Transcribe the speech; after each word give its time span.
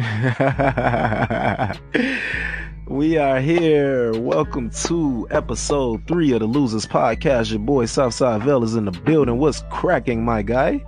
we 2.88 3.18
are 3.18 3.38
here. 3.38 4.18
Welcome 4.18 4.70
to 4.84 5.28
episode 5.30 6.08
three 6.08 6.32
of 6.32 6.40
the 6.40 6.46
Losers 6.46 6.86
Podcast. 6.86 7.50
Your 7.50 7.58
boy 7.58 7.84
Southside 7.84 8.42
Vell 8.42 8.64
is 8.64 8.76
in 8.76 8.86
the 8.86 8.92
building. 8.92 9.36
What's 9.36 9.62
cracking, 9.68 10.24
my 10.24 10.40
guy? 10.40 10.82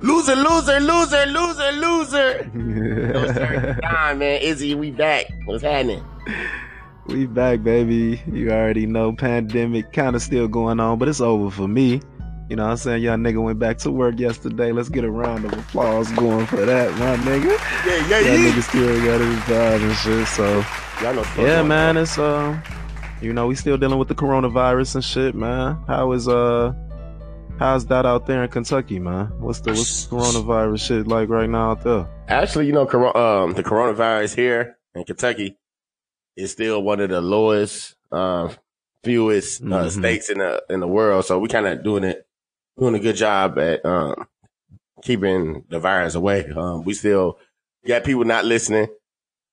Loser, 0.00 0.36
loser, 0.36 0.80
loser, 0.80 1.26
loser, 1.26 1.72
loser. 1.72 2.50
no, 2.54 3.26
sir. 3.26 3.78
man. 4.14 4.40
Izzy, 4.40 4.74
we 4.74 4.90
back. 4.90 5.26
What's 5.44 5.62
happening? 5.62 6.02
We 7.08 7.26
back, 7.26 7.62
baby. 7.62 8.22
You 8.32 8.52
already 8.52 8.86
know 8.86 9.12
pandemic 9.12 9.92
kind 9.92 10.16
of 10.16 10.22
still 10.22 10.48
going 10.48 10.80
on, 10.80 10.98
but 10.98 11.08
it's 11.08 11.20
over 11.20 11.50
for 11.50 11.68
me. 11.68 12.00
You 12.48 12.54
know 12.56 12.64
what 12.64 12.70
I'm 12.72 12.76
saying? 12.76 13.02
Y'all 13.02 13.16
nigga 13.16 13.42
went 13.42 13.58
back 13.58 13.78
to 13.78 13.90
work 13.90 14.18
yesterday. 14.20 14.70
Let's 14.70 14.88
get 14.88 15.02
a 15.04 15.10
round 15.10 15.44
of 15.44 15.52
applause 15.52 16.10
going 16.12 16.46
for 16.46 16.64
that, 16.64 16.92
my 16.92 17.16
nigga. 17.16 17.46
Yeah, 17.84 17.96
yeah, 17.96 18.08
That 18.08 18.24
yeah. 18.24 18.50
nigga 18.50 18.62
still 18.62 19.04
got 19.04 19.20
his 19.20 19.46
job 19.46 19.80
and 19.82 19.96
shit. 19.96 20.26
So 20.28 20.64
Y'all 21.02 21.14
know 21.14 21.24
yeah, 21.44 21.62
man, 21.62 21.96
on. 21.96 22.02
it's 22.04 22.18
uh 22.18 22.58
you 23.20 23.32
know, 23.32 23.46
we 23.48 23.54
still 23.56 23.76
dealing 23.78 23.98
with 23.98 24.08
the 24.08 24.14
coronavirus 24.14 24.94
and 24.96 25.04
shit, 25.04 25.34
man. 25.34 25.78
How 25.88 26.12
is 26.12 26.28
uh 26.28 26.72
how's 27.58 27.86
that 27.86 28.06
out 28.06 28.26
there 28.26 28.44
in 28.44 28.50
Kentucky, 28.50 28.98
man? 29.00 29.26
What's 29.40 29.60
the 29.60 29.70
what's 29.72 30.04
the 30.06 30.16
coronavirus 30.16 30.80
shit 30.86 31.06
like 31.08 31.28
right 31.28 31.48
now 31.50 31.72
out 31.72 31.82
there? 31.82 32.06
Actually, 32.28 32.66
you 32.66 32.72
know, 32.72 32.82
um, 33.14 33.54
the 33.54 33.64
coronavirus 33.64 34.36
here 34.36 34.76
in 34.94 35.02
Kentucky 35.04 35.56
is 36.36 36.52
still 36.52 36.82
one 36.82 37.00
of 37.00 37.08
the 37.10 37.20
lowest, 37.20 37.96
uh, 38.12 38.50
fewest 39.02 39.62
uh, 39.62 39.64
Mhm. 39.64 39.90
states 39.90 40.28
in 40.30 40.38
the 40.38 40.62
in 40.70 40.80
the 40.80 40.86
world. 40.88 41.24
So 41.24 41.38
we 41.38 41.48
kind 41.48 41.66
of 41.66 41.82
doing 41.82 42.04
it, 42.04 42.25
doing 42.78 42.94
a 42.94 42.98
good 43.00 43.16
job 43.16 43.58
at 43.58 43.84
um, 43.84 44.26
keeping 45.02 45.64
the 45.68 45.78
virus 45.78 46.14
away. 46.14 46.46
Um, 46.46 46.84
we 46.84 46.94
still 46.94 47.38
got 47.86 48.04
people 48.04 48.24
not 48.24 48.44
listening, 48.44 48.88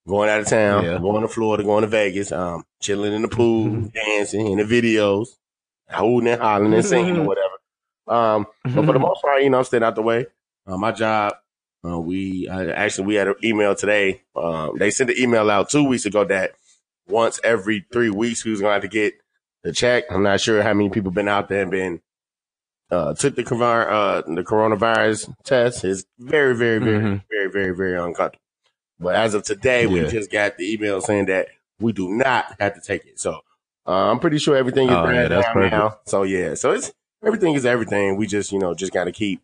going 0.06 0.28
out 0.30 0.40
of 0.40 0.46
town, 0.46 0.84
Yeah. 0.84 0.98
going 0.98 1.22
to 1.22 1.28
Florida, 1.28 1.62
going 1.64 1.82
to 1.82 1.88
Vegas, 1.88 2.32
um, 2.32 2.64
chilling 2.80 3.12
in 3.12 3.22
the 3.22 3.28
pool, 3.28 3.90
dancing 3.94 4.48
in 4.48 4.58
the 4.58 4.64
videos, 4.64 5.28
hooting 5.88 6.28
and 6.28 6.40
hollering 6.40 6.74
and 6.74 6.84
singing 6.84 7.18
or 7.18 7.24
whatever. 7.26 7.54
Um, 8.06 8.46
but 8.64 8.84
for 8.84 8.92
the 8.92 8.98
most 8.98 9.22
part, 9.22 9.42
you 9.42 9.50
know, 9.50 9.58
I'm 9.58 9.64
staying 9.64 9.82
out 9.82 9.94
the 9.94 10.02
way. 10.02 10.26
Uh, 10.66 10.76
my 10.76 10.92
job, 10.92 11.34
uh, 11.86 11.98
we 11.98 12.48
uh, 12.48 12.70
actually 12.70 13.06
we 13.06 13.14
had 13.14 13.28
an 13.28 13.34
email 13.44 13.74
today. 13.74 14.22
Um, 14.34 14.76
they 14.78 14.90
sent 14.90 15.10
an 15.10 15.16
email 15.18 15.50
out 15.50 15.68
two 15.70 15.84
weeks 15.84 16.06
ago 16.06 16.24
that 16.24 16.52
once 17.06 17.38
every 17.44 17.84
three 17.92 18.08
weeks 18.10 18.44
we 18.44 18.50
was 18.50 18.60
gonna 18.62 18.72
have 18.72 18.82
to 18.82 18.88
get 18.88 19.14
the 19.62 19.72
check. 19.72 20.04
I'm 20.10 20.22
not 20.22 20.40
sure 20.40 20.62
how 20.62 20.72
many 20.74 20.88
people 20.90 21.10
been 21.10 21.28
out 21.28 21.48
there 21.50 21.62
and 21.62 21.70
been 21.70 22.00
uh, 22.94 23.14
took 23.14 23.34
the 23.34 23.44
coronavirus 23.44 24.28
uh, 24.28 24.34
the 24.34 24.42
coronavirus 24.44 25.34
test. 25.44 25.84
It's 25.84 26.04
very, 26.18 26.54
very, 26.54 26.78
very, 26.78 26.98
Mhm. 27.00 27.22
very, 27.30 27.50
very, 27.50 27.74
very 27.76 27.98
uncomfortable. 27.98 28.40
But 29.00 29.16
as 29.16 29.34
of 29.34 29.42
today, 29.42 29.86
we 29.86 30.06
just 30.08 30.30
got 30.30 30.56
the 30.56 30.72
email 30.72 31.00
saying 31.00 31.26
that 31.26 31.48
we 31.80 31.92
do 31.92 32.08
not 32.08 32.54
have 32.60 32.74
to 32.74 32.80
take 32.80 33.04
it. 33.06 33.18
So 33.20 33.40
uh, 33.86 34.10
I'm 34.10 34.20
pretty 34.20 34.38
sure 34.38 34.56
everything 34.56 34.88
is 34.88 34.94
Oh, 34.94 35.04
yeah, 35.08 35.22
bad 35.28 35.30
that's 35.32 35.46
down 35.54 35.70
now. 35.70 35.98
So 36.06 36.22
yeah, 36.22 36.54
so 36.54 36.72
it's 36.72 36.92
everything 37.24 37.54
is 37.54 37.66
everything. 37.66 38.16
We 38.16 38.26
just 38.26 38.52
you 38.52 38.58
know 38.58 38.74
just 38.74 38.92
got 38.92 39.04
to 39.04 39.12
keep 39.12 39.40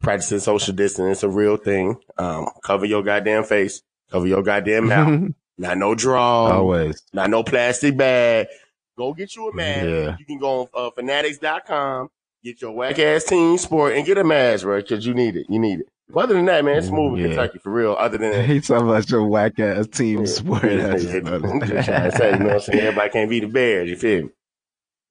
practicing 0.00 0.40
social 0.40 0.74
distance. 0.74 1.18
It's 1.18 1.22
a 1.22 1.28
real 1.28 1.56
thing. 1.56 1.96
Um, 2.18 2.48
cover 2.62 2.86
your 2.86 3.02
goddamn 3.02 3.44
face. 3.44 3.82
Cover 4.10 4.26
your 4.26 4.42
goddamn 4.42 4.88
mouth. 4.88 5.32
not 5.58 5.78
no 5.78 5.94
draw. 5.94 6.50
Always. 6.50 7.02
Not 7.12 7.30
no 7.30 7.42
plastic 7.42 7.96
bag. 7.96 8.48
Go 8.96 9.12
get 9.12 9.34
you 9.36 9.48
a 9.48 9.54
mask. 9.54 9.84
Yeah. 9.86 10.16
You 10.18 10.24
can 10.24 10.38
go 10.38 10.62
on 10.62 10.68
uh, 10.74 10.90
fanatics.com, 10.92 12.10
get 12.44 12.60
your 12.62 12.72
whack 12.72 12.98
ass 12.98 13.24
team 13.24 13.58
sport 13.58 13.94
and 13.96 14.06
get 14.06 14.18
a 14.18 14.24
mask, 14.24 14.62
bro, 14.64 14.80
because 14.80 15.04
you 15.06 15.14
need 15.14 15.34
it. 15.36 15.46
You 15.48 15.58
need 15.58 15.80
it. 15.80 15.86
But 16.08 16.24
other 16.24 16.34
than 16.34 16.44
that, 16.44 16.64
man, 16.64 16.76
it's 16.76 16.88
smooth 16.88 17.14
in 17.14 17.18
Yeah. 17.20 17.26
Kentucky 17.28 17.58
for 17.58 17.72
real. 17.72 17.96
Other 17.98 18.18
than 18.18 18.30
that, 18.32 18.44
He 18.48 18.60
talking 18.60 18.86
about 18.88 19.10
your 19.10 19.26
whack 19.26 19.58
ass 19.58 19.86
team 19.88 20.20
Yeah. 20.20 20.24
sport. 20.26 20.64
Yeah, 20.64 20.96
funny. 20.96 21.48
I'm 21.48 21.60
just 21.66 21.86
trying 21.88 22.10
to 22.10 22.16
say, 22.16 22.32
you 22.32 22.38
know 22.38 22.44
what 22.46 22.54
I'm 22.54 22.60
saying? 22.60 22.78
Everybody 22.80 23.10
can't 23.10 23.30
be 23.30 23.40
the 23.40 23.46
Bears. 23.48 23.88
You 23.88 23.96
feel 23.96 24.22
me? 24.24 24.30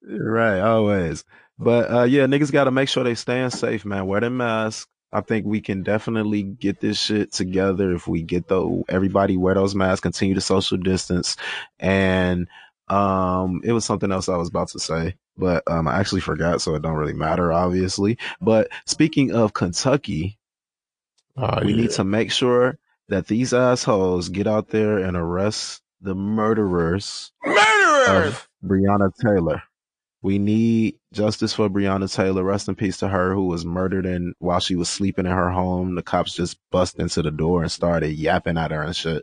Right, 0.06 0.60
always. 0.60 1.24
But 1.58 1.90
uh 1.90 2.02
yeah, 2.04 2.26
niggas 2.26 2.52
gotta 2.52 2.70
make 2.70 2.88
sure 2.88 3.04
they 3.04 3.14
staying 3.14 3.50
safe, 3.50 3.84
man. 3.84 4.06
Wear 4.06 4.20
the 4.20 4.30
mask. 4.30 4.88
I 5.12 5.20
think 5.20 5.46
we 5.46 5.60
can 5.60 5.82
definitely 5.84 6.42
get 6.42 6.80
this 6.80 7.00
shit 7.00 7.32
together 7.32 7.92
if 7.94 8.08
we 8.08 8.22
get 8.22 8.48
the 8.48 8.82
everybody 8.88 9.36
wear 9.36 9.54
those 9.54 9.74
masks, 9.74 10.00
continue 10.00 10.34
to 10.34 10.40
social 10.40 10.76
distance. 10.78 11.36
And 11.78 12.48
um 12.88 13.60
it 13.64 13.72
was 13.72 13.84
something 13.84 14.10
else 14.12 14.28
I 14.28 14.36
was 14.36 14.48
about 14.48 14.68
to 14.70 14.78
say, 14.80 15.14
but 15.36 15.62
um 15.66 15.88
I 15.88 15.98
actually 15.98 16.20
forgot, 16.20 16.60
so 16.60 16.74
it 16.74 16.82
don't 16.82 16.96
really 16.96 17.12
matter, 17.14 17.52
obviously. 17.52 18.18
But 18.40 18.68
speaking 18.86 19.32
of 19.32 19.52
Kentucky, 19.54 20.38
we 21.64 21.74
need 21.74 21.90
to 21.92 22.04
make 22.04 22.30
sure 22.30 22.78
that 23.08 23.26
these 23.26 23.52
assholes 23.52 24.28
get 24.28 24.46
out 24.46 24.68
there 24.68 24.98
and 24.98 25.16
arrest 25.16 25.82
the 26.00 26.14
murderers 26.14 27.32
Murderers! 27.44 28.08
of 28.34 28.48
Breonna 28.64 29.10
Taylor. 29.20 29.62
We 30.22 30.38
need 30.38 30.96
justice 31.12 31.52
for 31.52 31.68
Breonna 31.68 32.10
Taylor. 32.12 32.42
Rest 32.42 32.68
in 32.68 32.74
peace 32.76 32.96
to 32.98 33.08
her 33.08 33.34
who 33.34 33.46
was 33.46 33.66
murdered 33.66 34.06
and 34.06 34.34
while 34.38 34.60
she 34.60 34.74
was 34.74 34.88
sleeping 34.88 35.26
in 35.26 35.32
her 35.32 35.50
home. 35.50 35.96
The 35.96 36.02
cops 36.02 36.34
just 36.34 36.56
bust 36.70 36.98
into 36.98 37.20
the 37.20 37.30
door 37.30 37.60
and 37.62 37.70
started 37.70 38.12
yapping 38.12 38.56
at 38.56 38.70
her 38.70 38.82
and 38.82 38.96
shit. 38.96 39.22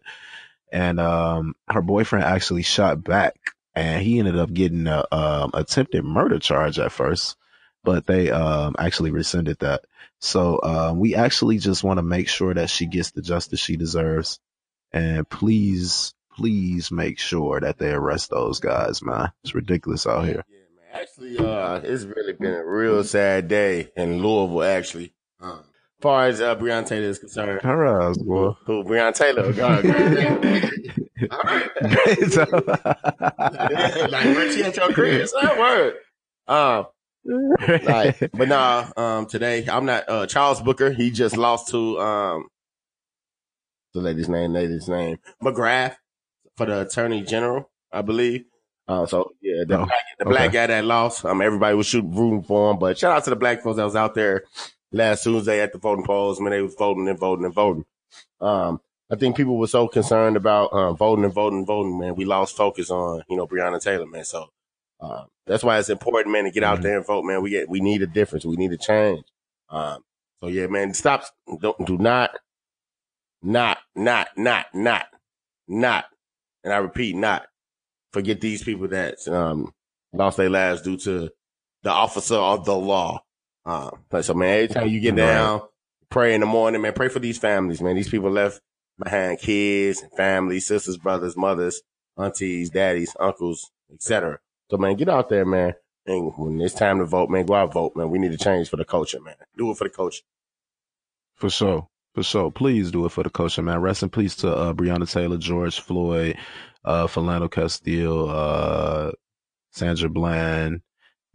And 0.72 1.00
um 1.00 1.56
her 1.70 1.82
boyfriend 1.82 2.26
actually 2.26 2.62
shot 2.62 3.04
back 3.04 3.36
and 3.76 4.02
he 4.04 4.20
ended 4.20 4.38
up 4.38 4.54
getting 4.54 4.88
a 4.88 5.06
um 5.12 5.52
attempted 5.54 6.04
murder 6.04 6.40
charge 6.40 6.80
at 6.80 6.92
first, 6.92 7.38
but 7.84 8.06
they 8.06 8.30
um 8.32 8.76
actually 8.80 9.12
rescinded 9.12 9.60
that. 9.60 9.86
So 10.20 10.60
um 10.64 11.00
we 11.00 11.16
actually 11.16 11.58
just 11.58 11.84
want 11.84 11.98
to 11.98 12.04
make 12.04 12.28
sure 12.28 12.54
that 12.54 12.70
she 12.70 12.86
gets 12.86 13.12
the 13.12 13.22
justice 13.22 13.60
she 13.60 13.76
deserves. 13.78 14.40
And 14.94 15.28
please, 15.30 16.14
please 16.36 16.92
make 16.92 17.18
sure 17.18 17.60
that 17.62 17.78
they 17.78 17.92
arrest 17.92 18.30
those 18.30 18.60
guys, 18.60 19.02
man. 19.02 19.32
It's 19.44 19.56
ridiculous 19.56 20.06
out 20.06 20.26
here. 20.26 20.44
Yeah, 20.50 20.58
man. 20.76 21.02
Actually, 21.02 21.38
uh, 21.38 21.80
it's 21.82 22.04
really 22.04 22.34
been 22.34 22.54
a 22.54 22.66
real 22.66 23.02
sad 23.06 23.48
day 23.48 23.90
in 23.96 24.22
Louisville, 24.22 24.64
actually. 24.64 25.14
Um, 25.40 25.60
as 25.60 26.02
far 26.02 26.26
as 26.28 26.42
uh, 26.42 26.56
Breonna 26.58 26.86
Taylor 26.86 27.08
is 27.08 27.20
concerned, 27.20 27.62
Her 27.62 28.02
ass, 28.10 28.18
boy. 28.18 28.52
who 28.66 28.84
Breonna 28.84 29.14
Taylor, 29.16 29.54
God, 29.54 29.86
All 31.30 31.40
right. 31.44 31.70
like, 34.12 34.26
where 34.26 34.52
she 34.52 34.64
at 34.64 34.76
your 34.76 34.92
crib? 34.94 35.22
It's 35.22 35.34
that 35.42 35.58
word. 35.60 35.96
Um, 36.48 36.88
like, 37.84 38.32
but 38.34 38.48
nah, 38.48 38.90
um, 38.98 39.26
today 39.28 39.66
I'm 39.68 39.86
not, 39.86 40.10
uh, 40.10 40.28
Charles 40.28 40.62
Booker. 40.62 40.92
He 40.92 41.12
just 41.12 41.38
lost 41.38 41.70
to, 41.70 42.00
um, 42.00 42.48
the 43.94 44.02
lady's 44.02 44.30
name, 44.30 44.54
lady's 44.54 44.88
name, 44.88 45.18
McGrath 45.44 45.96
for 46.58 46.66
the 46.66 46.82
attorney 46.82 47.22
general, 47.24 47.70
I 47.92 48.02
believe. 48.02 48.46
Uh, 48.88 49.06
so 49.06 49.32
yeah, 49.42 49.64
the, 49.68 49.76
Oh, 49.80 49.86
black, 49.86 50.04
the 50.20 50.26
black 50.26 50.52
guy 50.52 50.68
that 50.68 50.86
lost, 50.86 51.24
um, 51.26 51.42
everybody 51.42 51.76
was 51.76 51.88
shooting, 51.88 52.16
rooting 52.16 52.44
for 52.44 52.72
him, 52.72 52.80
but 52.80 52.98
shout 52.98 53.16
out 53.16 53.24
to 53.26 53.30
the 53.30 53.36
black 53.36 53.62
folks 53.62 53.78
that 53.78 53.86
was 53.86 53.96
out 53.96 54.16
there 54.16 54.44
last 54.92 55.24
Tuesday 55.24 55.62
at 55.62 55.72
the 55.72 55.80
voting 55.80 56.06
polls 56.06 56.42
when 56.42 56.52
they 56.52 56.62
was 56.62 56.76
voting 56.76 57.08
and 57.08 57.20
voting 57.20 57.46
and 57.46 57.54
voting. 57.54 57.86
Um, 58.42 58.82
I 59.12 59.16
think 59.18 59.36
people 59.36 59.58
were 59.58 59.68
so 59.68 59.88
concerned 59.90 60.38
about 60.38 60.72
uh, 60.72 60.94
voting 60.94 61.26
and 61.26 61.34
voting 61.34 61.60
and 61.60 61.68
voting, 61.68 62.00
man. 62.00 62.16
We 62.16 62.24
lost 62.26 62.56
focus 62.56 62.90
on, 62.90 63.24
you 63.30 63.36
know, 63.36 63.46
Breonna 63.46 63.82
Taylor, 63.82 64.06
man. 64.06 64.24
So 64.24 64.48
uh, 65.02 65.26
that's 65.46 65.64
why 65.64 65.78
it's 65.80 65.90
important, 65.90 66.32
man, 66.32 66.46
to 66.46 66.52
get 66.52 66.64
out 66.64 66.80
Mhm. 66.80 66.84
there 66.84 66.98
and 66.98 67.06
vote, 67.06 67.24
man. 67.26 67.42
We 67.42 67.50
get 67.50 67.70
we 67.70 67.82
need 67.82 68.02
a 68.02 68.08
difference. 68.08 68.46
We 68.46 68.56
need 68.56 68.72
a 68.72 68.78
change. 68.78 69.26
Um, 69.70 70.04
so 70.40 70.48
yeah, 70.48 70.68
man, 70.68 70.94
stop. 70.94 71.26
Don't 71.60 71.86
do 71.86 71.98
not, 71.98 72.32
not, 73.42 73.80
not, 73.96 74.30
not, 74.38 74.68
not, 74.74 75.06
not, 75.68 76.06
and 76.64 76.74
I 76.74 76.78
repeat, 76.78 77.16
not 77.16 77.48
forget 78.14 78.42
these 78.42 78.64
people 78.64 78.88
that 78.90 79.26
um 79.28 79.74
lost 80.14 80.38
their 80.38 80.50
lives 80.50 80.82
due 80.82 80.98
to 80.98 81.30
the 81.84 81.90
officer 81.90 82.36
of 82.36 82.66
the 82.66 82.76
law. 82.76 83.24
Um, 83.66 84.04
but 84.10 84.24
so 84.26 84.34
man, 84.34 84.64
every 84.64 84.68
time 84.74 84.88
you 84.88 85.00
get 85.00 85.16
down, 85.16 85.62
pray 86.10 86.34
in 86.34 86.42
the 86.42 86.48
morning, 86.48 86.82
man. 86.82 86.94
Pray 86.94 87.10
for 87.10 87.20
these 87.20 87.38
families, 87.38 87.82
man. 87.82 87.96
These 87.96 88.10
people 88.10 88.30
left 88.32 88.62
behind 89.02 89.40
kids, 89.40 90.02
and 90.02 90.12
family, 90.14 90.60
sisters, 90.60 90.98
brothers, 90.98 91.38
mothers, 91.38 91.82
aunties, 92.18 92.70
daddies, 92.70 93.16
uncles, 93.20 93.72
etc. 93.94 94.40
So 94.70 94.78
man, 94.78 94.96
get 94.96 95.10
out 95.10 95.30
there, 95.30 95.46
man. 95.46 95.74
And 96.06 96.32
when 96.38 96.62
it's 96.62 96.74
time 96.74 97.00
to 97.00 97.06
vote, 97.06 97.30
man, 97.30 97.46
go 97.46 97.54
out 97.54 97.74
vote, 97.74 97.96
man. 97.96 98.10
We 98.10 98.20
need 98.20 98.32
to 98.32 98.38
change 98.38 98.70
for 98.70 98.78
the 98.78 98.86
culture, 98.86 99.20
man. 99.22 99.36
Do 99.58 99.72
it 99.72 99.78
for 99.78 99.84
the 99.84 99.90
culture. 99.90 100.24
For 101.36 101.50
sure. 101.50 101.88
For 102.14 102.24
sure. 102.24 102.52
Please 102.52 102.92
do 102.92 103.06
it 103.06 103.12
for 103.12 103.24
the 103.24 103.30
culture, 103.30 103.62
man. 103.62 103.82
Rest 103.82 104.04
in 104.04 104.10
peace 104.10 104.36
to 104.38 104.54
uh, 104.54 104.74
Breonna 104.74 105.10
Taylor, 105.10 105.38
George 105.38 105.80
Floyd, 105.80 106.38
uh, 106.84 107.08
Philando 107.08 107.50
Castile, 107.50 108.30
uh, 108.30 109.12
Sandra 109.72 110.10
Bland, 110.10 110.82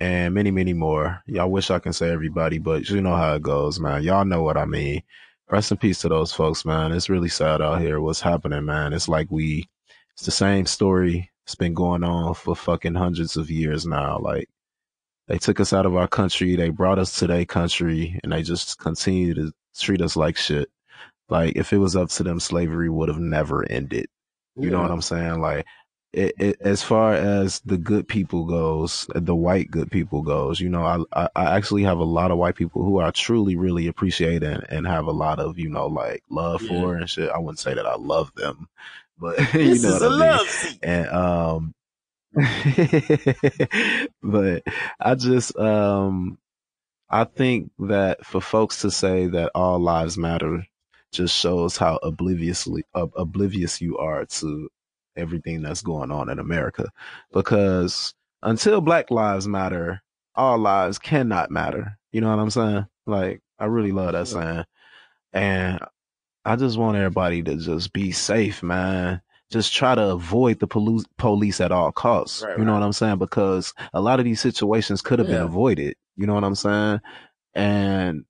and 0.01 0.35
many, 0.35 0.51
many 0.51 0.73
more. 0.73 1.23
Y'all 1.27 1.51
wish 1.51 1.71
I 1.71 1.79
can 1.79 1.93
say 1.93 2.11
everybody, 2.11 2.59
but 2.59 2.89
you 2.89 3.01
know 3.01 3.17
how 3.17 3.35
it 3.35 3.43
goes, 3.43 3.81
man. 3.81 4.03
Y'all 4.03 4.25
know 4.25 4.43
what 4.43 4.57
I 4.57 4.65
mean. 4.67 5.03
Rest 5.51 5.71
in 5.71 5.77
peace 5.77 6.01
to 6.01 6.09
those 6.09 6.33
folks, 6.33 6.65
man. 6.65 6.93
It's 6.93 7.09
really 7.09 7.29
sad 7.29 7.63
out 7.63 7.81
here. 7.81 8.01
What's 8.01 8.21
happening, 8.21 8.65
man? 8.65 8.93
It's 8.93 9.09
like 9.09 9.31
we, 9.31 9.69
it's 10.15 10.25
the 10.25 10.33
same 10.33 10.67
story. 10.67 11.31
It's 11.45 11.55
been 11.55 11.75
going 11.75 12.03
on 12.03 12.35
for 12.35 12.57
fucking 12.57 12.95
hundreds 12.95 13.37
of 13.37 13.51
years 13.51 13.87
now. 13.87 14.19
Like, 14.19 14.49
they 15.29 15.39
took 15.39 15.61
us 15.61 15.73
out 15.73 15.87
of 15.87 15.97
our 15.97 16.09
country. 16.09 16.57
They 16.57 16.71
brought 16.71 16.99
us 16.99 17.19
to 17.19 17.27
their 17.27 17.45
country 17.45 18.19
and 18.23 18.33
they 18.33 18.43
just 18.43 18.79
continue 18.79 19.35
to 19.35 19.53
treat 19.77 20.01
us 20.01 20.17
like 20.17 20.37
shit. 20.37 20.69
Like 21.29 21.57
if 21.57 21.73
it 21.73 21.79
was 21.79 21.97
up 21.97 22.11
to 22.11 22.23
them, 22.23 22.39
slavery 22.39 22.89
would 22.89 23.09
have 23.09 23.19
never 23.19 23.69
ended. 23.69 24.07
You 24.57 24.71
know 24.71 24.81
what 24.81 24.91
I'm 24.91 25.03
saying? 25.03 25.41
Like 25.41 25.67
it, 26.17 26.35
it, 26.39 26.57
as 26.63 26.83
far 26.83 27.15
as 27.15 27.61
the 27.61 27.77
good 27.79 28.09
people 28.09 28.45
goes, 28.47 29.07
the 29.15 29.35
white 29.37 29.71
good 29.71 29.91
people 29.91 30.23
goes, 30.23 30.61
you 30.61 30.69
know, 30.69 30.83
I, 30.85 31.25
I, 31.25 31.29
I 31.37 31.57
actually 31.57 31.83
have 31.85 31.99
a 31.99 32.05
lot 32.05 32.31
of 32.31 32.39
white 32.39 32.57
people 32.57 32.83
who 32.85 33.01
I 33.01 33.11
truly, 33.11 33.57
really 33.57 33.87
appreciate 33.87 34.43
and, 34.43 34.65
and 34.71 34.87
have 34.87 35.07
a 35.07 35.13
lot 35.13 35.39
of, 35.41 35.59
you 35.59 35.69
know, 35.69 35.87
like 35.87 36.23
love 36.31 36.63
Yeah. 36.63 36.69
for 36.69 36.97
and 36.97 37.09
shit. 37.11 37.31
I 37.31 37.39
wouldn't 37.39 37.59
say 37.61 37.75
that 37.75 37.87
I 37.87 37.97
love 37.97 38.35
them, 38.35 38.69
but 39.19 39.39
you 39.55 39.79
know 39.79 39.93
what 39.93 40.03
a 40.03 40.07
I 40.07 40.11
mean? 40.11 40.41
love 40.41 40.79
and 40.83 41.09
um 41.09 41.75
but 44.23 44.63
i 45.01 45.15
just 45.15 45.57
um 45.59 46.39
i 47.11 47.25
think 47.25 47.71
that 47.79 48.25
for 48.27 48.41
folks 48.41 48.83
to 48.83 48.91
say 48.91 49.27
that 49.27 49.51
all 49.55 49.79
lives 49.79 50.19
matter 50.19 50.67
just 51.13 51.35
shows 51.35 51.77
how 51.77 51.97
obliviously 52.03 52.85
ob- 52.95 53.13
oblivious 53.17 53.81
you 53.81 53.97
are 53.99 54.27
to 54.27 54.69
everything 55.17 55.63
that's 55.63 55.83
going 55.83 56.11
on 56.11 56.29
in 56.29 56.39
america 56.39 56.89
because 57.33 58.15
until 58.43 58.81
black 58.81 59.11
lives 59.11 59.47
matter 59.49 60.03
all 60.35 60.59
lives 60.59 60.99
cannot 60.99 61.51
matter 61.51 61.99
you 62.13 62.21
know 62.21 62.31
what 62.31 62.39
i'm 62.39 62.51
saying 62.51 62.87
like 63.07 63.41
i 63.59 63.65
really 63.65 63.93
love 63.93 64.13
that 64.13 64.29
saying 64.29 64.65
and 65.33 65.81
i 66.45 66.57
just 66.57 66.79
want 66.79 66.97
everybody 66.97 67.43
to 67.43 67.57
just 67.57 67.93
be 67.93 68.13
safe 68.13 68.63
man 68.63 69.21
just 69.51 69.73
try 69.73 69.95
to 69.95 70.11
avoid 70.11 70.59
the 70.59 70.67
polu- 70.67 71.05
police 71.19 71.61
at 71.61 71.73
all 71.73 71.93
costs. 71.93 72.43
Right, 72.43 72.59
you 72.59 72.65
know 72.65 72.73
right. 72.73 72.81
what 72.81 72.87
I'm 72.87 72.93
saying? 72.93 73.19
Because 73.19 73.75
a 73.95 74.01
lot 74.01 74.19
of 74.19 74.25
these 74.25 74.41
situations 74.41 75.03
could 75.03 75.19
have 75.19 75.29
been 75.29 75.41
avoided. 75.41 75.97
You 76.17 76.27
know 76.27 76.35
what 76.35 76.45
I'm 76.45 76.55
saying? 76.55 77.01
And 77.55 78.25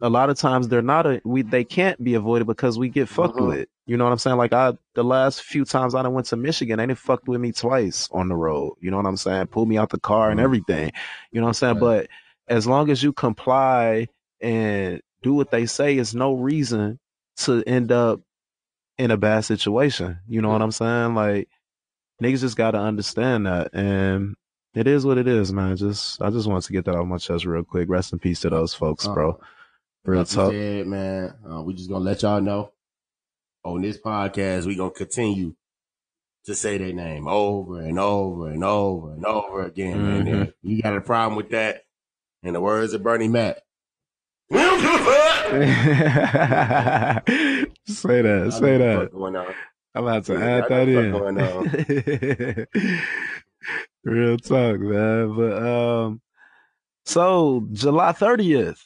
a 0.00 0.08
lot 0.08 0.30
of 0.30 0.38
times 0.38 0.68
they're 0.68 0.82
not 0.82 1.06
a, 1.06 1.20
we 1.24 1.42
they 1.42 1.64
can't 1.64 2.02
be 2.02 2.14
avoided 2.14 2.46
because 2.46 2.78
we 2.78 2.88
get 2.88 3.08
fucked 3.08 3.36
Mhm. 3.36 3.48
with. 3.48 3.68
You 3.86 3.96
know 3.96 4.04
what 4.04 4.12
I'm 4.12 4.18
saying? 4.18 4.36
Like 4.36 4.52
I 4.52 4.72
the 4.94 5.04
last 5.04 5.42
few 5.42 5.64
times 5.64 5.94
I 5.94 6.02
done 6.02 6.14
went 6.14 6.26
to 6.28 6.36
Michigan, 6.36 6.78
they 6.78 6.86
done 6.86 6.94
fucked 6.96 7.28
with 7.28 7.40
me 7.40 7.52
twice 7.52 8.08
on 8.12 8.28
the 8.28 8.36
road. 8.36 8.74
You 8.80 8.90
know 8.90 8.96
what 8.96 9.06
I'm 9.06 9.16
saying? 9.16 9.48
Pulled 9.48 9.68
me 9.68 9.76
out 9.78 9.90
the 9.90 10.00
car 10.00 10.30
and 10.30 10.40
Mhm. 10.40 10.44
everything. 10.44 10.92
You 11.32 11.40
know 11.40 11.46
what 11.46 11.50
I'm 11.50 11.54
saying? 11.54 11.74
Right. 11.80 11.80
But 11.80 12.54
as 12.54 12.66
long 12.66 12.90
as 12.90 13.02
you 13.02 13.12
comply 13.12 14.08
and 14.40 15.00
do 15.22 15.34
what 15.34 15.50
they 15.50 15.66
say, 15.66 15.96
it's 15.98 16.14
no 16.14 16.34
reason 16.34 16.98
to 17.38 17.62
end 17.66 17.92
up 17.92 18.20
in 18.98 19.10
a 19.10 19.16
bad 19.16 19.40
situation. 19.44 20.18
You 20.28 20.40
know 20.40 20.50
what 20.50 20.62
I'm 20.62 20.70
saying? 20.70 21.14
Like 21.14 21.48
niggas 22.22 22.40
just 22.40 22.56
gotta 22.56 22.78
understand 22.78 23.46
that 23.46 23.74
and 23.74 24.34
it 24.74 24.86
is 24.86 25.04
what 25.04 25.18
it 25.18 25.26
is, 25.26 25.52
man. 25.52 25.76
Just 25.76 26.22
I 26.22 26.30
just 26.30 26.46
wanted 26.46 26.66
to 26.66 26.72
get 26.72 26.84
that 26.84 26.94
off 26.94 27.06
my 27.06 27.18
chest 27.18 27.44
real 27.44 27.64
quick. 27.64 27.88
Rest 27.88 28.12
in 28.12 28.18
peace 28.18 28.40
to 28.40 28.50
those 28.50 28.72
folks, 28.72 29.06
bro. 29.08 29.38
Real 30.04 30.24
talk. 30.24 30.50
said, 30.52 30.86
man, 30.86 31.34
uh, 31.50 31.62
we 31.62 31.74
just 31.74 31.88
gonna 31.90 32.04
let 32.04 32.22
y'all 32.22 32.40
know 32.40 32.72
on 33.64 33.82
this 33.82 33.98
podcast, 33.98 34.66
we 34.66 34.74
gonna 34.76 34.90
continue 34.90 35.54
to 36.46 36.54
say 36.54 36.78
their 36.78 36.92
name 36.94 37.28
over 37.28 37.80
and 37.80 37.98
over 37.98 38.48
and 38.48 38.64
over 38.64 39.12
and 39.12 39.24
over 39.26 39.62
again, 39.66 40.02
man. 40.02 40.24
Mhm. 40.26 40.48
If 40.48 40.54
you 40.62 40.80
got 40.82 40.96
a 40.96 41.00
problem 41.02 41.36
with 41.36 41.50
that, 41.50 41.82
in 42.42 42.54
the 42.54 42.60
words 42.60 42.94
of 42.94 43.02
Bernie 43.02 43.28
Mac. 43.28 43.58
say 44.50 44.56
that, 48.22 48.52
say 48.58 48.78
that. 48.78 49.10
Going 49.12 49.36
on. 49.36 49.54
I'm 49.94 50.04
about 50.04 50.24
to 50.26 50.32
Yeah, 50.34 50.64
add 50.64 50.68
that 50.68 50.88
in. 50.88 52.66
Real 54.04 54.38
talk, 54.38 54.80
man. 54.80 55.36
But 55.36 55.62
um, 55.62 56.20
so 57.04 57.66
July 57.72 58.12
30th, 58.12 58.80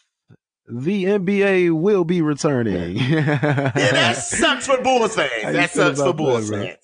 the 0.66 1.04
NBA 1.04 1.72
will 1.72 2.04
be 2.04 2.22
returning. 2.22 2.96
Yeah, 2.98 3.70
that 3.72 4.12
sucks 4.16 4.66
for 4.66 4.80
Bulls 4.82 5.14
fans. 5.14 5.52
That 5.52 5.70
sucks 5.70 6.00
for 6.00 6.12
Bulls 6.12 6.50
fans. 6.50 6.76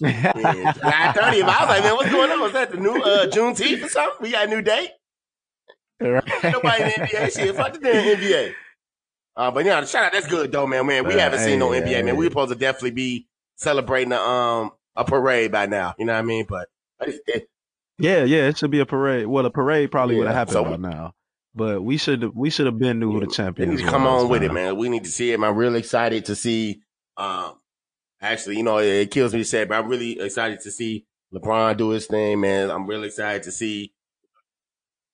Yeah, 0.00 0.72
July 0.72 1.12
30th. 1.16 1.42
I 1.42 1.60
was 1.60 1.68
like, 1.68 1.82
man, 1.82 1.94
what's 1.94 2.10
going 2.10 2.30
on? 2.30 2.46
Is 2.46 2.52
that 2.52 2.70
the 2.70 2.76
new 2.76 3.00
uh, 3.02 3.26
Juneteenth 3.26 3.84
or 3.84 3.88
something? 3.88 4.18
We 4.20 4.30
got 4.30 4.46
a 4.46 4.50
new 4.50 4.62
date? 4.62 4.90
Ain't 6.00 6.44
nobody 6.44 6.82
in 6.84 6.88
the 6.88 6.94
NBA 7.06 7.36
shit. 7.36 7.56
Fuck 7.56 7.72
the 7.74 7.80
damn 7.80 8.16
NBA. 8.18 8.52
Uh, 9.36 9.50
but 9.50 9.64
yeah, 9.64 9.84
shout 9.84 10.04
out. 10.04 10.12
That's 10.12 10.28
good 10.28 10.52
though, 10.52 10.66
man. 10.68 10.86
Man, 10.86 11.06
we 11.06 11.14
Uh, 11.14 11.18
haven't 11.18 11.40
seen 11.40 11.58
no 11.58 11.70
NBA, 11.70 12.04
man. 12.04 12.16
We 12.16 12.26
supposed 12.26 12.52
to 12.52 12.58
definitely 12.58 12.92
be 12.92 13.26
celebrating 13.56 14.12
a, 14.12 14.18
um 14.20 14.70
a 14.94 15.04
parade 15.04 15.50
by 15.50 15.66
now. 15.66 15.94
You 15.98 16.06
know 16.06 16.12
what 16.12 16.18
I 16.20 16.22
mean? 16.22 16.46
But 16.48 16.68
it, 17.00 17.20
it, 17.26 17.48
Yeah, 17.98 18.22
yeah, 18.24 18.46
it 18.48 18.58
should 18.58 18.70
be 18.70 18.78
a 18.80 18.86
parade. 18.86 19.26
Well, 19.26 19.46
a 19.46 19.50
parade 19.50 19.90
probably 19.90 20.14
Yeah, 20.14 20.20
would 20.20 20.26
have 20.28 20.36
happened 20.36 20.52
so 20.52 20.64
by 20.64 20.76
now. 20.76 21.14
But 21.58 21.82
we 21.82 21.96
should 21.96 22.36
we 22.36 22.50
should 22.50 22.66
have 22.66 22.78
been 22.78 23.00
knew 23.00 23.10
who 23.10 23.18
the 23.18 23.26
they 23.26 23.32
champion 23.32 23.70
need 23.70 23.78
to 23.78 23.84
come 23.84 24.06
on 24.06 24.28
with 24.28 24.44
it, 24.44 24.52
man. 24.52 24.76
We 24.76 24.88
need 24.88 25.02
to 25.02 25.10
see 25.10 25.32
it. 25.32 25.42
I'm 25.42 25.56
really 25.56 25.80
excited 25.80 26.24
to 26.26 26.36
see. 26.36 26.82
Um, 27.16 27.54
actually, 28.20 28.58
you 28.58 28.62
know, 28.62 28.78
it, 28.78 28.86
it 28.86 29.10
kills 29.10 29.32
me 29.32 29.40
to 29.40 29.44
say, 29.44 29.62
it, 29.62 29.68
but 29.68 29.76
I'm 29.76 29.88
really 29.88 30.20
excited 30.20 30.60
to 30.60 30.70
see 30.70 31.04
LeBron 31.34 31.76
do 31.76 31.90
his 31.90 32.06
thing, 32.06 32.40
man. 32.40 32.70
I'm 32.70 32.86
really 32.86 33.08
excited 33.08 33.42
to 33.42 33.50
see. 33.50 33.92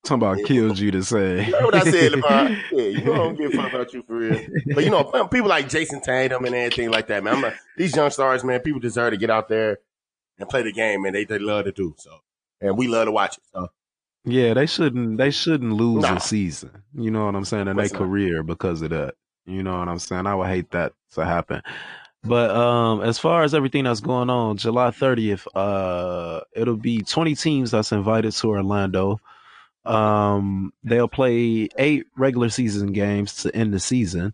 Talking 0.04 0.22
about 0.22 0.44
kills 0.44 0.78
you 0.78 0.90
to 0.90 1.02
say. 1.02 1.46
You 1.46 1.52
know 1.52 1.64
what 1.64 1.76
I 1.76 1.90
said, 1.90 2.12
LeBron? 2.12 2.62
Yeah, 2.72 2.82
you 2.82 3.04
know 3.04 3.14
I 3.14 3.16
don't 3.16 3.38
give 3.38 3.54
a 3.54 3.56
fuck 3.56 3.72
about 3.72 3.94
you 3.94 4.02
for 4.02 4.16
real. 4.16 4.38
But 4.74 4.84
you 4.84 4.90
know, 4.90 5.04
people 5.28 5.48
like 5.48 5.70
Jayson 5.70 6.02
Tatum 6.02 6.44
and 6.44 6.54
everything 6.54 6.90
like 6.90 7.06
that, 7.06 7.24
man. 7.24 7.40
Like, 7.40 7.54
these 7.78 7.96
young 7.96 8.10
stars, 8.10 8.44
man, 8.44 8.60
people 8.60 8.80
deserve 8.80 9.12
to 9.12 9.16
get 9.16 9.30
out 9.30 9.48
there 9.48 9.78
and 10.38 10.46
play 10.46 10.60
the 10.60 10.72
game, 10.72 11.04
man. 11.04 11.14
They 11.14 11.24
they 11.24 11.38
love 11.38 11.64
to 11.64 11.72
do 11.72 11.94
so, 11.96 12.18
and 12.60 12.76
we 12.76 12.86
love 12.86 13.06
to 13.06 13.12
watch 13.12 13.38
it. 13.38 13.44
So 13.50 13.70
Yeah, 14.24 14.54
they 14.54 14.66
shouldn't 14.66 15.18
they 15.18 15.30
shouldn't 15.30 15.72
lose 15.72 16.02
Nah. 16.02 16.16
a 16.16 16.20
season. 16.20 16.70
You 16.94 17.10
know 17.10 17.26
what 17.26 17.34
I'm 17.36 17.44
saying? 17.44 17.68
In 17.68 17.76
their 17.76 17.86
Of 17.86 17.92
course 17.92 17.92
not. 17.92 18.00
career 18.00 18.42
because 18.42 18.82
of 18.82 18.90
that. 18.90 19.14
You 19.46 19.62
know 19.62 19.78
what 19.78 19.88
I'm 19.88 19.98
saying? 19.98 20.26
I 20.26 20.34
would 20.34 20.48
hate 20.48 20.70
that 20.70 20.92
to 21.12 21.24
happen. 21.24 21.62
But 22.22 22.50
um 22.50 23.02
as 23.02 23.18
far 23.18 23.42
as 23.42 23.54
everything 23.54 23.84
that's 23.84 24.00
going 24.00 24.30
on, 24.30 24.56
July 24.56 24.90
30th, 24.90 25.46
uh 25.54 26.40
it'll 26.54 26.76
be 26.76 27.02
20 27.02 27.34
teams 27.34 27.70
that's 27.72 27.92
invited 27.92 28.32
to 28.32 28.48
Orlando. 28.48 29.20
Um 29.84 30.72
they'll 30.84 31.08
play 31.08 31.68
eight 31.78 32.06
regular 32.16 32.48
season 32.48 32.92
games 32.92 33.42
to 33.42 33.54
end 33.54 33.74
the 33.74 33.80
season. 33.80 34.32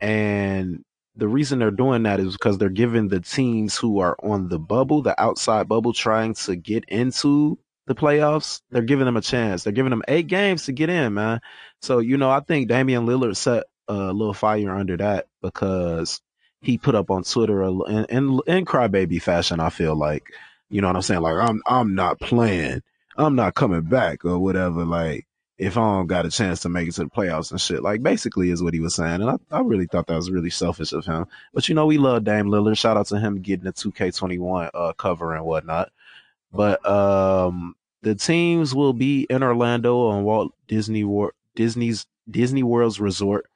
And 0.00 0.84
the 1.16 1.28
reason 1.28 1.58
they're 1.58 1.70
doing 1.70 2.04
that 2.04 2.20
is 2.20 2.32
because 2.32 2.58
they're 2.58 2.68
giving 2.70 3.08
the 3.08 3.20
teams 3.20 3.76
who 3.76 4.00
are 4.00 4.16
on 4.22 4.48
the 4.48 4.58
bubble, 4.58 5.02
the 5.02 5.20
outside 5.20 5.68
bubble, 5.68 5.92
trying 5.92 6.34
to 6.34 6.56
get 6.56 6.84
into 6.86 7.58
the 7.86 7.94
playoffs, 7.94 8.62
they're 8.70 8.82
giving 8.82 9.04
them 9.06 9.16
a 9.16 9.20
chance. 9.20 9.64
They're 9.64 9.72
giving 9.72 9.90
them 9.90 10.02
eight 10.08 10.26
games 10.26 10.64
to 10.64 10.72
get 10.72 10.90
in, 10.90 11.14
man. 11.14 11.40
So, 11.82 11.98
you 11.98 12.16
know, 12.16 12.30
I 12.30 12.40
think 12.40 12.68
Damian 12.68 13.06
Lillard 13.06 13.36
set 13.36 13.64
a 13.88 14.12
little 14.12 14.34
fire 14.34 14.74
under 14.74 14.96
that 14.96 15.26
because 15.42 16.20
he 16.62 16.78
put 16.78 16.94
up 16.94 17.10
on 17.10 17.24
Twitter 17.24 17.62
in, 17.62 18.06
in, 18.08 18.40
in 18.46 18.64
crybaby 18.64 19.20
fashion, 19.20 19.60
I 19.60 19.68
feel 19.68 19.94
like, 19.94 20.24
you 20.70 20.80
know 20.80 20.86
what 20.86 20.96
I'm 20.96 21.02
saying? 21.02 21.20
Like, 21.20 21.36
I'm, 21.36 21.60
I'm 21.66 21.94
not 21.94 22.18
playing. 22.20 22.82
I'm 23.16 23.36
not 23.36 23.54
coming 23.54 23.82
back 23.82 24.24
or 24.24 24.38
whatever. 24.38 24.84
Like, 24.84 25.26
if 25.56 25.76
I 25.76 25.80
don't 25.80 26.06
got 26.06 26.26
a 26.26 26.30
chance 26.30 26.60
to 26.60 26.68
make 26.68 26.88
it 26.88 26.92
to 26.92 27.04
the 27.04 27.10
playoffs 27.10 27.52
and 27.52 27.60
shit, 27.60 27.82
like 27.82 28.02
basically 28.02 28.50
is 28.50 28.62
what 28.62 28.74
he 28.74 28.80
was 28.80 28.94
saying. 28.94 29.22
And 29.22 29.30
I, 29.30 29.36
I 29.50 29.60
really 29.60 29.86
thought 29.86 30.08
that 30.08 30.16
was 30.16 30.30
really 30.30 30.50
selfish 30.50 30.92
of 30.92 31.04
him. 31.04 31.26
But 31.52 31.68
you 31.68 31.74
know, 31.74 31.86
we 31.86 31.98
love 31.98 32.24
Dame 32.24 32.46
Lillard. 32.46 32.76
Shout 32.76 32.96
out 32.96 33.06
to 33.08 33.20
him 33.20 33.40
getting 33.40 33.64
the 33.64 33.72
2K21 33.72 34.70
uh, 34.74 34.92
cover 34.94 35.34
and 35.34 35.44
whatnot. 35.44 35.92
But 36.52 36.84
um, 36.88 37.76
the 38.04 38.14
teams 38.14 38.74
will 38.74 38.92
be 38.92 39.26
in 39.28 39.42
Orlando 39.42 40.06
on 40.08 40.24
Walt 40.24 40.52
Disney 40.68 41.04
War- 41.04 41.34
Disney's 41.56 42.06
Disney 42.30 42.62
World's 42.62 43.00
resort. 43.00 43.46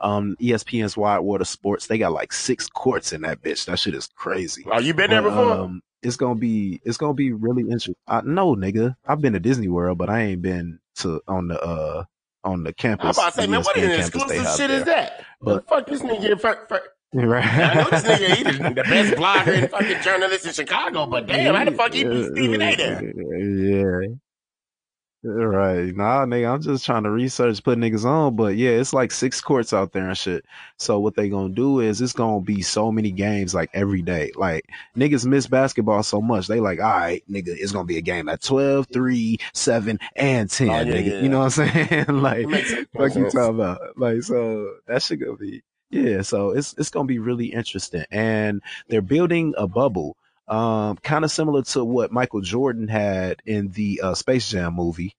Um, 0.00 0.36
ESPN's 0.40 0.96
Wide 0.96 1.20
World 1.20 1.46
Sports. 1.46 1.86
They 1.86 1.96
got 1.96 2.12
like 2.12 2.32
six 2.32 2.68
courts 2.68 3.12
in 3.14 3.22
that 3.22 3.40
bitch. 3.42 3.64
That 3.64 3.78
shit 3.78 3.94
is 3.94 4.08
crazy. 4.14 4.62
oh, 4.70 4.78
you 4.78 4.92
been 4.92 5.08
there 5.10 5.22
But, 5.22 5.30
before? 5.30 5.52
um, 5.52 5.82
it's 6.02 6.16
gonna 6.16 6.34
be 6.34 6.80
it's 6.84 6.98
gonna 6.98 7.14
be 7.14 7.32
really 7.32 7.62
interesting. 7.62 7.96
I 8.06 8.20
no 8.22 8.54
nigga, 8.54 8.94
I've 9.06 9.20
been 9.22 9.32
to 9.32 9.40
Disney 9.40 9.68
World, 9.68 9.96
but 9.98 10.10
I 10.10 10.20
ain't 10.22 10.42
been 10.42 10.78
to 10.96 11.22
on 11.26 11.48
the 11.48 11.60
uh 11.62 12.04
on 12.44 12.62
the 12.62 12.68
I'm 12.70 12.74
campus. 12.74 13.16
about 13.16 13.34
to 13.34 13.40
say, 13.42 13.46
man, 13.46 13.62
what 13.62 13.76
an 13.78 13.90
exclusive 13.90 14.46
shit 14.56 14.70
is 14.70 14.84
that? 14.84 15.24
But- 15.40 15.54
the 15.54 15.62
fuck 15.62 15.86
this 15.86 16.02
nigga? 16.02 16.38
Right. 17.14 17.44
I 17.46 17.74
know 17.74 17.90
this 17.90 18.02
nigga, 18.02 18.34
he 18.36 18.42
the, 18.42 18.52
the 18.74 18.82
best 18.82 19.14
blogger 19.14 19.54
and 19.62 19.70
fucking 19.70 20.02
journalist 20.02 20.44
in 20.46 20.52
Chicago, 20.52 21.06
but 21.06 21.26
damn, 21.26 21.54
how 21.54 21.64
the 21.64 21.70
fuck 21.72 21.92
he 21.94 22.04
be 22.04 22.10
uh, 22.10 22.28
Stephen 22.32 22.60
A 22.62 22.74
there? 22.76 23.02
Yeah. 24.02 24.14
Right. 25.22 25.96
Nah, 25.96 26.24
nigga, 26.26 26.52
I'm 26.52 26.62
just 26.62 26.84
trying 26.84 27.02
to 27.04 27.10
research, 27.10 27.64
put 27.64 27.78
niggas 27.78 28.04
on, 28.04 28.36
but 28.36 28.54
yeah, 28.56 28.70
it's 28.70 28.92
like 28.92 29.10
six 29.10 29.40
courts 29.40 29.72
out 29.72 29.92
there 29.92 30.06
and 30.08 30.16
shit. 30.16 30.44
So 30.78 31.00
what 31.00 31.16
they 31.16 31.28
gonna 31.28 31.52
do 31.54 31.80
is 31.80 32.00
it's 32.00 32.12
gonna 32.12 32.42
be 32.42 32.62
so 32.62 32.92
many 32.92 33.10
games 33.10 33.52
like 33.54 33.70
every 33.72 34.02
day. 34.02 34.30
Like 34.36 34.66
niggas 34.96 35.26
miss 35.26 35.48
basketball 35.48 36.04
so 36.04 36.20
much. 36.20 36.46
They 36.46 36.60
like, 36.60 36.78
all 36.80 36.84
right, 36.90 37.24
nigga, 37.28 37.48
it's 37.48 37.72
gonna 37.72 37.86
be 37.86 37.96
a 37.98 38.02
game 38.02 38.28
at 38.28 38.40
12, 38.42 38.86
3, 38.92 39.38
7, 39.52 39.98
and 40.14 40.48
10, 40.50 40.68
Oh, 40.68 40.72
yeah, 40.72 40.84
nigga. 40.84 41.06
yeah. 41.06 41.20
You 41.20 41.28
know 41.28 41.38
what 41.40 41.58
I'm 41.58 41.70
saying? 41.74 42.06
like, 42.08 42.38
It 42.44 42.48
makes 42.48 42.70
sense. 42.70 42.88
Fuck 42.96 43.14
you 43.16 43.24
talking 43.30 43.54
about? 43.56 43.80
Like, 43.96 44.22
so 44.22 44.74
that 44.86 45.02
should 45.02 45.18
gonna 45.20 45.36
be, 45.36 45.62
yeah. 45.96 46.22
So 46.22 46.50
it's 46.50 46.74
it's 46.78 46.90
gonna 46.90 47.06
be 47.06 47.18
really 47.18 47.46
interesting, 47.46 48.04
and 48.10 48.62
they're 48.88 49.02
building 49.02 49.54
a 49.56 49.66
bubble, 49.68 50.16
um, 50.48 50.96
kind 50.98 51.24
of 51.24 51.30
similar 51.30 51.62
to 51.64 51.84
what 51.84 52.12
Michael 52.12 52.40
Jordan 52.42 52.88
had 52.88 53.42
in 53.46 53.70
the 53.72 54.00
uh, 54.02 54.14
Space 54.14 54.50
Jam 54.50 54.74
movie. 54.74 55.14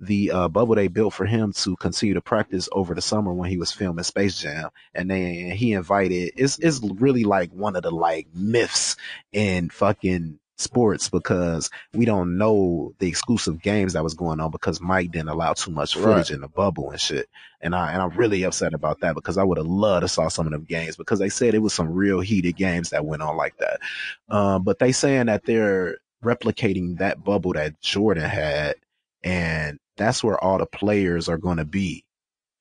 the 0.00 0.30
uh, 0.30 0.48
bubble 0.48 0.76
they 0.76 0.88
built 0.88 1.12
for 1.14 1.26
him 1.26 1.52
to 1.52 1.76
continue 1.76 2.14
to 2.14 2.20
practice 2.20 2.68
over 2.72 2.94
the 2.94 3.02
summer 3.02 3.32
when 3.34 3.50
he 3.50 3.58
was 3.58 3.72
filming 3.72 4.04
Space 4.04 4.40
Jam, 4.40 4.70
and 4.94 5.10
then 5.10 5.50
he 5.52 5.72
invited. 5.72 6.32
It's 6.36 6.58
it's 6.60 6.80
really 6.82 7.24
like 7.24 7.50
one 7.52 7.76
of 7.76 7.82
the 7.82 7.90
like 7.90 8.28
myths 8.34 8.96
in 9.32 9.70
fucking 9.70 10.38
sports 10.58 11.08
because 11.08 11.70
we 11.94 12.04
don't 12.04 12.36
know 12.36 12.92
the 12.98 13.06
exclusive 13.06 13.62
games 13.62 13.92
that 13.92 14.02
was 14.02 14.14
going 14.14 14.40
on 14.40 14.50
because 14.50 14.80
Mike 14.80 15.12
didn't 15.12 15.28
allow 15.28 15.52
too 15.52 15.70
much 15.70 15.94
footage 15.94 16.30
right. 16.30 16.30
in 16.30 16.40
the 16.40 16.48
bubble 16.48 16.90
and 16.90 17.00
shit. 17.00 17.28
And 17.60 17.74
I 17.74 17.92
and 17.92 18.02
I'm 18.02 18.10
really 18.10 18.42
upset 18.42 18.74
about 18.74 19.00
that 19.00 19.14
because 19.14 19.38
I 19.38 19.44
would 19.44 19.58
have 19.58 19.66
loved 19.66 20.02
to 20.02 20.08
saw 20.08 20.28
some 20.28 20.46
of 20.46 20.52
them 20.52 20.64
games 20.64 20.96
because 20.96 21.18
they 21.18 21.28
said 21.28 21.54
it 21.54 21.62
was 21.62 21.74
some 21.74 21.92
real 21.92 22.20
heated 22.20 22.56
games 22.56 22.90
that 22.90 23.04
went 23.04 23.22
on 23.22 23.36
like 23.36 23.56
that. 23.58 23.80
Um, 24.28 24.64
but 24.64 24.78
they 24.78 24.92
saying 24.92 25.26
that 25.26 25.44
they're 25.44 25.98
replicating 26.22 26.98
that 26.98 27.22
bubble 27.22 27.52
that 27.52 27.80
Jordan 27.80 28.28
had, 28.28 28.76
and 29.22 29.78
that's 29.96 30.22
where 30.22 30.42
all 30.42 30.58
the 30.58 30.66
players 30.66 31.28
are 31.28 31.38
going 31.38 31.58
to 31.58 31.64
be 31.64 32.04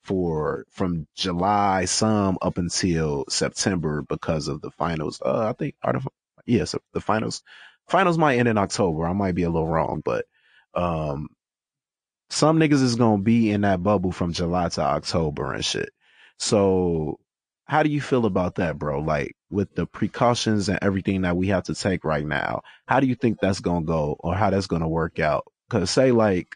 for 0.03 0.65
from 0.69 1.05
July 1.15 1.85
some 1.85 2.37
up 2.41 2.57
until 2.57 3.25
September 3.27 4.03
because 4.03 4.47
of 4.47 4.61
the 4.61 4.71
finals. 4.71 5.21
Uh, 5.23 5.47
I 5.47 5.53
think 5.53 5.75
are 5.83 5.93
the 5.93 6.05
yes 6.45 6.75
the 6.93 7.01
finals 7.01 7.43
finals 7.87 8.17
might 8.17 8.37
end 8.37 8.47
in 8.47 8.57
October. 8.57 9.05
I 9.05 9.13
might 9.13 9.35
be 9.35 9.43
a 9.43 9.49
little 9.49 9.67
wrong, 9.67 10.01
but 10.03 10.25
um, 10.73 11.27
some 12.29 12.59
niggas 12.59 12.83
is 12.83 12.95
gonna 12.95 13.21
be 13.21 13.51
in 13.51 13.61
that 13.61 13.83
bubble 13.83 14.11
from 14.11 14.33
July 14.33 14.69
to 14.69 14.81
October 14.81 15.53
and 15.53 15.63
shit. 15.63 15.89
So 16.39 17.19
how 17.65 17.83
do 17.83 17.89
you 17.89 18.01
feel 18.01 18.25
about 18.25 18.55
that, 18.55 18.77
bro? 18.77 18.99
Like 19.01 19.35
with 19.49 19.73
the 19.75 19.85
precautions 19.85 20.69
and 20.69 20.79
everything 20.81 21.21
that 21.21 21.37
we 21.37 21.47
have 21.47 21.63
to 21.63 21.75
take 21.75 22.03
right 22.05 22.25
now, 22.25 22.61
how 22.87 22.99
do 22.99 23.07
you 23.07 23.15
think 23.15 23.39
that's 23.39 23.59
gonna 23.59 23.85
go 23.85 24.15
or 24.19 24.35
how 24.35 24.49
that's 24.49 24.67
gonna 24.67 24.87
work 24.87 25.19
out? 25.19 25.45
Cause 25.69 25.89
say 25.89 26.11
like 26.11 26.55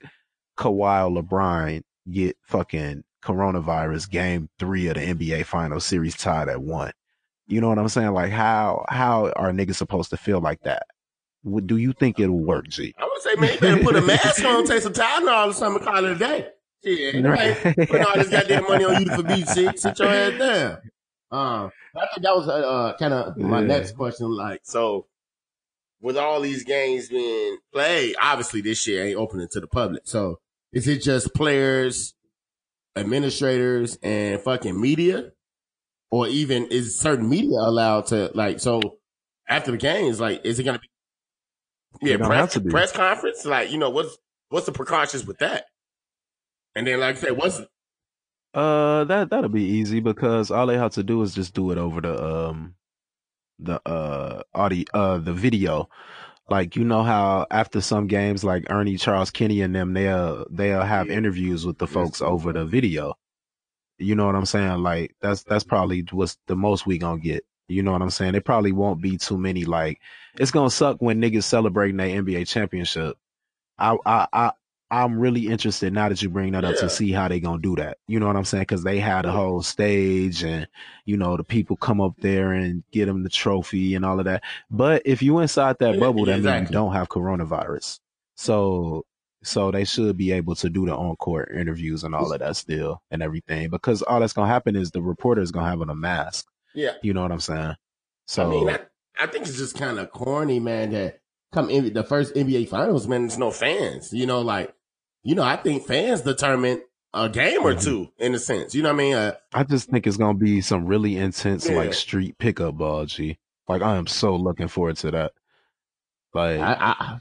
Kawhi 0.58 1.10
or 1.10 1.22
LeBron 1.22 1.82
get 2.10 2.38
fucking 2.44 3.04
coronavirus 3.24 4.10
game 4.10 4.50
three 4.60 4.88
of 4.88 4.96
the 4.96 5.02
NBA 5.02 5.46
final 5.46 5.80
series 5.80 6.16
tied 6.16 6.50
at 6.50 6.62
one. 6.62 6.92
You 7.48 7.62
know 7.62 7.70
what 7.70 7.80
I'm 7.80 7.90
saying? 7.90 8.14
Like 8.14 8.32
how 8.32 8.86
how 8.90 9.32
are 9.36 9.52
niggas 9.52 9.76
supposed 9.76 10.10
to 10.12 10.18
feel 10.18 10.40
like 10.42 10.62
that? 10.64 10.84
Do 11.66 11.78
you 11.78 11.94
think 11.94 12.20
it'll 12.20 12.38
work, 12.38 12.68
G? 12.68 12.94
I 12.98 13.04
would 13.04 13.22
say, 13.22 13.36
man, 13.36 13.54
you 13.54 13.60
better 13.60 13.84
put 13.84 13.96
a 13.96 14.02
mask 14.02 14.44
on, 14.46 14.66
take 14.66 14.82
some 14.82 14.94
Tylenol 14.94 15.50
or 15.50 15.54
something, 15.54 15.84
call 15.84 16.06
it 16.06 16.12
a 16.12 16.16
day. 16.16 16.48
Shit, 16.84 17.24
right. 17.24 17.56
put 17.90 18.02
all 18.02 18.16
this 18.16 18.30
goddamn 18.30 18.64
money 18.64 18.86
on 18.86 19.04
you 19.04 19.16
for 19.16 19.24
beat 19.24 19.48
shit. 19.50 19.80
Sit 19.80 20.00
your 20.00 20.08
ass 20.08 20.40
down. 20.40 20.78
Um, 21.32 21.72
I 21.96 22.08
think 22.08 22.24
that 22.24 22.36
was 22.36 22.48
uh, 22.48 22.52
uh 22.52 22.98
kind 22.98 23.14
of 23.14 23.38
my 23.38 23.62
yeah. 23.62 23.68
next 23.68 23.96
question. 23.96 24.30
Like, 24.30 24.62
so 24.64 25.06
with 26.02 26.18
all 26.18 26.42
these 26.42 26.64
games 26.64 27.10
being 27.10 27.58
played, 27.72 28.16
obviously 28.22 28.62
this 28.62 28.82
shit 28.82 29.06
ain't 29.06 29.18
opening 29.18 29.48
to 29.52 29.60
the 29.60 29.68
public. 29.68 30.04
So 30.06 30.40
is 30.74 30.88
it 30.88 31.02
just 31.02 31.34
players, 31.34 32.14
administrators, 32.96 33.98
and 34.02 34.42
fucking 34.42 34.80
media? 34.80 35.32
Or 36.10 36.28
even 36.28 36.66
is 36.68 37.00
certain 37.00 37.30
media 37.30 37.58
allowed 37.60 38.08
to 38.08 38.32
like, 38.34 38.60
so 38.60 38.82
after 39.48 39.72
the 39.72 39.78
games, 39.78 40.20
like, 40.20 40.42
is 40.44 40.60
it 40.60 40.64
going 40.64 40.76
to 40.76 40.82
be 40.82 40.90
yeah, 42.02 42.18
press, 42.18 42.58
press 42.70 42.92
conference. 42.92 43.46
Like, 43.46 43.72
you 43.72 43.78
know, 43.78 43.90
what's 43.90 44.18
what's 44.50 44.66
the 44.66 44.72
precautions 44.72 45.26
with 45.26 45.40
that? 45.40 45.66
And 46.76 46.88
then, 46.88 47.00
like 47.00 47.18
I 47.18 47.20
said, 47.20 47.38
what's 47.38 47.62
uh 48.54 49.06
that 49.06 49.30
that'll 49.30 49.50
be 49.50 49.64
easy 49.64 50.02
because 50.02 50.52
all 50.52 50.68
they 50.68 50.78
have 50.78 50.92
to 50.92 51.04
do 51.04 51.22
is 51.22 51.34
just 51.34 51.54
do 51.54 51.72
it 51.72 51.78
over 51.78 52.02
the 52.02 52.24
um 52.24 52.76
the 53.60 53.82
uh 53.88 54.44
audio 54.54 54.84
uh 54.94 55.18
the 55.20 55.34
video. 55.34 55.90
Like 56.50 56.76
you 56.76 56.84
know 56.84 57.04
how 57.04 57.48
after 57.50 57.80
some 57.80 58.08
games 58.08 58.44
like 58.44 58.70
Ernie 58.70 58.98
Charles 58.98 59.32
Kenny 59.32 59.62
and 59.62 59.74
them 59.74 59.94
they'll 59.94 60.46
they'll 60.50 60.82
have 60.82 61.08
yeah. 61.08 61.14
interviews 61.14 61.66
with 61.66 61.78
the 61.78 61.88
folks 61.88 62.22
over 62.22 62.52
the 62.52 62.66
video. 62.66 63.16
You 64.00 64.16
know 64.16 64.26
what 64.26 64.36
I'm 64.36 64.46
saying? 64.46 64.80
Like 64.80 65.16
that's 65.22 65.44
that's 65.44 65.64
probably 65.64 66.06
what's 66.12 66.38
the 66.48 66.56
most 66.56 66.86
we 66.86 66.98
gonna 66.98 67.22
get. 67.22 67.46
You 67.72 67.84
know 67.84 67.92
what 67.92 68.02
I'm 68.02 68.10
saying? 68.10 68.36
It 68.36 68.46
probably 68.46 68.72
won't 68.72 69.02
be 69.02 69.18
too 69.18 69.38
many. 69.38 69.66
Like 69.66 70.00
it's 70.38 70.52
gonna 70.52 70.70
suck 70.70 70.98
when 71.02 71.22
niggas 71.22 71.44
celebrating 71.44 71.98
their 71.98 72.22
NBA 72.22 72.48
championship. 72.48 73.18
I 73.78 73.98
I 74.06 74.28
I 74.34 74.52
I'm 74.92 75.18
really 75.18 75.48
interested 75.48 75.94
now 75.94 76.10
that 76.10 76.22
you 76.22 76.30
bring 76.30 76.52
that 76.52 76.66
up 76.66 76.76
to 76.76 76.90
see 76.90 77.14
how 77.14 77.30
they 77.30 77.40
gonna 77.40 77.62
do 77.62 77.78
that. 77.78 77.98
You 78.08 78.20
know 78.20 78.28
what 78.28 78.36
I'm 78.36 78.44
saying? 78.44 78.64
Because 78.64 78.84
they 78.84 79.00
had 79.00 79.26
a 79.26 79.32
whole 79.32 79.62
stage, 79.62 80.44
and 80.44 80.68
you 81.06 81.16
know 81.16 81.38
the 81.38 81.46
people 81.46 81.78
come 81.78 82.02
up 82.02 82.16
there 82.20 82.52
and 82.52 82.84
get 82.92 83.06
them 83.06 83.24
the 83.24 83.30
trophy 83.30 83.96
and 83.96 84.04
all 84.04 84.20
of 84.20 84.26
that. 84.26 84.44
But 84.70 85.04
if 85.06 85.24
you 85.24 85.40
inside 85.40 85.78
that 85.80 85.98
bubble, 85.98 86.26
that 86.26 86.38
exactly. 86.38 86.60
means 86.60 86.70
you 86.70 86.74
don't 86.74 86.94
have 86.94 87.08
coronavirus. 87.08 88.02
So 88.36 89.06
so 89.44 89.72
they 89.72 89.86
should 89.86 90.18
be 90.18 90.34
able 90.34 90.56
to 90.56 90.70
do 90.70 90.86
the 90.86 90.96
on 90.96 91.16
court 91.16 91.52
interviews 91.56 92.04
and 92.04 92.14
all 92.14 92.32
of 92.32 92.40
that 92.40 92.58
still 92.58 93.02
and 93.12 93.24
everything. 93.24 93.70
Because 93.70 94.02
all 94.02 94.20
that's 94.20 94.34
gonna 94.34 94.52
happen 94.52 94.76
is 94.76 94.92
the 94.92 95.02
reporter 95.02 95.42
is 95.42 95.52
gonna 95.52 95.70
have 95.70 95.82
on 95.82 95.90
a 95.90 95.96
mask. 95.96 96.48
Yeah. 96.74 96.94
You 97.02 97.14
know 97.14 97.22
what 97.22 97.32
I'm 97.32 97.40
saying? 97.40 97.76
So 98.28 98.48
I 98.48 98.50
mean, 98.50 98.70
I, 98.70 98.80
I 99.20 99.28
think 99.28 99.48
it's 99.48 99.58
just 99.58 99.78
kind 99.78 100.00
of 100.00 100.12
corny, 100.12 100.60
man, 100.60 100.92
that 100.92 101.20
come 101.52 101.70
in 101.70 101.94
the 101.94 102.04
first 102.04 102.34
NBA 102.34 102.70
finals, 102.70 103.08
man, 103.08 103.28
there's 103.28 103.38
no 103.38 103.52
fans. 103.52 104.14
You 104.14 104.26
know, 104.26 104.42
like, 104.42 104.74
you 105.24 105.36
know, 105.36 105.44
I 105.44 105.58
think 105.58 105.86
fans 105.86 106.22
determine 106.22 106.82
a 107.14 107.30
game 107.30 107.62
or 107.62 107.74
mm-hmm. 107.74 107.84
two 107.84 108.12
in 108.18 108.34
a 108.34 108.40
sense. 108.40 108.74
You 108.74 108.84
know 108.84 108.90
what 108.90 109.02
I 109.02 109.04
mean? 109.04 109.14
Uh, 109.16 109.34
I 109.54 109.64
just 109.64 109.90
think 109.90 110.08
it's 110.08 110.18
gonna 110.18 110.38
be 110.38 110.62
some 110.62 110.86
really 110.86 111.18
intense 111.18 111.68
yeah. 111.68 111.76
like 111.76 111.94
street 111.94 112.38
pickup 112.38 112.78
ball, 112.78 113.06
G. 113.06 113.38
Like 113.68 113.82
I 113.82 113.98
am 113.98 114.08
so 114.08 114.36
looking 114.36 114.68
forward 114.68 114.98
to 114.98 115.12
that. 115.12 115.34
Like 116.34 116.60
I, 116.60 117.20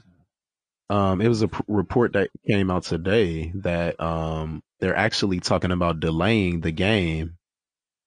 I, 0.89 1.11
um 1.11 1.21
it 1.21 1.27
was 1.27 1.41
a 1.41 1.47
p- 1.49 1.63
report 1.67 2.13
that 2.13 2.29
came 2.47 2.71
out 2.71 2.83
today 2.83 3.51
that 3.55 3.99
um 3.99 4.63
they're 4.79 4.95
actually 4.95 5.39
talking 5.39 5.71
about 5.71 5.99
delaying 5.99 6.61
the 6.61 6.71
game 6.71 7.37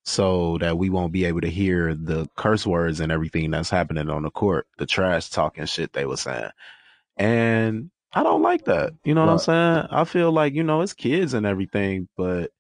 so 0.05 0.59
that 0.59 0.77
we 0.77 0.91
won't 0.91 1.13
be 1.13 1.25
able 1.25 1.41
to 1.41 1.51
hear 1.51 1.95
the 1.95 2.29
curse 2.37 2.67
words 2.67 3.01
and 3.01 3.11
everything 3.11 3.51
that's 3.51 3.71
happening 3.71 4.11
on 4.11 4.23
the 4.23 4.31
court, 4.31 4.67
the 4.79 4.87
trash 4.87 5.31
talking 5.31 5.65
shit 5.67 5.93
they 5.93 6.05
were 6.05 6.17
saying. 6.17 6.51
And 7.17 7.91
I 8.13 8.23
don't 8.23 8.43
like 8.43 8.67
that. 8.67 8.93
You 9.05 9.15
know 9.15 9.23
what, 9.23 9.27
what 9.29 9.33
I'm 9.33 9.39
saying? 9.39 9.89
I 9.91 10.05
feel 10.05 10.31
like, 10.31 10.55
you 10.55 10.63
know, 10.63 10.83
it's 10.83 10.93
kids 10.93 11.33
and 11.33 11.47
everything, 11.47 12.09
but 12.17 12.51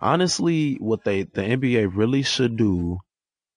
honestly, 0.00 0.74
what 0.74 1.02
they 1.04 1.22
the 1.22 1.42
NBA 1.42 1.90
really 1.94 2.22
should 2.22 2.56
do 2.56 2.98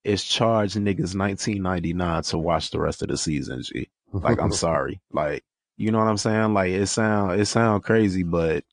is 0.03 0.23
charge 0.23 0.73
niggas 0.75 1.13
19.99 1.13 2.29
to 2.29 2.37
watch 2.37 2.71
the 2.71 2.79
rest 2.79 3.01
of 3.01 3.09
the 3.09 3.17
season, 3.17 3.61
G. 3.63 3.89
Like 4.13 4.41
I'm 4.41 4.51
sorry. 4.53 5.01
Like, 5.11 5.43
you 5.77 5.91
know 5.91 5.99
what 5.99 6.07
I'm 6.07 6.17
saying? 6.17 6.53
Like 6.53 6.71
it 6.71 6.87
sound 6.87 7.39
it 7.39 7.45
sound 7.47 7.83
crazy, 7.83 8.23
but 8.23 8.63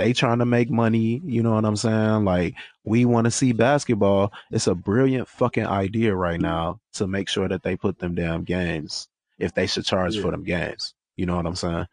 they 0.00 0.12
trying 0.14 0.38
to 0.38 0.46
make 0.46 0.70
money. 0.70 1.20
You 1.24 1.42
know 1.42 1.52
what 1.52 1.64
I'm 1.64 1.76
saying? 1.76 2.24
Like 2.24 2.54
we 2.84 3.04
want 3.04 3.26
to 3.26 3.30
see 3.30 3.52
basketball. 3.52 4.32
It's 4.50 4.66
a 4.66 4.74
brilliant 4.74 5.28
fucking 5.28 5.66
idea 5.66 6.14
right 6.14 6.40
now 6.40 6.80
to 6.94 7.06
make 7.06 7.28
sure 7.28 7.48
that 7.48 7.62
they 7.62 7.76
put 7.76 7.98
them 7.98 8.14
damn 8.14 8.44
games 8.44 9.08
if 9.38 9.54
they 9.54 9.66
should 9.66 9.84
charge 9.84 10.16
yeah. 10.16 10.22
for 10.22 10.30
them 10.30 10.42
games. 10.42 10.94
You 11.16 11.26
know 11.26 11.36
what 11.36 11.46
I'm 11.46 11.54
saying? 11.54 11.86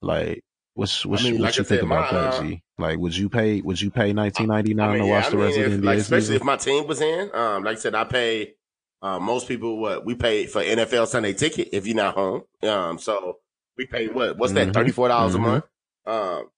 Like 0.00 0.44
what's 0.74 1.04
what's 1.04 1.22
I 1.22 1.26
mean, 1.26 1.40
what 1.40 1.46
like 1.46 1.56
you 1.56 1.64
think 1.64 1.82
about 1.82 2.12
my, 2.12 2.20
that, 2.20 2.34
uh, 2.34 2.42
G? 2.42 2.62
Like 2.78 2.98
would 2.98 3.16
you 3.16 3.28
pay 3.28 3.60
would 3.60 3.80
you 3.80 3.90
pay 3.90 4.12
19.99 4.12 4.50
I 4.50 4.62
mean, 4.62 5.02
to 5.02 5.06
watch 5.08 5.24
yeah, 5.24 5.30
the 5.30 5.36
rest 5.36 5.56
mean, 5.56 5.64
of 5.66 5.72
the 5.72 5.78
NBA 5.78 5.84
like, 5.84 5.98
especially 5.98 6.20
season? 6.20 6.36
if 6.36 6.44
my 6.44 6.56
team 6.56 6.86
was 6.86 7.00
in. 7.00 7.30
Um, 7.34 7.64
like 7.64 7.76
I 7.76 7.80
said, 7.80 7.94
I 7.94 8.04
pay. 8.04 8.54
Uh, 9.02 9.18
most 9.18 9.48
people, 9.48 9.78
what 9.78 10.04
we 10.04 10.14
pay 10.14 10.44
for 10.44 10.62
NFL 10.62 11.06
Sunday 11.06 11.32
ticket 11.32 11.70
if 11.72 11.86
you're 11.86 11.96
not 11.96 12.14
home. 12.14 12.42
Um, 12.62 12.98
so 12.98 13.38
we 13.76 13.86
pay 13.86 14.08
what? 14.08 14.36
What's 14.36 14.52
that? 14.52 14.64
Mm-hmm. 14.64 14.72
Thirty 14.72 14.92
four 14.92 15.08
dollars 15.08 15.34
mm-hmm. 15.34 15.44
a 15.44 15.48
month. 15.48 15.64
Um, 16.06 16.50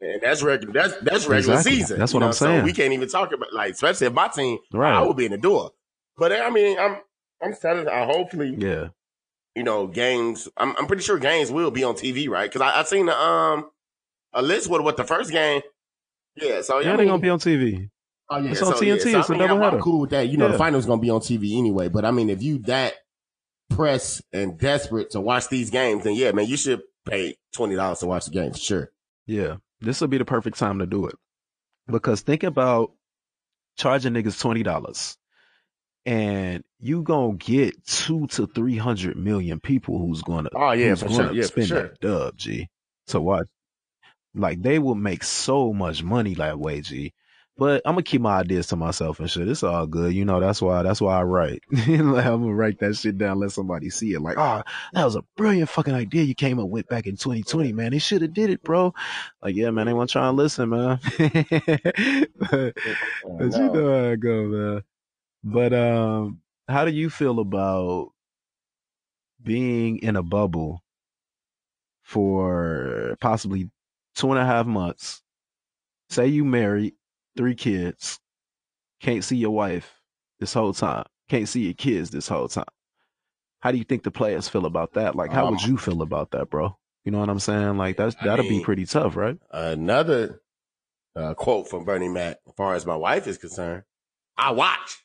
and 0.00 0.20
that's 0.20 0.42
regular. 0.42 0.72
That's 0.72 0.96
that's 1.02 1.26
regular 1.26 1.58
exactly. 1.58 1.80
season. 1.80 1.98
That's 1.98 2.14
what 2.14 2.20
know? 2.20 2.26
I'm 2.26 2.32
saying. 2.32 2.60
So 2.60 2.64
we 2.64 2.72
can't 2.72 2.92
even 2.92 3.08
talk 3.08 3.32
about 3.32 3.52
like, 3.52 3.72
especially 3.72 4.06
if 4.06 4.12
my 4.12 4.28
team. 4.28 4.58
Right. 4.72 4.94
I 4.94 5.02
would 5.02 5.16
be 5.16 5.26
in 5.26 5.32
the 5.32 5.38
door. 5.38 5.72
But 6.16 6.32
I 6.32 6.50
mean, 6.50 6.78
I'm 6.78 6.98
I'm 7.42 7.54
telling. 7.54 7.88
I 7.88 8.04
hopefully. 8.04 8.54
Yeah. 8.56 8.88
You 9.54 9.62
know, 9.62 9.86
games. 9.86 10.48
I'm 10.56 10.76
I'm 10.76 10.86
pretty 10.86 11.02
sure 11.02 11.18
games 11.18 11.50
will 11.50 11.70
be 11.70 11.84
on 11.84 11.94
TV, 11.94 12.28
right? 12.28 12.50
Because 12.50 12.62
I 12.62 12.80
I 12.80 12.82
seen 12.84 13.06
the 13.06 13.18
um 13.18 13.70
a 14.32 14.42
list 14.42 14.70
with 14.70 14.80
what 14.82 14.96
the 14.96 15.04
first 15.04 15.30
game. 15.30 15.62
Yeah. 16.36 16.62
So 16.62 16.78
yeah, 16.78 16.96
they're 16.96 17.06
gonna 17.06 17.18
be 17.18 17.28
on 17.28 17.40
TV. 17.40 17.90
Oh 18.30 18.38
yeah, 18.38 18.52
it's 18.52 18.62
on 18.62 18.72
TNT. 18.74 18.86
Yeah. 18.86 18.96
So, 18.96 19.18
it's 19.18 19.30
I 19.30 19.32
mean, 19.32 19.42
a 19.42 19.48
double 19.48 19.64
I'm 19.64 19.80
cool 19.80 20.00
with 20.00 20.10
that. 20.10 20.28
You 20.28 20.38
know, 20.38 20.46
yeah. 20.46 20.52
the 20.52 20.58
finals 20.58 20.86
gonna 20.86 21.02
be 21.02 21.10
on 21.10 21.20
TV 21.20 21.58
anyway. 21.58 21.88
But 21.88 22.04
I 22.04 22.10
mean, 22.10 22.30
if 22.30 22.42
you 22.42 22.58
that 22.60 22.94
press 23.68 24.22
and 24.32 24.58
desperate 24.58 25.10
to 25.10 25.20
watch 25.20 25.48
these 25.48 25.70
games, 25.70 26.04
then 26.04 26.14
yeah, 26.14 26.32
man, 26.32 26.46
you 26.46 26.56
should 26.56 26.80
pay 27.06 27.36
twenty 27.52 27.74
dollars 27.74 27.98
to 27.98 28.06
watch 28.06 28.26
the 28.26 28.30
game 28.30 28.52
for 28.52 28.58
sure. 28.58 28.92
Yeah 29.26 29.56
this 29.80 30.00
will 30.00 30.08
be 30.08 30.18
the 30.18 30.24
perfect 30.24 30.58
time 30.58 30.78
to 30.78 30.86
do 30.86 31.06
it. 31.06 31.14
Because 31.86 32.20
think 32.20 32.42
about 32.42 32.92
charging 33.76 34.12
niggas 34.12 34.40
twenty 34.40 34.62
dollars, 34.62 35.16
and 36.06 36.62
you 36.78 37.02
gonna 37.02 37.34
get 37.34 37.84
two 37.86 38.26
to 38.28 38.46
three 38.46 38.76
hundred 38.76 39.16
million 39.16 39.60
people 39.60 39.98
who's 39.98 40.22
gonna 40.22 40.50
oh 40.54 40.72
yeah 40.72 40.94
for 40.94 41.08
sure 41.08 41.32
yeah 41.32 41.44
spend 41.44 41.68
for 41.68 41.74
sure. 41.74 41.82
that 41.82 42.00
dub 42.00 42.36
G 42.36 42.68
to 43.08 43.20
watch. 43.20 43.46
Like 44.34 44.62
they 44.62 44.78
will 44.78 44.94
make 44.94 45.24
so 45.24 45.72
much 45.72 46.02
money 46.02 46.34
that 46.34 46.58
way, 46.58 46.80
G. 46.80 47.12
But 47.60 47.82
I'm 47.84 47.92
gonna 47.92 48.04
keep 48.04 48.22
my 48.22 48.38
ideas 48.38 48.68
to 48.68 48.76
myself 48.76 49.20
and 49.20 49.30
shit. 49.30 49.46
It's 49.46 49.62
all 49.62 49.86
good. 49.86 50.14
You 50.14 50.24
know, 50.24 50.40
that's 50.40 50.62
why 50.62 50.82
that's 50.82 50.98
why 50.98 51.20
I 51.20 51.24
write. 51.24 51.62
I'm 51.76 52.14
gonna 52.14 52.54
write 52.54 52.78
that 52.78 52.96
shit 52.96 53.18
down, 53.18 53.38
let 53.38 53.52
somebody 53.52 53.90
see 53.90 54.14
it. 54.14 54.22
Like, 54.22 54.38
oh, 54.38 54.62
that 54.94 55.04
was 55.04 55.14
a 55.14 55.24
brilliant 55.36 55.68
fucking 55.68 55.92
idea 55.92 56.22
you 56.22 56.34
came 56.34 56.58
up 56.58 56.70
with 56.70 56.88
back 56.88 57.06
in 57.06 57.18
2020, 57.18 57.74
man. 57.74 57.90
They 57.90 57.98
should 57.98 58.22
have 58.22 58.32
did 58.32 58.48
it, 58.48 58.62
bro. 58.62 58.94
Like, 59.42 59.56
yeah, 59.56 59.68
man, 59.72 59.84
they 59.84 59.92
want 59.92 60.08
to 60.08 60.12
try 60.12 60.26
and 60.26 60.38
listen, 60.38 60.70
man. 60.70 61.00
but, 61.18 62.74
but 63.28 63.52
you 63.52 63.72
know 63.74 64.04
how 64.04 64.10
I 64.10 64.16
go, 64.16 64.44
man. 64.46 64.82
But 65.44 65.74
um, 65.74 66.40
how 66.66 66.86
do 66.86 66.92
you 66.92 67.10
feel 67.10 67.40
about 67.40 68.12
being 69.42 69.98
in 69.98 70.16
a 70.16 70.22
bubble 70.22 70.82
for 72.04 73.18
possibly 73.20 73.68
two 74.14 74.30
and 74.30 74.40
a 74.40 74.46
half 74.46 74.64
months? 74.64 75.20
Say 76.08 76.28
you 76.28 76.46
married, 76.46 76.94
three 77.40 77.54
kids, 77.54 78.20
can't 79.00 79.24
see 79.24 79.36
your 79.38 79.52
wife 79.52 79.90
this 80.40 80.52
whole 80.52 80.74
time, 80.74 81.06
can't 81.30 81.48
see 81.48 81.62
your 81.64 81.72
kids 81.72 82.10
this 82.10 82.28
whole 82.28 82.48
time. 82.48 82.66
How 83.60 83.72
do 83.72 83.78
you 83.78 83.84
think 83.84 84.02
the 84.02 84.10
players 84.10 84.46
feel 84.46 84.66
about 84.66 84.92
that? 84.92 85.16
Like, 85.16 85.32
how 85.32 85.46
Um, 85.46 85.52
would 85.54 85.62
you 85.62 85.78
feel 85.78 86.02
about 86.02 86.32
that, 86.32 86.50
bro? 86.50 86.76
You 87.06 87.12
know 87.12 87.18
what 87.20 87.30
I'm 87.30 87.38
saying? 87.38 87.78
Like, 87.78 87.96
that's 87.96 88.14
I 88.20 88.26
that'll 88.26 88.44
be 88.44 88.50
mean- 88.50 88.62
pretty 88.62 88.84
tough, 88.84 89.16
right? 89.16 89.38
Another 89.50 90.42
uh, 91.16 91.32
quote 91.32 91.66
from 91.68 91.86
Bernie 91.86 92.10
Mac, 92.10 92.36
as 92.46 92.52
far 92.58 92.74
as 92.74 92.84
my 92.84 92.96
wife 92.96 93.26
is 93.26 93.38
concerned, 93.38 93.84
I 94.36 94.50
watch. 94.52 94.98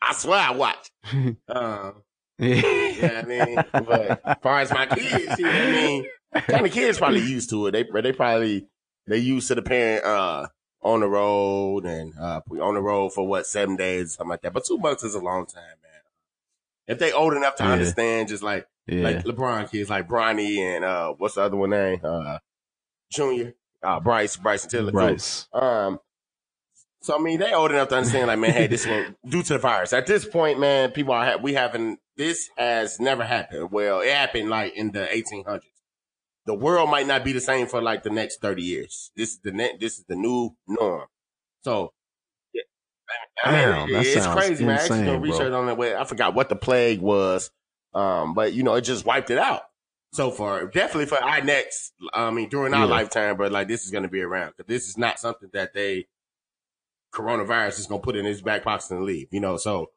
I 0.00 0.12
swear 0.14 0.38
I 0.38 0.52
watch. 0.52 0.90
Um, 1.48 2.02
yeah, 2.38 3.22
I 3.22 3.26
mean, 3.26 3.56
but 3.72 4.20
as 4.24 4.36
far 4.42 4.60
as 4.60 4.70
my 4.70 4.86
kids, 4.86 5.38
you 5.40 5.44
know 5.44 5.50
what 5.50 5.60
I 5.60 5.72
mean, 5.72 6.06
kind 6.46 6.66
of 6.66 6.72
kids 6.72 6.98
probably 6.98 7.20
used 7.20 7.50
to 7.50 7.66
it. 7.66 7.72
They 7.72 7.84
they 8.00 8.12
probably 8.12 8.66
they 9.08 9.18
used 9.18 9.48
to 9.48 9.56
the 9.56 9.62
parent 9.62 10.04
uh 10.04 10.46
on 10.82 11.00
the 11.00 11.06
road 11.08 11.84
and 11.84 12.14
uh 12.18 12.40
we 12.48 12.58
on 12.60 12.74
the 12.74 12.80
road 12.80 13.10
for 13.12 13.26
what 13.26 13.46
seven 13.46 13.76
days 13.76 14.14
something 14.14 14.30
like 14.30 14.42
that. 14.42 14.52
But 14.52 14.64
two 14.64 14.78
months 14.78 15.04
is 15.04 15.14
a 15.14 15.20
long 15.20 15.46
time, 15.46 15.62
man. 15.82 16.00
If 16.86 16.98
they 16.98 17.12
old 17.12 17.34
enough 17.34 17.56
to 17.56 17.64
Yeah. 17.64 17.72
understand, 17.72 18.28
just 18.28 18.42
like 18.42 18.66
yeah, 18.86 19.04
like 19.04 19.24
LeBron 19.24 19.70
kids, 19.70 19.90
like 19.90 20.08
Bronny 20.08 20.58
and 20.58 20.84
uh 20.84 21.12
what's 21.18 21.34
the 21.34 21.42
other 21.42 21.56
one 21.56 21.70
name? 21.70 22.00
Uh 22.02 22.38
Junior, 23.12 23.54
uh 23.82 24.00
Bryce, 24.00 24.36
Bryson 24.36 24.70
Tiller. 24.70 24.92
Bryce. 24.92 25.48
Um, 25.52 25.98
so 27.02 27.16
I 27.16 27.18
mean, 27.20 27.40
they 27.40 27.52
old 27.52 27.70
enough 27.70 27.88
to 27.88 27.96
understand, 27.96 28.28
like, 28.28 28.38
man, 28.38 28.52
hey, 28.52 28.66
this 28.66 28.86
one 28.86 29.16
due 29.26 29.42
to 29.42 29.54
the 29.54 29.58
virus. 29.58 29.92
At 29.92 30.06
this 30.06 30.24
point, 30.26 30.60
man, 30.60 30.90
people 30.92 31.12
are 31.14 31.24
ha- 31.24 31.36
we 31.42 31.54
having 31.54 31.98
this 32.16 32.50
has 32.58 33.00
never 33.00 33.24
happened. 33.24 33.70
Well, 33.70 34.00
it 34.00 34.12
happened 34.12 34.50
like 34.50 34.74
in 34.74 34.92
the 34.92 35.06
1800s. 35.06 35.62
The 36.46 36.54
world 36.54 36.90
might 36.90 37.06
not 37.06 37.24
be 37.24 37.32
the 37.32 37.40
same 37.40 37.66
for 37.66 37.80
like 37.82 38.02
the 38.02 38.10
next 38.10 38.40
30 38.40 38.62
years. 38.62 39.10
This 39.16 39.30
is 39.32 39.38
the 39.40 39.52
ne- 39.52 39.76
this 39.78 39.98
is 39.98 40.04
the 40.04 40.16
new 40.16 40.56
norm. 40.66 41.06
So. 41.62 41.92
yeah, 42.54 42.62
I 43.44 43.50
mean, 43.50 43.58
Damn, 43.60 43.92
that 43.92 44.06
it's 44.06 44.24
sounds 44.24 44.34
crazy, 44.34 44.64
man. 44.64 44.78
I 44.78 44.80
actually 44.82 44.98
insane, 45.00 45.12
done 45.12 45.22
research 45.22 45.52
on 45.52 45.66
that. 45.66 45.76
Way. 45.76 45.94
I 45.94 46.04
forgot 46.04 46.34
what 46.34 46.48
the 46.48 46.56
plague 46.56 47.00
was, 47.00 47.50
um, 47.94 48.34
but 48.34 48.52
you 48.54 48.62
know, 48.62 48.74
it 48.74 48.82
just 48.82 49.04
wiped 49.04 49.30
it 49.30 49.38
out. 49.38 49.62
So 50.12 50.30
for 50.32 50.66
definitely 50.66 51.06
for 51.06 51.22
our 51.22 51.40
next, 51.42 51.92
I 52.12 52.30
mean, 52.30 52.48
during 52.48 52.74
our 52.74 52.80
Yeah. 52.80 52.90
lifetime, 52.90 53.36
but 53.36 53.52
like 53.52 53.68
this 53.68 53.84
is 53.84 53.90
going 53.90 54.02
to 54.02 54.08
be 54.08 54.22
around 54.22 54.54
because 54.56 54.66
this 54.66 54.88
is 54.88 54.98
not 54.98 55.20
something 55.20 55.50
that 55.52 55.72
they 55.74 56.06
coronavirus 57.12 57.78
is 57.78 57.86
going 57.86 58.00
to 58.00 58.04
put 58.04 58.16
in 58.16 58.24
his 58.24 58.42
back 58.42 58.62
pocket 58.64 58.90
and 58.90 59.04
leave. 59.04 59.28
You 59.30 59.40
know, 59.40 59.56
so 59.56 59.90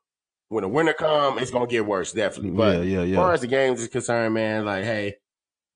when 0.50 0.64
the 0.64 0.68
winter 0.68 0.94
come, 0.94 1.40
it's 1.40 1.52
going 1.52 1.68
to 1.68 1.72
get 1.72 1.86
worse, 1.86 2.12
definitely. 2.12 2.52
But 2.52 2.86
yeah, 2.86 3.02
yeah, 3.04 3.12
as 3.12 3.16
far 3.16 3.34
as 3.34 3.42
the 3.42 3.48
games 3.48 3.82
is 3.82 3.88
concerned, 3.88 4.34
man, 4.34 4.66
like, 4.66 4.84
hey, 4.84 5.16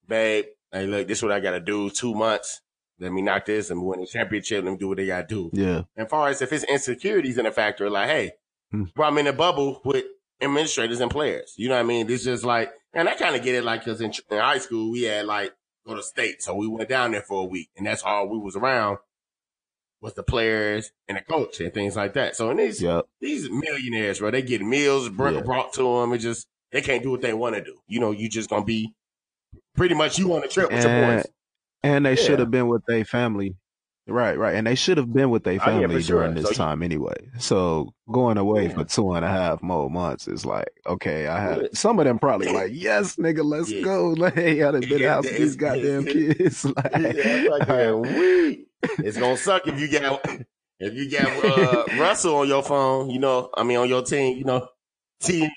babe, 0.06 0.46
hey, 0.72 0.86
look, 0.86 1.08
this 1.08 1.18
is 1.18 1.22
what 1.22 1.32
I 1.32 1.40
got 1.40 1.52
to 1.52 1.60
do. 1.60 1.90
Two 1.90 2.14
months. 2.14 2.60
Let 3.00 3.12
me 3.12 3.22
knock 3.22 3.46
this 3.46 3.70
and 3.70 3.82
win 3.84 4.00
the 4.00 4.06
championship. 4.06 4.64
Let 4.64 4.72
me 4.72 4.76
do 4.76 4.88
what 4.88 4.96
they 4.96 5.06
got 5.06 5.28
to 5.28 5.34
do. 5.34 5.50
Yeah, 5.52 5.82
And 5.96 6.08
far 6.08 6.28
as 6.28 6.42
if 6.42 6.52
it's 6.52 6.64
insecurities 6.64 7.38
in 7.38 7.46
a 7.46 7.52
factor, 7.52 7.88
like, 7.88 8.08
hey, 8.08 8.32
Hmm. 8.72 8.84
bro, 8.94 9.06
I'm 9.06 9.18
in 9.18 9.26
a 9.28 9.32
bubble 9.32 9.80
with 9.84 10.04
administrators 10.42 11.00
and 11.00 11.10
players. 11.10 11.54
You 11.56 11.68
know 11.68 11.74
what 11.76 11.80
I 11.80 11.84
mean? 11.84 12.06
This 12.06 12.24
just 12.24 12.44
like, 12.44 12.70
and 12.92 13.08
I 13.08 13.14
kind 13.14 13.36
of 13.36 13.42
get 13.42 13.54
it, 13.54 13.64
like, 13.64 13.84
cause 13.84 14.00
in, 14.00 14.12
in 14.30 14.38
high 14.38 14.58
school, 14.58 14.90
we 14.90 15.02
had 15.02 15.26
like, 15.26 15.52
go 15.86 15.94
to 15.94 16.02
state. 16.02 16.42
So 16.42 16.54
we 16.54 16.66
went 16.66 16.88
down 16.88 17.12
there 17.12 17.22
for 17.22 17.42
a 17.42 17.46
week 17.46 17.70
and 17.76 17.86
that's 17.86 18.02
all 18.02 18.28
we 18.28 18.36
was 18.38 18.56
around 18.56 18.98
was 20.00 20.14
the 20.14 20.22
players 20.22 20.92
and 21.08 21.16
the 21.18 21.22
coach 21.22 21.60
and 21.60 21.72
things 21.72 21.96
like 21.96 22.14
that. 22.14 22.36
So 22.36 22.50
in 22.50 22.58
these, 22.58 22.80
yeah. 22.82 23.00
these 23.20 23.48
millionaires, 23.50 24.18
bro, 24.20 24.30
they 24.30 24.42
get 24.42 24.60
meals 24.60 25.08
br- 25.08 25.30
Yeah. 25.30 25.40
brought 25.40 25.72
to 25.74 25.82
them. 26.00 26.12
It 26.12 26.18
just, 26.18 26.46
they 26.72 26.82
can't 26.82 27.02
do 27.02 27.10
what 27.10 27.20
they 27.22 27.32
want 27.32 27.56
to 27.56 27.64
do. 27.64 27.76
You 27.88 28.00
know, 28.00 28.10
you 28.10 28.28
just 28.28 28.50
gonna 28.50 28.64
be 28.64 28.92
pretty 29.76 29.94
much 29.94 30.18
you 30.18 30.34
on 30.34 30.42
a 30.44 30.48
trip 30.48 30.70
with 30.70 30.82
your 30.82 30.92
And, 30.92 31.22
boys. 31.22 31.32
and 31.82 32.06
they 32.06 32.10
Yeah. 32.10 32.16
should 32.16 32.38
have 32.40 32.50
been 32.50 32.68
with 32.68 32.84
their 32.86 33.04
family. 33.04 33.54
Right, 34.10 34.38
right. 34.38 34.54
And 34.54 34.66
they 34.66 34.74
should 34.74 34.96
have 34.96 35.12
been 35.12 35.28
with 35.28 35.44
their 35.44 35.52
Oh, 35.52 35.56
yeah, 35.70 35.80
family 35.80 36.02
sure. 36.02 36.20
during 36.20 36.34
this 36.34 36.44
So 36.44 36.50
you- 36.50 36.56
time 36.56 36.82
anyway. 36.82 37.28
So 37.38 37.92
going 38.10 38.38
away 38.38 38.64
Yeah. 38.68 38.74
for 38.74 38.84
two 38.84 39.12
and 39.12 39.22
a 39.22 39.28
half 39.28 39.62
more 39.62 39.90
months 39.90 40.26
is 40.26 40.46
like, 40.46 40.68
okay, 40.86 41.26
I 41.26 41.38
had 41.40 41.76
some 41.76 41.98
of 41.98 42.06
them 42.06 42.18
probably 42.18 42.48
like, 42.52 42.70
yes, 42.72 43.16
nigga, 43.16 43.44
let's 43.44 43.70
go. 43.84 44.14
Like, 44.16 44.34
hey, 44.34 44.62
I'd 44.62 44.74
have 44.74 44.88
been 44.88 45.04
out 45.04 45.24
with 45.24 45.36
these 45.36 45.56
goddamn 45.64 46.06
kids. 46.06 46.64
Like, 46.64 46.90
Yeah, 46.92 47.48
fucking 47.58 48.02
weed. 48.02 48.66
It's 49.00 49.18
gonna 49.18 49.36
suck 49.36 49.66
if 49.66 49.78
you 49.78 49.88
got 49.90 50.24
if 50.80 50.94
you 50.94 51.10
got 51.10 51.44
uh, 51.44 51.84
Russell 52.00 52.36
on 52.36 52.48
your 52.48 52.62
phone. 52.62 53.10
You 53.10 53.18
know, 53.18 53.50
I 53.54 53.62
mean 53.62 53.76
on 53.76 53.88
your 53.90 54.02
team. 54.02 54.38
You 54.38 54.44
know, 54.44 54.68
TNT. 55.22 55.50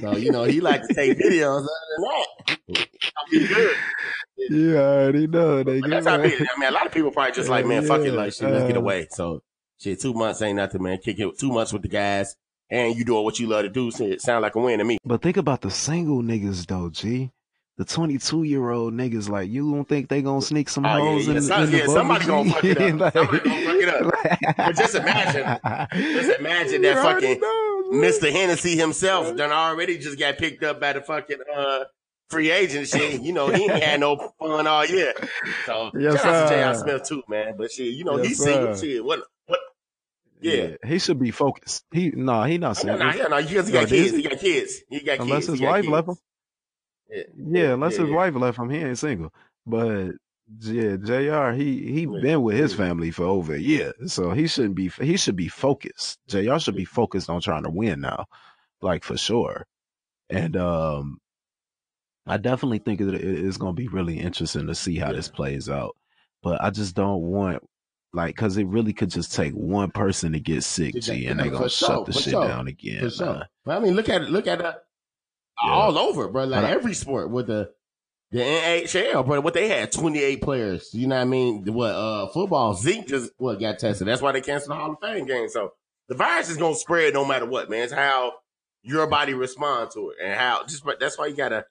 So 0.00 0.16
you 0.16 0.30
know 0.32 0.44
he 0.44 0.60
like 0.60 0.86
to 0.86 0.94
take 0.94 1.18
videos. 1.18 1.58
Other 1.58 1.68
than 1.96 2.04
that, 2.04 2.86
I'll 3.16 3.30
be 3.30 3.46
good. 3.46 3.76
you 4.50 4.76
already 4.78 5.26
know, 5.26 5.64
But 5.64 5.72
nigga. 5.74 5.90
that's 5.90 6.06
how 6.06 6.14
I 6.14 6.18
mean. 6.26 6.32
I 6.32 6.58
mean, 6.60 6.68
a 6.68 6.72
lot 6.72 6.86
of 6.86 6.92
people 6.92 7.10
probably 7.10 7.32
just 7.32 7.48
like, 7.48 7.66
man, 7.66 7.84
fuck 7.86 8.00
it, 8.00 8.06
Yeah, 8.06 8.12
like 8.12 8.32
shit, 8.32 8.50
let's 8.50 8.66
get 8.66 8.76
uh, 8.76 8.80
away. 8.80 9.06
So 9.10 9.42
shit, 9.80 10.00
two 10.00 10.14
months 10.14 10.40
ain't 10.42 10.56
nothing, 10.56 10.82
man. 10.82 10.98
Kick 10.98 11.18
it 11.18 11.38
two 11.38 11.52
months 11.52 11.72
with 11.72 11.82
the 11.82 11.88
guys, 11.88 12.36
and 12.70 12.96
you 12.96 13.04
doing 13.04 13.24
what 13.24 13.38
you 13.38 13.46
love 13.48 13.62
to 13.64 13.68
do. 13.68 13.90
So 13.90 14.04
it 14.04 14.20
sound 14.22 14.42
like 14.42 14.54
a 14.54 14.60
win 14.60 14.78
to 14.78 14.84
me. 14.84 14.98
But 15.04 15.22
think 15.22 15.36
about 15.36 15.60
the 15.62 15.70
single 15.70 16.22
niggas 16.22 16.66
though, 16.66 16.88
G. 16.90 17.30
The 17.76 17.84
22 17.86 18.42
year 18.42 18.68
old 18.70 18.92
niggas, 18.92 19.30
like, 19.30 19.48
you 19.48 19.72
don't 19.72 19.88
think 19.88 20.10
they 20.10 20.20
gonna 20.20 20.42
sneak 20.42 20.68
some 20.68 20.84
Oh, 20.84 20.88
yeah, 20.98 21.02
hoes 21.02 21.26
yeah. 21.28 21.34
in, 21.36 21.40
Some- 21.42 21.62
in 21.64 21.70
the 21.70 21.76
yeah, 21.78 21.86
bubble, 21.86 21.94
somebody 21.98 22.20
G? 22.20 22.26
gonna 22.26 22.50
fuck 22.50 22.64
it 22.64 22.78
up. 22.78 23.00
Like- 23.00 23.12
Somebody 23.14 23.38
gonna 23.48 23.64
fuck 23.64 23.76
it 23.80 23.88
up. 23.88 24.56
But 24.58 24.76
just 24.76 24.94
imagine- 24.96 25.58
Just 26.12 26.38
imagine 26.40 26.82
that 26.82 26.96
fucking 27.02 27.40
know, 27.40 27.46
man. 27.46 27.69
Mr. 27.90 28.30
Hennessy 28.30 28.76
himself 28.76 29.36
done 29.36 29.50
already 29.52 29.98
just 29.98 30.18
got 30.18 30.38
picked 30.38 30.62
up 30.62 30.80
by 30.80 30.92
the 30.92 31.00
fucking 31.00 31.38
uh 31.54 31.84
free 32.28 32.50
agent 32.50 32.86
shit. 32.88 33.20
You 33.22 33.32
know, 33.32 33.48
he 33.48 33.64
ain't 33.64 33.82
had 33.82 34.00
no 34.00 34.32
fun 34.38 34.66
all 34.66 34.84
year. 34.86 35.12
So 35.66 35.90
Yes, 35.98 36.22
shout 36.22 36.34
out 36.34 36.48
to. 36.48 36.54
J.R. 36.54 36.74
Smith 36.74 37.02
too, 37.08 37.22
man. 37.28 37.54
But 37.58 37.72
shit, 37.72 37.94
you 37.94 38.04
know, 38.04 38.18
Yes, 38.18 38.26
he's 38.28 38.42
single 38.44 38.74
sir. 38.76 38.86
shit. 38.86 39.04
What 39.04 39.20
what 39.46 39.58
Yeah. 40.40 40.76
he 40.86 40.98
should 41.00 41.18
be 41.18 41.30
focused. 41.32 41.84
He 41.92 42.10
nah, 42.10 42.44
he 42.44 42.58
not 42.58 42.76
single. 42.76 42.98
no, 42.98 43.12
yeah, 43.12 43.24
no, 43.24 43.36
he 43.38 43.48
he 43.60 43.72
got 43.72 43.88
kids. 43.88 44.12
he? 44.16 44.22
Got 44.22 44.38
kids. 44.38 44.80
He 44.88 45.00
got 45.00 45.18
Unless 45.20 45.46
kids. 45.46 45.58
his 45.58 45.60
wife 45.60 45.82
kids. 45.82 45.92
left 45.92 46.08
him. 46.08 46.16
Yeah, 47.10 47.22
Yeah, 47.62 47.72
unless 47.74 47.94
yeah, 47.94 48.00
his 48.02 48.10
yeah. 48.10 48.16
wife 48.16 48.34
left 48.36 48.58
him, 48.58 48.70
he 48.70 48.78
ain't 48.78 48.98
single. 48.98 49.32
But 49.66 50.12
yeah, 50.58 50.96
J.R. 50.96 51.52
He 51.52 51.92
he 51.92 52.00
Yeah, 52.02 52.20
been 52.20 52.42
with 52.42 52.56
his 52.56 52.74
family 52.74 53.10
for 53.10 53.24
over 53.24 53.54
a 53.54 53.58
year, 53.58 53.92
so 54.06 54.32
he 54.32 54.46
shouldn't 54.46 54.74
be. 54.74 54.88
He 55.00 55.16
should 55.16 55.36
be 55.36 55.48
focused. 55.48 56.18
J.R. 56.28 56.58
should 56.58 56.76
be 56.76 56.84
focused 56.84 57.30
on 57.30 57.40
trying 57.40 57.62
to 57.64 57.70
win 57.70 58.00
now, 58.00 58.26
like 58.82 59.04
for 59.04 59.16
sure. 59.16 59.66
And 60.28 60.56
um, 60.56 61.18
I 62.26 62.36
definitely 62.36 62.78
think 62.78 63.00
it, 63.00 63.14
it's 63.14 63.56
going 63.56 63.74
to 63.74 63.80
be 63.80 63.88
really 63.88 64.18
interesting 64.18 64.66
to 64.66 64.74
see 64.74 64.96
how 64.96 65.08
Yeah. 65.08 65.14
this 65.14 65.28
plays 65.28 65.68
out. 65.68 65.96
But 66.42 66.62
I 66.62 66.70
just 66.70 66.94
don't 66.94 67.22
want 67.22 67.62
like 68.12 68.34
because 68.34 68.56
it 68.56 68.66
really 68.66 68.92
could 68.92 69.10
just 69.10 69.34
take 69.34 69.52
one 69.52 69.90
person 69.90 70.32
to 70.32 70.40
get 70.40 70.64
sick, 70.64 70.94
G, 71.00 71.26
and 71.26 71.38
they're 71.38 71.50
gonna 71.50 71.68
sure, 71.68 71.88
shut 71.88 72.06
the 72.06 72.12
shit 72.12 72.32
sure, 72.32 72.48
down 72.48 72.66
again. 72.66 73.00
For 73.00 73.10
sure. 73.10 73.42
I 73.66 73.78
mean, 73.78 73.94
look 73.94 74.08
at 74.08 74.22
it. 74.22 74.30
Look 74.30 74.46
at 74.46 74.60
it. 74.60 74.74
Yeah. 75.64 75.70
All 75.72 75.98
over, 75.98 76.28
bro. 76.28 76.44
Like 76.44 76.64
every 76.70 76.94
sport 76.94 77.30
with 77.30 77.48
the 77.48 77.72
the 78.30 78.40
NHL, 78.40 79.26
bro. 79.26 79.40
What 79.40 79.54
they 79.54 79.68
had 79.68 79.92
twenty 79.92 80.20
eight 80.20 80.42
players. 80.42 80.90
You 80.92 81.06
know 81.06 81.16
what 81.16 81.22
I 81.22 81.24
mean? 81.24 81.64
What 81.72 81.94
uh 81.94 82.28
football? 82.28 82.74
Zeke 82.74 83.06
just 83.06 83.32
what 83.38 83.58
got 83.60 83.78
tested. 83.78 84.06
That's 84.06 84.22
why 84.22 84.32
they 84.32 84.40
canceled 84.40 84.70
the 84.70 84.80
Hall 84.80 84.92
of 84.92 84.98
Fame 85.00 85.26
game. 85.26 85.48
So 85.48 85.72
the 86.08 86.14
virus 86.14 86.48
is 86.48 86.56
gonna 86.56 86.74
spread 86.74 87.14
no 87.14 87.24
matter 87.24 87.46
what, 87.46 87.70
man. 87.70 87.84
It's 87.84 87.92
how 87.92 88.32
your 88.82 89.06
body 89.06 89.34
responds 89.34 89.94
to 89.94 90.10
it 90.10 90.16
and 90.24 90.38
how. 90.38 90.64
Just 90.64 90.84
that's 91.00 91.18
why 91.18 91.26
you 91.26 91.34
gotta 91.34 91.64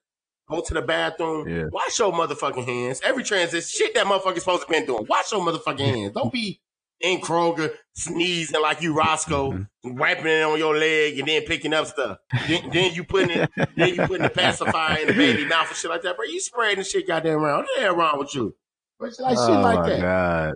go 0.49 0.61
to 0.61 0.73
the 0.73 0.81
bathroom. 0.81 1.47
Yeah. 1.47 1.65
Wash 1.71 1.97
your 1.99 2.11
motherfucking 2.11 2.65
hands. 2.65 3.01
Every 3.03 3.23
transition, 3.23 3.67
shit 3.67 3.95
that 3.95 4.05
motherfucker's 4.05 4.39
supposed 4.39 4.63
to 4.63 4.69
been 4.69 4.85
doing. 4.85 5.05
Wash 5.07 5.31
your 5.31 5.41
motherfucking 5.41 5.79
hands. 5.79 6.13
Don't 6.13 6.31
be 6.31 6.59
in 7.01 7.19
Kroger 7.21 7.71
sneezing 7.93 8.61
like 8.61 8.81
you 8.81 8.93
Roscoe, 8.93 9.51
Mhm. 9.51 9.67
wiping 9.83 10.27
it 10.27 10.43
on 10.43 10.57
your 10.57 10.75
leg 10.75 11.19
and 11.19 11.27
then 11.27 11.43
picking 11.43 11.73
up 11.73 11.87
stuff. 11.87 12.17
Then, 12.47 12.69
then 12.71 12.93
you 12.93 13.03
putting 13.03 13.31
it, 13.31 13.49
then 13.75 13.95
you 13.95 14.05
putting 14.07 14.23
the 14.23 14.29
pacifier 14.29 14.99
in 14.99 15.07
the 15.07 15.13
baby 15.13 15.45
mouth 15.45 15.67
and 15.67 15.77
shit 15.77 15.89
like 15.91 16.01
that. 16.03 16.15
Bro, 16.17 16.25
you 16.25 16.39
spreading 16.39 16.83
shit 16.83 17.07
goddamn 17.07 17.39
around. 17.39 17.59
What 17.63 17.67
the 17.75 17.81
hell 17.81 17.95
wrong 17.95 18.19
with 18.19 18.33
you? 18.35 18.55
But 18.99 19.13
like 19.19 19.37
shit 19.37 19.49
oh 19.49 19.61
like 19.61 19.75
my 19.79 19.89
that. 19.89 20.01
god. 20.01 20.53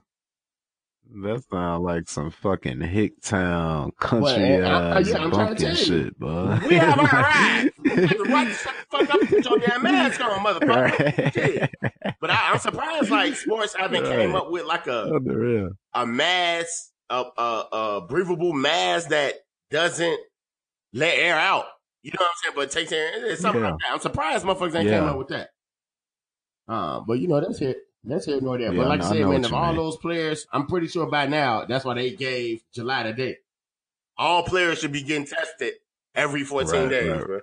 That 1.15 1.43
sound 1.51 1.84
like 1.84 2.10
some 2.10 2.32
fucking 2.32 2.82
hick 2.82 3.21
town 3.21 3.91
Well, 4.01 4.10
country 4.23 4.63
I- 4.63 4.95
I- 4.95 4.99
ass 4.99 5.08
yeah, 5.10 5.17
to 5.19 5.56
tell 5.56 5.69
you. 5.69 5.75
shit, 5.75 6.19
bud. 6.19 6.63
We 6.63 6.75
have 6.75 6.97
our 6.99 7.06
right. 7.06 7.69
The 7.84 8.26
right 8.30 8.48
to 8.48 8.54
shut 8.54 8.74
the 8.91 8.98
fuck 9.06 9.13
up 9.13 9.22
put 9.30 9.46
your 9.46 9.60
damn 9.60 9.84
mask 9.84 10.22
on, 10.22 10.39
motherfucker. 10.46 11.34
Shit. 11.34 11.72
But 12.19 12.30
I, 12.30 12.52
I'm 12.52 12.60
surprised 12.60 13.10
like 13.10 13.36
sports 13.36 13.74
haven't 13.76 14.06
came 14.06 14.36
up 14.36 14.50
with 14.52 14.65
like 14.65 14.88
a 14.88 15.19
real. 15.22 15.72
a 15.93 16.06
mass 16.06 16.91
a, 17.10 17.24
a, 17.38 17.65
a 17.72 18.02
breathable 18.08 18.54
mask 18.54 19.10
that 19.10 19.36
doesn't 19.69 20.19
let 20.93 21.17
air 21.17 21.36
out. 21.38 21.65
You 22.02 22.12
know 22.12 22.17
what 22.24 22.28
I'm 22.30 22.34
saying? 22.43 22.54
But 22.56 22.72
takes 22.72 22.91
air. 22.91 23.12
It's 23.32 23.41
something 23.41 23.62
Yeah. 23.62 23.72
like 23.72 23.80
that. 23.80 23.91
I'm 23.93 24.00
surprised 24.00 24.46
motherfuckers 24.46 24.76
ain't 24.76 24.89
Yeah. 24.89 25.00
came 25.00 25.10
up 25.10 25.17
with 25.17 25.28
that. 25.30 25.50
Uh, 26.67 27.02
but 27.02 27.19
you 27.19 27.28
know 27.28 27.41
that's 27.41 27.62
it. 27.62 27.78
That's 28.06 28.26
here 28.26 28.39
nor 28.41 28.58
there. 28.58 28.72
Yeah, 28.74 28.78
but 28.78 28.88
like 28.89 29.02
I 29.02 29.06
I 29.06 29.12
said, 29.13 29.28
man, 29.28 29.46
of 29.46 29.54
all 29.54 29.67
mean. 29.67 29.78
those 29.78 29.98
players, 29.98 30.46
I'm 30.52 30.67
pretty 30.67 30.88
sure 30.88 31.06
by 31.08 31.26
now 31.28 31.65
that's 31.65 31.86
why 31.86 31.93
they 31.93 32.12
gave 32.12 32.62
July 32.74 33.04
the 33.04 33.13
date. 33.13 33.38
All 34.17 34.43
players 34.43 34.80
should 34.80 34.91
be 34.91 35.02
getting 35.04 35.26
tested 35.26 35.74
every 36.13 36.43
14 36.43 36.82
Right, 36.82 36.89
days, 36.89 37.22
right. 37.28 37.41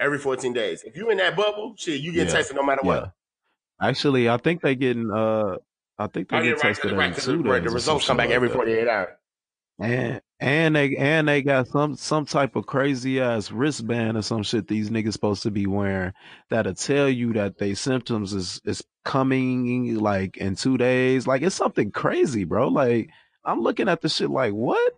Every 0.00 0.18
14 0.18 0.52
days. 0.52 0.82
If 0.82 0.96
you 0.96 1.10
in 1.10 1.16
that 1.18 1.36
bubble, 1.36 1.74
shit, 1.78 2.00
you 2.00 2.12
get 2.12 2.26
Yeah. 2.28 2.34
tested 2.34 2.56
no 2.56 2.62
matter 2.62 2.82
what. 2.82 3.02
Yeah. 3.02 3.88
Actually, 3.88 4.28
I 4.28 4.36
think 4.36 4.62
they 4.62 4.74
getting 4.74 5.10
uh 5.10 5.56
I 5.98 6.06
think 6.08 6.28
they 6.28 6.36
Oh, 6.36 6.42
get 6.42 6.52
right, 6.52 6.60
tested 6.60 6.92
right, 6.92 7.10
every 7.10 7.22
two 7.22 7.42
right, 7.42 7.62
days 7.62 7.70
the 7.70 7.74
results 7.74 8.06
come 8.06 8.18
back 8.18 8.26
like 8.28 8.34
every 8.34 8.48
that. 8.48 8.54
48 8.54 8.88
hours. 8.88 9.08
And 9.78 10.20
and 10.40 10.76
they 10.76 10.96
and 10.96 11.28
they 11.28 11.40
got 11.42 11.68
some 11.68 11.96
some 11.96 12.26
type 12.26 12.56
of 12.56 12.66
crazy 12.66 13.20
ass 13.20 13.50
wristband 13.50 14.16
or 14.18 14.22
some 14.22 14.42
shit 14.42 14.68
these 14.68 14.90
niggas 14.90 15.12
supposed 15.12 15.42
to 15.44 15.50
be 15.50 15.66
wearing 15.66 16.12
that'll 16.50 16.74
tell 16.74 17.08
you 17.08 17.32
that 17.34 17.58
they 17.58 17.74
symptoms 17.74 18.32
is 18.34 18.60
is 18.64 18.82
coming 19.04 19.94
like 19.96 20.36
in 20.36 20.56
two 20.56 20.76
days. 20.78 21.26
Like 21.26 21.42
it's 21.42 21.54
something 21.54 21.90
crazy, 21.90 22.44
bro. 22.44 22.68
Like 22.68 23.10
I'm 23.44 23.60
looking 23.60 23.88
at 23.88 24.00
the 24.02 24.08
shit 24.08 24.30
like 24.30 24.52
what? 24.52 24.92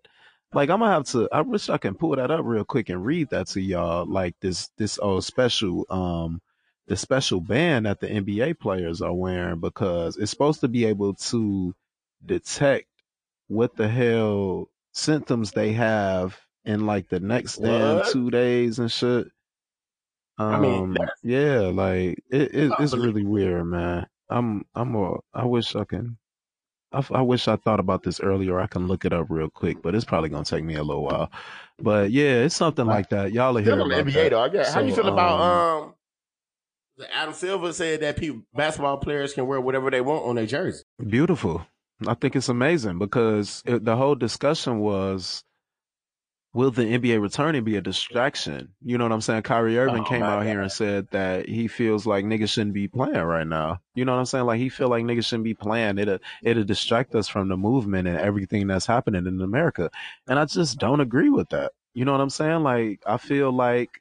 Like 0.53 0.71
I'm 0.71 0.81
gonna 0.81 0.93
have 0.93 1.05
to 1.09 1.29
I 1.31 1.43
wish 1.43 1.69
I 1.69 1.79
can 1.79 1.95
pull 1.95 2.17
that 2.17 2.31
up 2.31 2.41
real 2.45 2.65
quick 2.65 2.89
and 2.89 3.05
read 3.05 3.31
that 3.31 3.49
to 3.49 3.61
y'all. 3.61 4.07
Like 4.07 4.35
this 4.41 4.69
this 4.79 4.99
oh 5.03 5.21
special 5.21 5.85
um 5.91 6.41
the 6.87 6.97
special 6.97 7.41
band 7.41 7.87
that 7.87 8.01
the 8.01 8.09
NBA 8.09 8.59
players 8.59 9.03
are 9.03 9.13
wearing 9.13 9.61
because 9.61 10.17
it's 10.17 10.31
supposed 10.31 10.61
to 10.61 10.69
be 10.69 10.87
able 10.87 11.15
to 11.15 11.75
detect 12.25 12.87
what 13.49 13.77
the 13.77 13.89
hell 13.89 14.71
symptoms 14.93 15.53
they 15.53 15.73
have 15.73 16.39
in 16.65 16.87
like 16.87 17.09
the 17.09 17.21
next 17.21 17.57
damn 17.57 18.03
two 18.11 18.31
days 18.31 18.79
and 18.79 18.91
shit. 18.91 19.29
Um, 20.39 20.55
I 20.55 20.59
mean, 20.61 20.97
yeah, 21.23 21.61
like 21.73 22.23
it, 22.31 22.55
it 22.55 22.73
it's 22.79 22.97
really 22.97 23.25
weird, 23.25 23.67
man. 23.67 24.07
I'm, 24.31 24.65
I'm, 24.75 24.95
a, 24.95 25.17
I 25.35 25.47
wish 25.47 25.75
I 25.75 25.85
can, 25.85 26.17
I, 26.93 27.05
I 27.13 27.23
wish 27.23 27.49
I 27.49 27.57
thought 27.57 27.81
about 27.81 28.03
this 28.03 28.21
earlier. 28.21 28.61
I 28.61 28.67
can 28.67 28.87
look 28.87 29.05
it 29.05 29.13
up 29.13 29.27
real 29.29 29.51
quick, 29.51 29.83
but 29.83 29.95
it's 29.95 30.05
probably 30.05 30.29
gonna 30.31 30.45
take 30.45 30.65
me 30.65 30.75
a 30.75 30.83
little 30.83 31.05
while. 31.05 31.31
But 31.79 32.11
yeah, 32.11 32.43
it's 32.45 32.57
something 32.57 32.87
like 32.87 33.11
that. 33.11 33.33
Y'all 33.33 33.57
are 33.57 33.61
here 33.63 33.81
on 33.81 33.89
the 33.89 33.95
NBA 33.95 34.13
that. 34.15 34.31
though. 34.31 34.41
I 34.43 34.49
guess. 34.49 34.73
How 34.75 34.81
you 34.81 34.91
So, 34.91 34.97
feel 35.03 35.13
about 35.13 35.41
um, 35.41 35.83
um? 35.85 35.95
Adam 37.13 37.35
Silver 37.35 37.73
said 37.73 38.01
that 38.01 38.17
people 38.17 38.43
basketball 38.55 38.97
players 38.99 39.33
can 39.35 39.47
wear 39.47 39.61
whatever 39.61 39.91
they 39.91 40.01
want 40.01 40.25
on 40.25 40.37
their 40.37 40.47
jersey. 40.47 40.83
Beautiful. 41.07 41.65
I 42.07 42.15
think 42.15 42.37
it's 42.37 42.49
amazing 42.49 42.99
because 42.99 43.63
it, 43.67 43.85
the 43.85 43.97
whole 43.97 44.15
discussion 44.15 44.79
was, 44.81 45.45
will 46.55 46.71
the 46.71 46.83
NBA 46.85 47.21
returning 47.21 47.63
be 47.65 47.77
a 47.77 47.81
distraction? 47.81 48.75
You 48.83 48.99
know 48.99 49.05
what 49.05 49.13
I'm 49.13 49.21
saying? 49.21 49.43
Kyrie 49.43 49.79
Irving 49.79 50.03
Oh, 50.03 50.09
came 50.09 50.23
out 50.23 50.45
here 50.47 50.61
and 50.61 50.73
said 50.73 51.09
that 51.11 51.49
he 51.49 51.69
feels 51.69 52.07
like 52.07 52.25
niggas 52.25 52.49
shouldn't 52.51 52.75
be 52.75 52.89
playing 52.89 53.23
right 53.23 53.47
now. 53.47 53.81
You 53.95 54.05
know 54.05 54.13
what 54.13 54.19
I'm 54.19 54.27
saying? 54.27 54.47
Like 54.47 54.59
he 54.59 54.69
feel 54.69 54.89
like 54.89 55.05
niggas 55.05 55.27
shouldn't 55.27 55.45
be 55.45 55.55
playing. 55.55 55.99
It'll 55.99 56.19
it'll 56.43 56.65
distract 56.65 57.15
us 57.15 57.29
from 57.29 57.49
the 57.49 57.57
movement 57.57 58.09
and 58.09 58.17
everything 58.19 58.67
that's 58.67 58.87
happening 58.87 59.27
in 59.27 59.41
America. 59.41 59.91
And 60.27 60.39
I 60.39 60.47
just 60.47 60.79
don't 60.79 61.01
agree 61.01 61.31
with 61.31 61.51
that. 61.51 61.73
You 61.95 62.05
know 62.05 62.13
what 62.13 62.21
I'm 62.21 62.31
saying? 62.31 62.63
Like 62.63 63.03
I 63.07 63.19
feel 63.19 63.53
like 63.53 64.01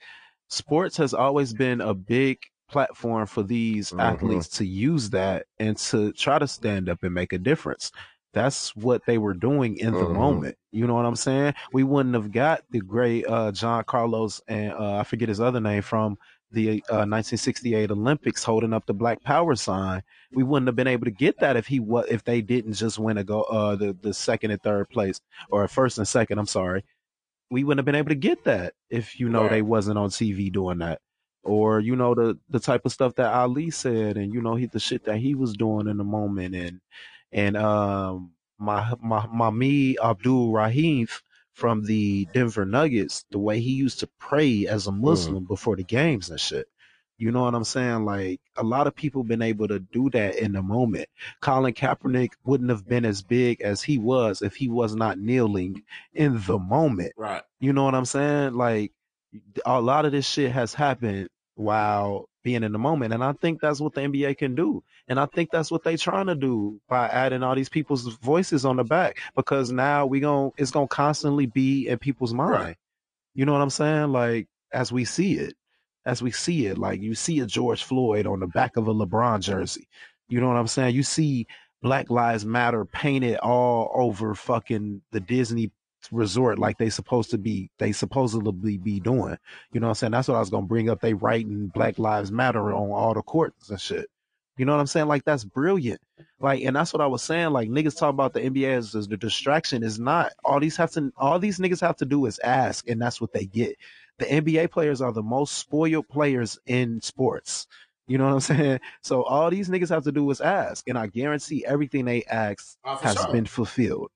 sports 0.50 0.98
has 0.98 1.14
always 1.14 1.54
been 1.54 1.82
a 1.82 1.94
big 1.94 2.40
platform 2.70 3.26
for 3.28 3.44
these 3.44 3.92
Mhm. 3.92 4.00
athletes 4.02 4.48
to 4.50 4.66
use 4.66 5.10
that 5.12 5.46
and 5.60 5.78
to 5.78 6.12
try 6.14 6.40
to 6.40 6.48
stand 6.48 6.90
up 6.90 7.04
and 7.04 7.14
make 7.14 7.34
a 7.34 7.38
difference. 7.38 7.92
That's 8.38 8.76
what 8.76 9.06
they 9.06 9.18
were 9.18 9.34
doing 9.34 9.78
in 9.78 9.94
the 9.94 10.06
Mhm. 10.06 10.14
moment. 10.14 10.56
You 10.72 10.86
know 10.88 10.94
what 10.94 11.06
I'm 11.06 11.16
saying? 11.16 11.54
We 11.74 11.84
wouldn't 11.84 12.14
have 12.16 12.32
got 12.32 12.62
the 12.70 12.80
great 12.82 13.26
uh, 13.28 13.52
John 13.52 13.84
Carlos 13.86 14.42
and 14.48 14.74
uh, 14.74 14.98
I 14.98 15.04
forget 15.04 15.28
his 15.30 15.40
other 15.42 15.60
name 15.60 15.82
from 15.82 16.18
the 16.52 16.82
uh, 16.90 17.04
1968 17.04 17.92
Olympics 17.92 18.44
holding 18.44 18.74
up 18.74 18.86
the 18.86 18.94
Black 18.94 19.22
Power 19.24 19.56
sign. 19.56 20.02
We 20.32 20.44
wouldn't 20.44 20.68
have 20.68 20.76
been 20.76 20.88
able 20.88 21.06
to 21.06 21.12
get 21.12 21.40
that 21.40 21.58
if 21.58 21.68
he 21.68 21.80
was 21.80 22.06
if 22.10 22.24
they 22.24 22.42
didn't 22.42 22.74
just 22.74 23.00
win 23.00 23.18
a 23.18 23.24
go 23.24 23.42
uh, 23.44 23.76
the 23.76 23.98
the 24.02 24.14
second 24.14 24.52
and 24.52 24.62
third 24.62 24.88
place 24.90 25.20
or 25.50 25.68
first 25.68 25.98
and 25.98 26.08
second. 26.08 26.38
I'm 26.40 26.46
sorry. 26.48 26.84
We 27.50 27.64
wouldn't 27.64 27.80
have 27.80 27.86
been 27.86 27.96
able 27.96 28.10
to 28.10 28.16
get 28.16 28.44
that 28.46 28.74
if 28.90 29.20
you 29.20 29.30
know 29.30 29.42
Right. 29.44 29.52
they 29.52 29.62
wasn't 29.62 29.98
on 29.98 30.10
TV 30.10 30.52
doing 30.52 30.78
that 30.80 31.00
or 31.44 31.80
you 31.80 31.96
know 31.96 32.14
the 32.14 32.38
the 32.50 32.60
type 32.60 32.86
of 32.86 32.92
stuff 32.92 33.16
that 33.16 33.34
Ali 33.34 33.70
said, 33.72 34.18
and 34.18 34.34
you 34.34 34.42
know 34.42 34.56
he 34.56 34.68
the 34.68 34.80
shit 34.80 35.06
that 35.06 35.18
he 35.18 35.34
was 35.34 35.54
doing 35.54 35.88
in 35.88 35.98
the 35.98 36.04
moment, 36.04 36.56
and 36.56 36.80
and 37.32 37.58
um 37.58 38.32
my 38.60 38.94
my 39.02 39.26
my 39.28 39.50
me 39.50 39.98
Abdul 40.04 40.52
Rahim 40.52 41.08
from 41.54 41.84
the 41.86 42.28
Denver 42.34 42.66
Nuggets, 42.66 43.26
the 43.32 43.40
way 43.40 43.60
he 43.60 43.72
used 43.72 44.00
to 44.02 44.10
pray 44.20 44.68
as 44.68 44.86
a 44.86 44.92
Muslim 44.92 45.46
before 45.46 45.76
the 45.76 45.84
games 45.84 46.30
and 46.30 46.40
shit. 46.40 46.68
You 47.18 47.32
know 47.32 47.42
what 47.42 47.56
I'm 47.56 47.64
saying? 47.64 48.06
Like 48.06 48.40
a 48.58 48.64
lot 48.64 48.86
of 48.86 48.96
people 48.96 49.24
been 49.24 49.42
able 49.42 49.68
to 49.68 49.80
do 49.80 50.08
that 50.12 50.36
in 50.36 50.52
the 50.52 50.62
moment. 50.62 51.10
Colin 51.42 51.74
Kaepernick 51.74 52.34
wouldn't 52.46 52.70
have 52.70 52.88
been 52.88 53.06
as 53.06 53.24
big 53.24 53.62
as 53.62 53.82
he 53.82 53.98
was 53.98 54.44
if 54.44 54.56
he 54.56 54.70
was 54.70 54.96
not 54.96 55.18
kneeling 55.18 55.82
in 56.14 56.40
the 56.46 56.60
moment. 56.60 57.14
Right. 57.18 57.42
You 57.60 57.74
know 57.74 57.86
what 57.86 57.96
I'm 57.96 58.06
saying? 58.06 58.54
Like 58.54 58.92
a 59.66 59.82
lot 59.82 60.06
of 60.06 60.12
this 60.12 60.30
shit 60.30 60.52
has 60.52 60.76
happened 60.76 61.30
while 61.56 62.30
being 62.48 62.64
in 62.64 62.72
the 62.72 62.80
moment. 62.80 63.14
And 63.14 63.22
I 63.22 63.34
think 63.34 63.60
that's 63.60 63.82
what 63.82 63.94
the 63.94 64.00
NBA 64.00 64.38
can 64.38 64.56
do. 64.56 64.82
And 65.10 65.20
I 65.20 65.26
think 65.26 65.52
that's 65.52 65.70
what 65.70 65.84
they're 65.84 65.98
trying 65.98 66.28
to 66.28 66.36
do 66.36 66.80
by 66.88 67.10
adding 67.10 67.44
all 67.44 67.56
these 67.56 67.68
people's 67.68 68.08
voices 68.20 68.64
on 68.64 68.78
the 68.78 68.86
back 68.86 69.20
because 69.36 69.70
now 69.70 70.06
we 70.06 70.22
gon' 70.22 70.54
it's 70.56 70.72
gonna 70.72 70.88
constantly 70.88 71.46
be 71.46 71.90
in 71.90 71.98
people's 71.98 72.34
mind. 72.34 72.52
Right. 72.52 72.78
You 73.36 73.46
know 73.46 73.52
what 73.52 73.62
I'm 73.62 73.70
saying? 73.70 74.14
Like 74.14 74.48
as 74.72 74.94
we 74.94 75.04
see 75.04 75.34
it, 75.34 75.56
as 76.06 76.22
we 76.22 76.32
see 76.32 76.68
it, 76.68 76.78
like 76.78 77.02
you 77.02 77.16
see 77.16 77.42
a 77.42 77.46
George 77.46 77.84
Floyd 77.84 78.26
on 78.26 78.40
the 78.40 78.48
back 78.48 78.78
of 78.78 78.88
a 78.88 78.94
LeBron 78.94 79.42
jersey. 79.42 79.90
You 80.30 80.40
know 80.40 80.48
what 80.48 80.56
I'm 80.56 80.68
saying? 80.68 80.96
You 80.96 81.04
see 81.04 81.48
Black 81.82 82.10
Lives 82.10 82.46
Matter 82.46 82.86
painted 82.86 83.40
all 83.40 83.92
over 83.94 84.36
fucking 84.36 85.02
the 85.12 85.20
Disney 85.20 85.74
resort 86.12 86.60
like 86.60 86.78
they 86.78 86.90
supposed 86.90 87.32
to 87.32 87.38
be 87.38 87.70
they 87.80 87.92
supposedly 87.92 88.78
be 88.78 89.00
doing. 89.00 89.38
You 89.72 89.80
know 89.80 89.88
what 89.88 89.92
I'm 89.92 89.96
saying? 89.96 90.12
That's 90.12 90.28
what 90.28 90.36
I 90.36 90.40
was 90.40 90.50
gonna 90.50 90.66
bring 90.66 90.90
up. 90.90 91.02
They 91.02 91.14
writing 91.14 91.68
Black 91.68 92.00
Lives 92.00 92.32
Matter 92.32 92.74
on 92.74 92.92
all 92.92 93.14
the 93.14 93.22
courts 93.22 93.70
and 93.70 93.80
shit. 93.80 94.08
You 94.58 94.66
know 94.66 94.74
what 94.74 94.80
I'm 94.80 94.88
saying? 94.88 95.08
Like 95.08 95.24
that's 95.24 95.44
brilliant. 95.44 96.02
Like, 96.40 96.64
and 96.64 96.76
that's 96.76 96.92
what 96.92 97.02
I 97.02 97.08
was 97.08 97.22
saying. 97.22 97.52
Like 97.52 97.70
niggas 97.70 97.98
talk 97.98 98.10
about 98.10 98.34
the 98.34 98.42
NBA 98.42 98.76
as, 98.76 98.96
as 98.96 99.08
the 99.08 99.18
distraction 99.18 99.84
is 99.84 100.00
not. 100.00 100.32
All 100.44 100.60
these 100.60 100.78
have 100.78 100.92
to. 100.92 101.12
All 101.18 101.38
these 101.40 101.60
niggas 101.60 101.82
have 101.82 101.98
to 101.98 102.06
do 102.06 102.26
is 102.26 102.40
ask, 102.40 102.90
and 102.90 103.00
that's 103.02 103.22
what 103.22 103.34
they 103.34 103.46
get. 103.46 103.76
The 104.18 104.26
NBA 104.26 104.72
players 104.72 105.00
are 105.00 105.12
the 105.14 105.22
most 105.22 105.58
spoiled 105.58 106.08
players 106.10 106.58
in 106.66 107.02
sports. 107.02 107.68
You 108.08 108.18
know 108.18 108.26
what 108.26 108.34
I'm 108.34 108.40
saying? 108.58 108.80
So 109.04 109.22
all 109.24 109.52
these 109.52 109.70
niggas 109.70 109.90
have 109.90 110.06
to 110.06 110.12
do 110.12 110.30
is 110.32 110.42
ask, 110.42 110.88
and 110.90 110.98
I 110.98 111.06
guarantee 111.08 111.64
everything 111.66 112.06
they 112.06 112.24
ask 112.24 112.78
Oh, 112.84 112.96
has 112.96 113.16
sure. 113.16 113.32
been 113.32 113.46
fulfilled. 113.46 114.10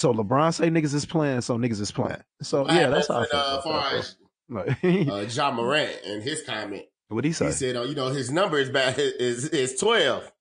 So 0.00 0.14
LeBron 0.14 0.54
say 0.54 0.70
niggas 0.70 0.94
is 0.94 1.04
playing, 1.04 1.42
so 1.42 1.58
niggas 1.58 1.78
is 1.78 1.92
playing. 1.92 2.22
So 2.40 2.62
What 2.62 2.72
yeah, 2.72 2.88
that's 2.88 3.08
how 3.08 3.20
I 3.20 3.26
feel. 3.26 3.38
uh, 3.38 3.60
far 3.60 3.94
as, 3.96 4.16
uh, 4.56 5.26
Ja 5.28 5.50
Morant 5.52 5.94
and 6.06 6.22
his 6.22 6.42
comment. 6.42 6.84
what 7.08 7.22
he 7.22 7.32
say? 7.32 7.46
He 7.48 7.52
said, 7.52 7.76
"Oh, 7.76 7.82
you 7.84 7.94
know, 7.94 8.06
his 8.08 8.30
number 8.30 8.56
is 8.56 8.70
bad 8.70 8.98
is 8.98 9.48
is 9.50 9.78
twelve. 9.78 10.32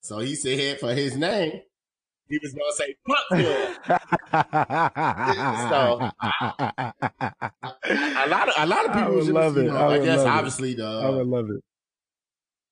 So 0.00 0.18
he 0.18 0.34
said 0.34 0.80
for 0.80 0.92
his 0.92 1.16
name, 1.16 1.52
he 2.28 2.40
was 2.42 2.52
gonna 2.52 2.72
say 2.72 2.96
fuck 3.06 3.28
twelve. 3.28 3.78
A 7.84 8.26
lot 8.28 8.48
of 8.48 8.54
a 8.58 8.66
lot 8.66 8.84
of 8.86 8.90
I 8.90 8.94
people 8.98 9.14
would 9.14 9.20
just, 9.20 9.30
love 9.30 9.56
you 9.56 9.62
it. 9.62 9.66
know, 9.66 9.76
I 9.76 9.82
I, 9.82 9.98
would 9.98 10.04
guess 10.04 10.16
love 10.18 10.26
it. 10.26 10.30
obviously 10.30 10.74
the 10.74 10.84
I 10.84 11.08
would 11.10 11.26
love 11.28 11.48
it. 11.50 11.62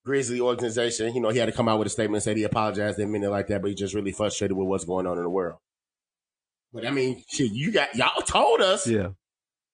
Grizzly 0.04 0.40
organization, 0.40 1.14
you 1.14 1.20
know, 1.20 1.28
he 1.30 1.38
had 1.38 1.46
to 1.46 1.52
come 1.52 1.68
out 1.68 1.78
with 1.78 1.86
a 1.86 1.90
statement 1.90 2.16
and 2.16 2.22
said 2.24 2.36
he 2.36 2.42
apologized, 2.42 2.96
didn't 2.98 3.12
mean 3.12 3.22
it 3.22 3.28
like 3.30 3.46
that, 3.46 3.62
but 3.62 3.68
he 3.68 3.74
just 3.76 3.94
really 3.94 4.10
frustrated 4.12 4.56
with 4.56 4.66
what's 4.66 4.84
going 4.84 5.06
on 5.06 5.16
in 5.16 5.22
the 5.22 5.30
world. 5.30 5.58
But 6.74 6.86
I 6.86 6.90
mean, 6.90 7.22
shit, 7.30 7.52
you 7.52 7.70
got 7.72 7.94
y'all 7.94 8.20
told 8.22 8.60
us 8.60 8.86
Yeah. 8.86 9.10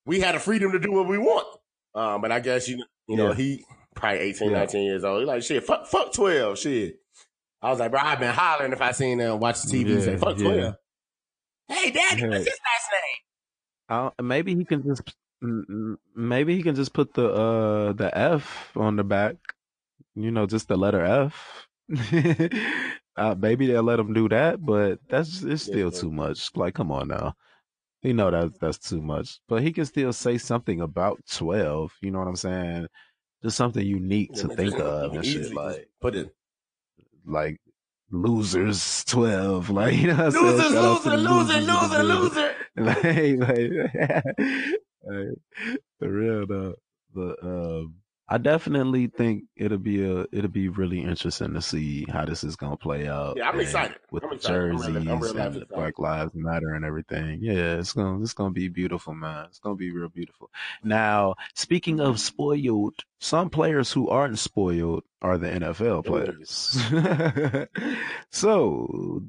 we 0.05 0.19
had 0.19 0.35
a 0.35 0.39
freedom 0.39 0.71
to 0.73 0.79
do 0.79 0.91
what 0.91 1.07
we 1.07 1.17
want. 1.17 1.47
Um, 1.95 2.21
but 2.21 2.31
I 2.31 2.39
guess 2.39 2.69
you 2.69 2.83
you 3.07 3.17
know 3.17 3.29
Yeah. 3.29 3.33
he 3.35 3.65
probably 3.95 4.19
18, 4.19 4.51
Yeah. 4.51 4.57
19 4.59 4.83
years 4.83 5.03
old. 5.03 5.19
He 5.21 5.25
like 5.25 5.41
shit, 5.43 5.63
fuck, 5.65 5.87
fuck 5.87 6.13
twelve, 6.13 6.57
shit. 6.59 6.97
I 7.61 7.69
was 7.71 7.79
like, 7.79 7.91
bro, 7.91 7.99
I've 8.01 8.19
been 8.19 8.33
hollering 8.33 8.71
if 8.71 8.81
I 8.81 8.91
seen 8.91 9.17
them 9.17 9.39
watch 9.39 9.61
the 9.63 9.71
TV 9.83 9.93
and 9.93 10.03
say 10.03 10.11
Yeah, 10.13 10.17
fuck 10.17 10.37
yeah. 10.39 10.43
twelve. 10.43 10.75
Hey, 11.67 11.91
daddy, 11.91 12.27
what's 12.27 12.45
his 12.45 12.59
last 12.69 12.89
name? 12.91 14.11
I, 14.17 14.21
maybe 14.21 14.55
he 14.55 14.63
can 14.65 14.83
just 14.83 15.01
maybe 16.15 16.55
he 16.55 16.61
can 16.63 16.75
just 16.75 16.93
put 16.93 17.13
the 17.13 17.27
uh 17.27 17.93
the 17.93 18.15
F 18.17 18.71
on 18.75 18.95
the 18.95 19.03
back. 19.03 19.35
You 20.15 20.29
know, 20.31 20.45
just 20.45 20.67
the 20.67 20.77
letter 20.77 21.03
F. 21.03 21.67
uh, 23.17 23.35
maybe 23.37 23.67
they'll 23.67 23.83
let 23.83 23.99
him 23.99 24.13
do 24.13 24.29
that, 24.29 24.63
but 24.65 24.99
that's 25.09 25.43
it's 25.43 25.67
Yeah, 25.67 25.73
still 25.73 25.91
yeah. 25.91 25.99
too 25.99 26.11
much. 26.11 26.49
Like, 26.55 26.75
come 26.75 26.91
on 26.91 27.09
now. 27.09 27.33
You 28.01 28.13
know 28.13 28.31
that 28.31 28.59
that's 28.59 28.77
too 28.79 29.01
much. 29.01 29.39
But 29.47 29.61
he 29.63 29.71
can 29.73 29.85
still 29.85 30.13
say 30.13 30.37
something 30.37 30.81
about 30.81 31.19
twelve. 31.31 31.93
You 32.01 32.11
know 32.11 32.19
what 32.19 32.27
I'm 32.27 32.35
saying? 32.35 32.87
Just 33.43 33.57
something 33.57 33.85
unique 33.85 34.33
to 34.35 34.47
think 34.49 34.79
of 34.79 35.13
and 35.13 35.25
shit. 35.25 35.53
Like, 35.53 35.89
put 36.01 36.15
it. 36.15 36.29
like 37.25 37.57
losers 38.11 39.03
twelve. 39.05 39.69
Like 39.79 39.95
you 39.97 40.07
know, 40.13 40.29
saying? 40.29 40.45
Loser, 40.45 40.69
loser, 40.69 41.17
loser, 41.17 41.17
loser, 41.17 41.57
in 41.57 41.65
the 41.67 41.73
building. 41.89 42.07
loser. 42.07 42.55
like, 42.77 43.39
like, 43.47 43.71
like, 45.03 45.37
for 45.99 46.09
real 46.09 46.47
though. 46.47 46.75
But 47.13 47.43
um, 47.43 47.95
I 48.33 48.37
definitely 48.37 49.07
think 49.07 49.43
it'll 49.57 49.77
be 49.77 50.05
a 50.05 50.25
it'll 50.31 50.47
be 50.49 50.69
really 50.69 51.01
interesting 51.01 51.53
to 51.53 51.61
see 51.61 52.05
how 52.09 52.23
this 52.23 52.45
is 52.45 52.55
gonna 52.55 52.77
play 52.77 53.05
out. 53.09 53.35
Yeah, 53.35 53.49
I'm 53.49 53.55
and 53.55 53.61
excited. 53.63 53.97
with 54.09 54.23
I'm 54.23 54.29
the 54.29 54.35
excited. 54.37 54.55
Jerseys 54.71 54.87
really- 54.95 55.11
I'm 55.11 55.19
really 55.19 55.29
and 55.41 55.53
the 55.53 55.59
excited. 55.59 55.67
Black 55.75 55.99
Lives 55.99 56.31
Matter 56.33 56.73
and 56.75 56.85
everything. 56.85 57.39
Yeah, 57.41 57.75
it's 57.77 57.91
gonna 57.91 58.21
it's 58.23 58.31
gonna 58.33 58.51
be 58.53 58.69
beautiful, 58.69 59.13
man. 59.13 59.47
It's 59.47 59.59
gonna 59.59 59.75
be 59.75 59.91
real 59.91 60.07
beautiful. 60.07 60.49
Now, 60.81 61.35
speaking 61.55 61.99
of 61.99 62.21
spoiled, 62.21 62.95
some 63.19 63.49
players 63.49 63.91
who 63.91 64.07
aren't 64.07 64.39
spoiled 64.39 65.03
are 65.21 65.37
the 65.37 65.49
NFL 65.49 66.05
players. 66.05 66.77
so 68.31 69.23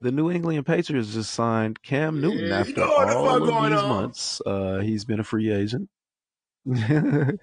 the 0.00 0.10
New 0.12 0.30
England 0.30 0.66
Patriots 0.66 1.14
just 1.14 1.32
signed 1.32 1.80
Cam 1.82 2.20
Newton 2.20 2.48
Yeah, 2.48 2.58
after 2.60 2.80
what 2.80 3.06
the 3.08 3.16
all 3.16 3.28
of 3.36 3.70
these 3.70 3.78
on. 3.78 3.88
months. 3.88 4.42
Uh, 4.44 4.80
he's 4.80 5.04
been 5.04 5.20
a 5.20 5.24
free 5.24 5.52
agent. 5.52 5.88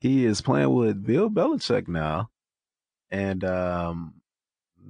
he 0.00 0.24
is 0.24 0.40
playing 0.40 0.74
with 0.74 1.04
Bill 1.04 1.30
Belichick 1.30 1.86
now, 1.88 2.30
and 3.10 3.44
um, 3.44 4.14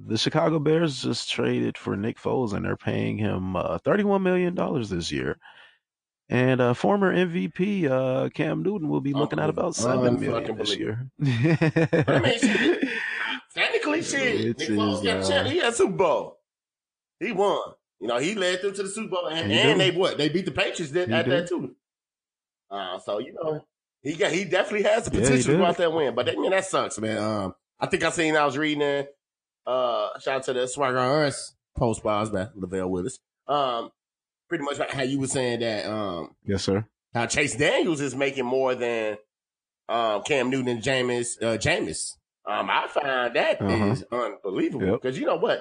the 0.06 0.16
Chicago 0.16 0.58
Bears 0.58 1.02
just 1.02 1.30
traded 1.30 1.76
for 1.76 1.96
Nick 1.96 2.18
Foles, 2.18 2.52
and 2.54 2.64
they're 2.64 2.76
paying 2.76 3.18
him 3.18 3.56
uh, 3.56 3.78
thirty-one 3.78 4.22
million 4.22 4.54
dollars 4.54 4.88
this 4.88 5.12
year. 5.12 5.38
And 6.28 6.60
uh, 6.60 6.74
former 6.74 7.12
MVP 7.12 7.90
uh, 7.90 8.28
Cam 8.30 8.62
Newton 8.62 8.88
will 8.88 9.00
be 9.00 9.12
looking 9.12 9.40
at 9.40 9.50
about 9.50 9.74
seven 9.74 10.20
million 10.20 10.56
this 10.56 10.76
year. 10.76 11.08
I 11.20 12.20
mean, 12.22 12.38
shit, 12.38 12.88
Technically, 13.52 14.02
shit. 14.02 14.40
It 14.40 14.58
Nick 14.58 14.68
Foles 14.68 15.02
got 15.02 15.28
a 15.28 15.40
uh. 15.40 15.44
He 15.44 15.58
had 15.58 15.74
Super 15.74 15.92
Bowl. 15.92 16.38
He 17.18 17.32
won. 17.32 17.58
You 18.00 18.06
know, 18.06 18.18
he 18.18 18.34
led 18.36 18.62
them 18.62 18.72
to 18.74 18.82
the 18.84 18.88
Super 18.88 19.08
Bowl, 19.08 19.26
and, 19.26 19.50
and 19.52 19.80
they 19.80 19.90
what? 19.90 20.16
They 20.18 20.28
beat 20.28 20.44
the 20.44 20.52
Patriots 20.52 20.92
He 20.94 21.00
at 21.00 21.08
did. 21.08 21.26
that 21.26 21.48
too. 21.48 21.74
Uh, 22.70 22.98
so 23.00 23.18
you 23.18 23.34
know, 23.34 23.64
he 24.02 24.14
got 24.14 24.32
he 24.32 24.44
definitely 24.44 24.82
has 24.88 25.04
the 25.06 25.16
Yeah, 25.16 25.22
potential 25.22 25.52
to 25.52 25.58
go 25.58 25.64
out 25.64 25.76
there 25.76 25.86
and 25.88 25.96
win. 25.96 26.14
But 26.14 26.26
that, 26.26 26.38
man, 26.38 26.50
that 26.50 26.64
sucks, 26.64 26.98
man. 26.98 27.18
Um, 27.18 27.54
I 27.78 27.86
think 27.86 28.02
I 28.04 28.10
seen 28.10 28.36
I 28.36 28.44
was 28.44 28.56
reading 28.58 28.82
it. 28.82 29.14
Uh, 29.66 30.18
shout 30.18 30.36
out 30.36 30.42
to 30.44 30.52
the 30.54 30.66
Swagger 30.66 30.98
Us 30.98 31.54
post 31.76 32.02
by 32.02 32.24
by 32.26 32.48
Lavelle 32.54 32.88
Willis. 32.88 33.18
Um, 33.46 33.90
pretty 34.48 34.64
much 34.64 34.78
how 34.90 35.02
you 35.02 35.20
were 35.20 35.26
saying 35.26 35.60
that. 35.60 35.86
Um, 35.86 36.34
yes, 36.44 36.64
sir. 36.64 36.84
how 37.14 37.26
Chase 37.26 37.56
Daniels 37.56 38.00
is 38.00 38.14
making 38.14 38.44
more 38.46 38.74
than 38.74 39.18
um, 39.88 40.22
Cam 40.22 40.50
Newton 40.50 40.68
and 40.68 40.82
Jameis. 40.82 41.40
Uh, 41.42 41.56
Jameis. 41.58 42.16
Um, 42.46 42.68
I 42.70 42.86
find 42.88 43.34
that 43.36 43.60
is 43.62 44.02
Uh-huh. 44.10 44.16
unbelievable 44.44 44.86
Yep. 44.86 45.02
because 45.02 45.18
you 45.18 45.26
know 45.26 45.36
what, 45.36 45.60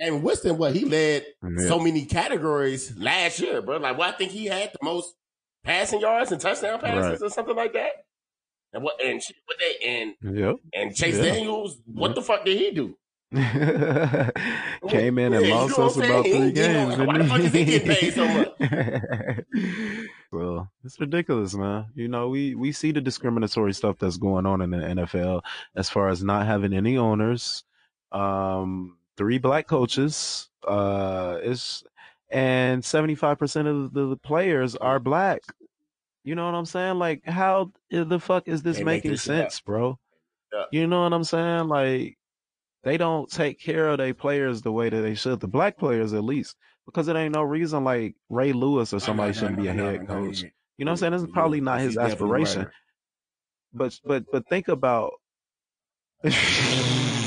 and 0.00 0.22
Winston, 0.22 0.56
what 0.58 0.74
he 0.74 0.84
led 0.84 1.26
Yeah. 1.42 1.68
so 1.68 1.78
many 1.78 2.04
categories 2.06 2.96
last 2.96 3.38
year, 3.40 3.60
bro. 3.62 3.76
Like, 3.78 3.98
what 3.98 4.14
I 4.14 4.16
think 4.16 4.32
he 4.32 4.46
had 4.46 4.72
the 4.72 4.78
most 4.82 5.14
passing 5.68 6.00
yards 6.00 6.32
and 6.32 6.40
touchdown 6.40 6.80
passes 6.80 7.20
Right. 7.20 7.26
or 7.26 7.30
something 7.30 7.54
like 7.56 7.72
that. 7.74 7.92
And 8.72 8.82
what 8.82 9.00
and 9.04 9.20
what 9.46 9.56
they 9.58 9.86
and 9.86 10.14
Yep. 10.36 10.56
and 10.74 10.94
Chase. 10.96 11.18
Daniels, 11.18 11.78
what 11.86 12.14
the 12.14 12.22
fuck 12.22 12.44
did 12.44 12.58
he 12.58 12.70
do? 12.70 12.96
Came 14.88 15.18
in 15.18 15.34
and 15.34 15.44
Yeah, 15.46 15.54
lost 15.54 15.78
us 15.78 15.96
about 15.98 16.24
three 16.24 16.32
He- 16.32 16.38
you 16.38 16.68
know, 16.68 16.96
games. 16.96 16.96
why 16.98 17.18
the 17.18 17.24
fuck 17.24 17.40
is 17.40 17.52
he 17.52 17.64
getting 17.64 17.88
paid 17.94 18.14
so 18.14 18.26
much? 18.26 18.48
well, 20.32 20.70
it's 20.84 20.98
ridiculous, 21.00 21.54
man. 21.54 21.86
You 21.94 22.08
know, 22.08 22.28
we 22.28 22.54
we 22.54 22.72
see 22.72 22.92
the 22.92 23.00
discriminatory 23.02 23.72
stuff 23.74 23.96
that's 23.98 24.16
going 24.16 24.46
on 24.46 24.60
in 24.62 24.70
the 24.70 24.78
NFL 24.78 25.42
as 25.76 25.90
far 25.90 26.08
as 26.08 26.22
not 26.22 26.46
having 26.46 26.72
any 26.72 26.96
owners, 26.96 27.64
um, 28.12 28.96
three 29.16 29.38
black 29.38 29.66
coaches, 29.66 30.48
uh, 30.66 31.38
is 31.42 31.84
and 32.30 32.84
seventy 32.84 33.14
five 33.14 33.38
percent 33.38 33.68
of 33.68 33.92
the, 33.92 34.16
players 34.16 34.76
are 34.76 34.98
black. 34.98 35.42
You 36.24 36.34
know 36.34 36.44
what 36.44 36.54
I'm 36.54 36.66
saying? 36.66 36.98
Like, 36.98 37.24
how 37.24 37.72
the 37.90 38.20
fuck 38.20 38.48
is 38.48 38.62
this 38.62 38.76
Can't 38.76 38.86
making 38.86 39.12
this 39.12 39.22
shit 39.22 39.36
up. 39.36 39.42
sense, 39.44 39.60
bro? 39.60 39.98
Yeah. 40.52 40.64
You 40.72 40.86
know 40.86 41.02
what 41.02 41.12
I'm 41.12 41.24
saying? 41.24 41.68
Like, 41.68 42.18
they 42.82 42.96
don't 42.96 43.30
take 43.30 43.60
care 43.60 43.88
of 43.88 43.98
their 43.98 44.14
players 44.14 44.62
the 44.62 44.72
way 44.72 44.88
that 44.88 45.00
they 45.00 45.14
should. 45.14 45.40
The 45.40 45.48
black 45.48 45.78
players, 45.78 46.12
at 46.12 46.24
least, 46.24 46.56
because 46.86 47.08
it 47.08 47.16
ain't 47.16 47.34
no 47.34 47.42
reason 47.42 47.84
like 47.84 48.14
Ray 48.28 48.52
Lewis 48.52 48.92
or 48.92 49.00
somebody 49.00 49.32
shouldn't 49.32 49.60
be 49.60 49.68
a 49.68 49.72
head 49.72 50.06
coach. 50.06 50.42
You 50.42 50.84
know 50.84 50.90
what 50.90 50.92
I'm 50.92 50.96
saying? 50.98 51.12
This 51.12 51.22
is 51.22 51.28
probably 51.32 51.60
not 51.60 51.80
his 51.80 51.96
aspiration. 51.96 52.66
But 53.72 53.98
but 54.04 54.24
but 54.30 54.48
think 54.48 54.68
about. 54.68 55.12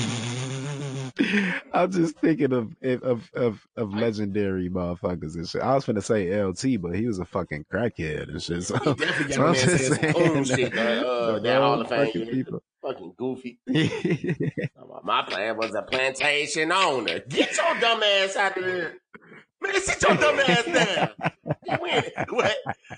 I'm 1.74 1.92
just 1.92 2.18
thinking 2.20 2.54
of 2.54 2.76
of 2.84 3.30
of 3.34 3.68
of 3.78 3.94
legendary 3.94 4.70
motherfuckers 4.70 5.36
and 5.36 5.48
shit. 5.48 5.62
I 5.62 5.74
was 5.76 5.86
gonna 5.86 6.02
say 6.02 6.42
LT, 6.44 6.82
but 6.82 6.96
he 6.96 7.08
was 7.08 7.20
a 7.20 7.26
fucking 7.26 7.66
crackhead 7.72 8.30
and 8.30 8.42
shit. 8.42 8.64
So, 8.64 8.78
He 8.78 8.94
definitely 8.94 9.34
so 9.34 9.40
got 9.42 9.48
I'm 9.48 9.54
a 9.54 9.54
man 9.54 9.54
just 9.56 9.78
saying 9.78 10.14
some 10.14 10.14
saying 10.24 10.38
own 10.38 10.44
shit, 10.44 10.74
that- 10.74 11.06
uh, 11.06 11.40
that 11.40 11.62
Hall 11.62 11.82
of 11.82 11.90
Fame. 11.90 12.06
fucking 12.06 12.28
people. 12.28 12.64
Fucking 12.82 13.14
goofy. 13.18 13.60
My 15.04 15.24
plan 15.24 15.58
was 15.58 15.74
a 15.76 15.82
plantation 15.84 16.72
owner. 16.72 17.20
Get 17.28 17.56
your 17.58 17.80
dumb 17.80 18.02
ass 18.04 18.36
out 18.36 18.58
of 18.58 18.64
here. 18.64 18.98
Man, 19.62 19.80
sit 19.82 20.02
your 20.02 20.16
dumb 20.18 20.40
ass 20.40 20.66
down. 20.66 21.10
We 21.82 21.90
ain't- 21.90 22.32
what? 22.32 22.56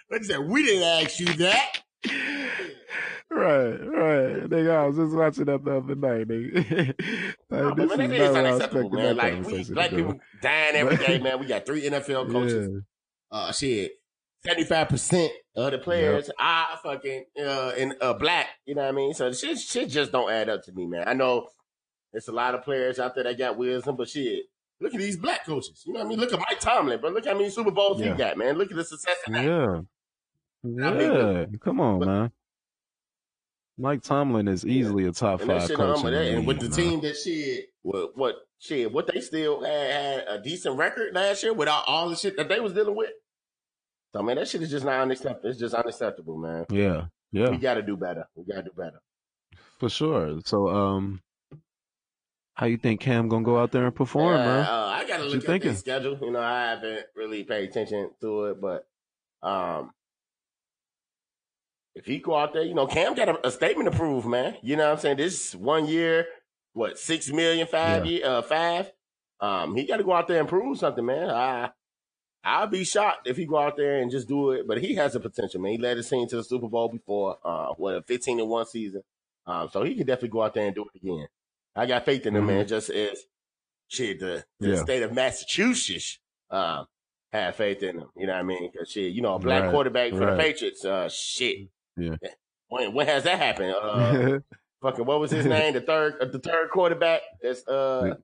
What 0.08 0.22
you 0.22 0.24
said? 0.24 0.40
We 0.40 0.64
didn't 0.66 1.06
ask 1.06 1.20
you 1.20 1.26
that. 1.34 1.82
Right, 3.30 3.72
right. 3.72 4.44
Nigga, 4.50 4.76
I 4.76 4.86
was 4.88 4.96
just 4.98 5.16
watching 5.16 5.46
that 5.46 5.64
the 5.64 5.78
other 5.78 5.96
night. 5.96 6.28
Nigga. 6.28 6.94
Like, 7.50 7.76
but 7.76 7.88
this 7.88 7.98
man, 7.98 8.12
is 8.12 8.20
not 8.20 8.34
what 8.34 8.46
I 8.46 8.52
was 8.52 8.62
unacceptable, 8.62 8.90
man. 8.90 9.16
Like 9.16 9.46
we 9.46 9.64
black 9.66 9.90
people 9.92 10.20
dying 10.42 10.76
every 10.76 10.98
day, 10.98 11.20
man. 11.20 11.40
We 11.40 11.46
got 11.46 11.68
three 11.68 11.84
NFL 11.84 12.32
coaches. 12.32 12.70
Yeah. 12.72 13.38
Uh, 13.38 13.52
shit. 13.52 13.92
Seventy-five 14.44 14.90
percent 14.90 15.32
of 15.56 15.72
the 15.72 15.78
players 15.78 16.32
are 16.40 16.68
fucking 16.82 17.26
uh, 17.40 17.74
in 17.78 17.94
uh, 18.02 18.14
black. 18.14 18.48
You 18.66 18.74
know 18.74 18.82
what 18.82 18.88
I 18.90 18.92
mean? 18.92 19.14
So 19.14 19.32
shit, 19.34 19.60
shit 19.60 19.90
just 19.90 20.12
don't 20.12 20.32
add 20.32 20.50
up 20.50 20.64
to 20.64 20.72
me, 20.72 20.88
man. 20.88 21.04
I 21.08 21.14
know 21.14 21.48
there's 22.12 22.28
a 22.28 22.32
lot 22.34 22.56
of 22.56 22.64
players 22.64 22.98
out 23.00 23.14
there 23.14 23.24
that 23.26 23.38
got 23.38 23.56
wisdom, 23.58 23.96
but 23.96 24.10
shit, 24.10 24.46
look 24.82 24.96
at 24.96 25.00
these 25.00 25.18
black 25.18 25.46
coaches. 25.46 25.84
You 25.86 25.94
know 25.94 26.00
what 26.00 26.08
I 26.08 26.10
mean? 26.10 26.20
Look 26.20 26.34
at 26.34 26.40
Mike 26.40 26.60
Tomlin, 26.60 27.00
bro. 27.00 27.12
Look 27.12 27.26
how 27.26 27.34
many 27.34 27.52
Super 27.52 27.72
Bowls 27.72 28.02
Yeah. 28.02 28.14
he 28.14 28.18
got, 28.18 28.38
man. 28.38 28.58
Look 28.58 28.72
at 28.72 28.78
the 28.78 28.84
success 28.84 29.18
of 29.28 29.34
that. 29.34 29.46
Yeah. 29.46 29.82
I 30.64 30.68
mean, 30.68 31.00
Yeah. 31.12 31.46
Come 31.62 31.80
on, 31.82 32.00
but- 32.00 32.06
man. 32.08 32.32
Mike 33.76 34.04
Tomlin 34.04 34.48
is 34.48 34.64
easily 34.66 35.06
a 35.06 35.12
top 35.12 35.42
And 35.42 35.50
five 35.50 35.68
coach. 35.74 36.06
in 36.06 36.12
that. 36.14 36.28
And 36.28 36.46
with 36.46 36.60
the 36.60 36.70
man. 36.70 36.78
team 36.92 37.02
that 37.02 37.18
shit, 37.18 37.70
what, 37.82 38.16
what 38.16 38.36
shit, 38.60 38.92
what 38.92 39.08
they 39.12 39.20
still 39.20 39.64
had, 39.64 39.92
had 39.92 40.26
a 40.28 40.40
decent 40.44 40.78
record 40.78 41.16
last 41.16 41.42
year 41.42 41.54
without 41.54 41.84
all 41.88 42.08
the 42.08 42.16
shit 42.16 42.38
that 42.38 42.50
they 42.50 42.60
was 42.60 42.74
dealing 42.74 42.96
with. 42.96 43.10
So 44.16 44.22
man, 44.22 44.36
that 44.36 44.48
shit 44.48 44.62
is 44.62 44.70
just 44.70 44.86
not 44.86 45.02
unacceptable. 45.02 45.50
It's 45.50 45.60
just 45.60 45.74
unacceptable, 45.74 46.38
man. 46.38 46.66
Yeah. 46.70 47.06
Yeah. 47.32 47.50
We 47.50 47.58
got 47.58 47.74
to 47.74 47.82
do 47.82 47.98
better. 47.98 48.28
We 48.36 48.46
got 48.46 48.58
to 48.58 48.70
do 48.70 48.72
better. 48.78 49.02
For 49.80 49.90
sure. 49.90 50.40
So, 50.46 50.68
um, 50.70 51.22
how 52.54 52.68
you 52.68 52.78
think 52.78 53.02
Cam 53.02 53.28
gonna 53.28 53.44
go 53.44 53.58
out 53.58 53.72
there 53.72 53.86
and 53.88 53.96
perform, 53.96 54.36
Yeah, 54.38 54.46
man? 54.46 54.66
uh, 54.68 54.86
I 54.86 55.08
got 55.08 55.18
to 55.18 55.24
look 55.24 55.50
at 55.50 55.62
the 55.64 55.74
schedule. 55.76 56.20
You 56.22 56.30
know, 56.30 56.40
I 56.40 56.70
haven't 56.70 57.08
really 57.16 57.44
paid 57.44 57.70
attention 57.70 58.12
to 58.22 58.44
it, 58.46 58.62
but 58.62 58.86
um, 59.42 59.90
if 61.96 62.06
he 62.06 62.20
go 62.20 62.36
out 62.36 62.54
there, 62.54 62.64
you 62.64 62.74
know, 62.74 62.88
Cam 62.88 63.14
got 63.16 63.30
a, 63.30 63.48
a 63.48 63.52
statement 63.52 63.92
to 63.92 63.98
prove, 63.98 64.26
man. 64.26 64.58
You 64.62 64.76
know 64.76 64.86
what 64.88 64.94
I'm 64.94 65.00
saying? 65.00 65.18
This 65.18 65.54
one 65.56 65.86
year, 65.86 66.26
what 66.74 66.98
six 66.98 67.30
million, 67.32 67.68
five 67.68 68.06
Yeah. 68.06 68.12
year, 68.12 68.26
uh, 68.28 68.42
five. 68.42 68.92
Um, 69.40 69.76
he 69.76 69.86
got 69.86 69.98
to 69.98 70.04
go 70.04 70.14
out 70.14 70.28
there 70.28 70.40
and 70.40 70.48
prove 70.50 70.78
something, 70.80 71.06
man. 71.06 71.30
I 71.30 71.72
I'll 72.46 72.68
be 72.68 72.84
shocked 72.84 73.28
if 73.28 73.38
he 73.38 73.46
go 73.46 73.58
out 73.58 73.78
there 73.78 74.00
and 74.02 74.12
just 74.12 74.28
do 74.28 74.52
it, 74.52 74.68
but 74.68 74.82
he 74.82 74.96
has 74.96 75.14
the 75.14 75.20
potential, 75.20 75.62
man. 75.62 75.72
He 75.74 75.78
led 75.78 75.96
his 75.98 76.10
team 76.10 76.28
to 76.28 76.36
the 76.38 76.44
Super 76.44 76.68
Bowl 76.68 76.90
before, 76.90 77.38
uh, 77.44 77.68
what 77.78 77.96
a 77.96 78.02
15 78.02 78.40
and 78.42 78.50
one 78.50 78.66
season. 78.66 79.02
Um, 79.46 79.70
so 79.72 79.84
he 79.84 79.96
can 79.96 80.06
definitely 80.06 80.30
go 80.30 80.42
out 80.44 80.54
there 80.54 80.66
and 80.66 80.76
do 80.76 80.86
it 80.94 80.98
again. 81.02 81.28
I 81.76 81.86
got 81.86 82.04
faith 82.06 82.26
in 82.26 82.36
him, 82.36 82.44
Mhm. 82.44 82.48
man. 82.48 82.68
Just 82.68 82.90
as 82.90 83.26
shit, 83.88 84.20
the, 84.20 84.44
the 84.60 84.70
Yeah. 84.70 84.76
state 84.76 85.04
of 85.04 85.14
Massachusetts, 85.14 86.20
um, 86.50 86.88
had 87.32 87.56
faith 87.56 87.82
in 87.82 88.00
him. 88.00 88.10
You 88.18 88.28
know 88.28 88.34
what 88.34 88.40
I 88.40 88.44
mean? 88.44 88.72
Cause 88.78 88.92
shit, 88.92 89.14
you 89.14 89.22
know, 89.22 89.36
a 89.36 89.40
black 89.40 89.64
Right, 89.64 89.72
quarterback 89.72 90.12
for 90.12 90.26
the. 90.32 90.38
Patriots, 90.38 90.84
uh, 90.86 91.08
shit. 91.10 91.70
Yeah. 91.98 92.16
When, 92.70 92.94
when 92.94 93.08
has 93.08 93.24
that 93.24 93.38
happened? 93.40 93.74
Uh, 93.80 94.40
fucking, 94.82 95.06
what 95.06 95.20
was 95.20 95.32
his 95.32 95.46
name? 95.58 95.74
The 95.74 95.82
third, 95.82 96.16
uh, 96.22 96.26
the 96.26 96.40
third 96.40 96.70
quarterback? 96.72 97.22
That's, 97.42 97.68
uh, 97.68 98.16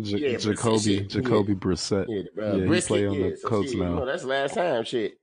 J- 0.00 0.32
yeah, 0.32 0.38
Jacoby, 0.38 1.00
Jacoby 1.00 1.54
Brissett. 1.54 2.06
yeah, 2.08 2.22
Yeah, 2.36 2.44
uh, 2.44 2.72
he 2.72 2.80
play 2.82 3.06
on 3.06 3.20
the 3.20 3.28
yeah. 3.30 3.34
So 3.40 3.48
Colts 3.48 3.70
shit, 3.70 3.78
you 3.78 3.84
now. 3.84 3.94
know, 3.96 4.06
that's 4.06 4.22
the 4.22 4.28
last 4.28 4.54
time, 4.54 4.84
shit. 4.84 5.14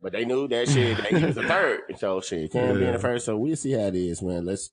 But 0.00 0.12
they 0.12 0.24
knew 0.24 0.46
that 0.48 0.68
shit, 0.68 0.96
that 0.98 1.06
he 1.06 1.24
was 1.26 1.34
the 1.34 1.42
third. 1.42 1.80
So 1.98 2.20
shit, 2.20 2.52
can't 2.52 2.78
be 2.78 2.84
in 2.86 2.92
the 2.92 2.98
first. 3.00 3.26
So 3.26 3.36
we'll 3.36 3.56
see 3.56 3.72
how 3.72 3.86
it 3.86 3.96
is, 3.96 4.22
man. 4.22 4.44
Let's, 4.44 4.70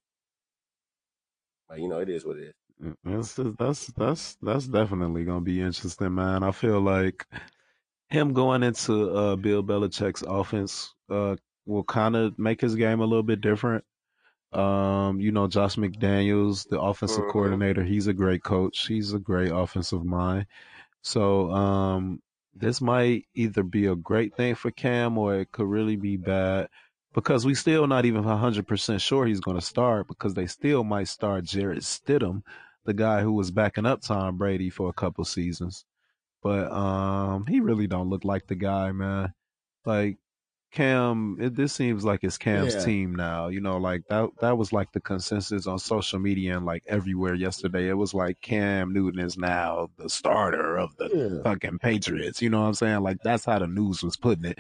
but 1.68 1.80
you 1.80 1.88
know, 1.88 2.00
it 2.00 2.10
is 2.10 2.26
what 2.26 2.38
it 2.38 2.44
is. 2.50 2.54
Mm, 2.84 2.96
That's 3.04 3.34
that's 3.58 3.88
that's 3.98 4.38
that's 4.42 4.68
definitely 4.68 5.26
gonna 5.26 5.42
be 5.42 5.60
interesting, 5.62 6.16
man. 6.16 6.44
I 6.44 6.52
feel 6.52 6.80
like 6.80 7.26
him 8.10 8.34
going 8.34 8.64
into 8.64 9.12
uh, 9.12 9.36
Bill 9.36 9.64
Belichick's 9.64 10.24
offense 10.26 10.94
uh, 11.10 11.36
will 11.70 11.86
kind 11.86 12.16
of 12.18 12.38
make 12.40 12.62
his 12.62 12.76
game 12.76 13.02
a 13.02 13.06
little 13.06 13.24
bit 13.24 13.42
different. 13.42 13.86
Um, 14.54 15.20
you 15.20 15.32
know, 15.32 15.48
Josh 15.48 15.76
McDaniels, 15.76 16.68
the 16.70 16.80
offensive 16.82 17.26
Mhm. 17.26 17.28
coordinator, 17.28 17.84
he's 17.84 18.08
a 18.08 18.14
great 18.14 18.44
coach. 18.44 18.88
He's 18.88 19.14
a 19.14 19.20
great 19.20 19.52
offensive 19.52 20.04
mind. 20.06 20.48
So, 21.02 21.52
um, 21.52 22.22
this 22.56 22.82
might 22.82 23.26
either 23.36 23.64
be 23.64 23.86
a 23.88 23.96
great 23.96 24.36
thing 24.36 24.56
for 24.56 24.72
Cam 24.72 25.18
or 25.18 25.36
it 25.36 25.52
could 25.52 25.68
really 25.68 25.96
be 25.98 26.18
bad 26.18 26.70
because 27.14 27.46
we 27.46 27.56
still 27.56 27.88
not 27.88 28.06
even 28.06 28.24
100% 28.26 29.02
sure 29.02 29.26
he's 29.26 29.40
going 29.42 29.58
to 29.58 29.66
start 29.66 30.08
because 30.08 30.34
they 30.34 30.48
still 30.48 30.84
might 30.84 31.08
start 31.08 31.46
Jarrett 31.46 31.84
Stidham, 31.84 32.44
the 32.86 32.94
guy 32.94 33.22
who 33.22 33.34
was 33.34 33.52
backing 33.52 33.86
up 33.86 34.02
Tom 34.02 34.38
Brady 34.38 34.70
for 34.70 34.90
a 34.90 34.94
couple 34.94 35.24
seasons. 35.26 35.86
But 36.44 36.72
um 36.72 37.46
he 37.48 37.60
really 37.62 37.88
don't 37.88 38.10
look 38.10 38.26
like 38.26 38.48
the 38.48 38.56
guy, 38.56 38.92
man. 38.92 39.34
Like 39.86 40.18
Cam, 40.72 41.38
it, 41.40 41.56
this 41.56 41.74
seems 41.74 42.06
like 42.06 42.24
it's 42.24 42.38
Cam's 42.38 42.76
Yeah. 42.76 42.84
team 42.86 43.16
now. 43.16 43.48
You 43.48 43.60
know, 43.60 43.78
like 43.78 44.04
that 44.10 44.30
that 44.42 44.58
was 44.58 44.72
like 44.72 44.92
the 44.92 45.00
consensus 45.02 45.66
on 45.68 45.80
social 45.80 46.20
media 46.20 46.56
and 46.58 46.66
like 46.66 46.84
everywhere 46.88 47.34
yesterday. 47.34 47.90
It 47.90 47.96
was 47.98 48.14
like 48.14 48.40
Cam 48.42 48.94
Newton 48.94 49.20
is 49.20 49.38
now 49.38 49.90
the 49.98 50.10
starter 50.10 50.78
of 50.78 50.96
the 50.98 51.10
Yeah. 51.14 51.44
fucking 51.44 51.80
Patriots. 51.80 52.42
You 52.42 52.50
know 52.50 52.62
what 52.62 52.68
I'm 52.68 52.74
saying? 52.76 53.02
Like 53.02 53.18
that's 53.24 53.46
how 53.46 53.60
the 53.60 53.68
news 53.68 54.04
was 54.04 54.16
putting 54.18 54.46
it. 54.46 54.60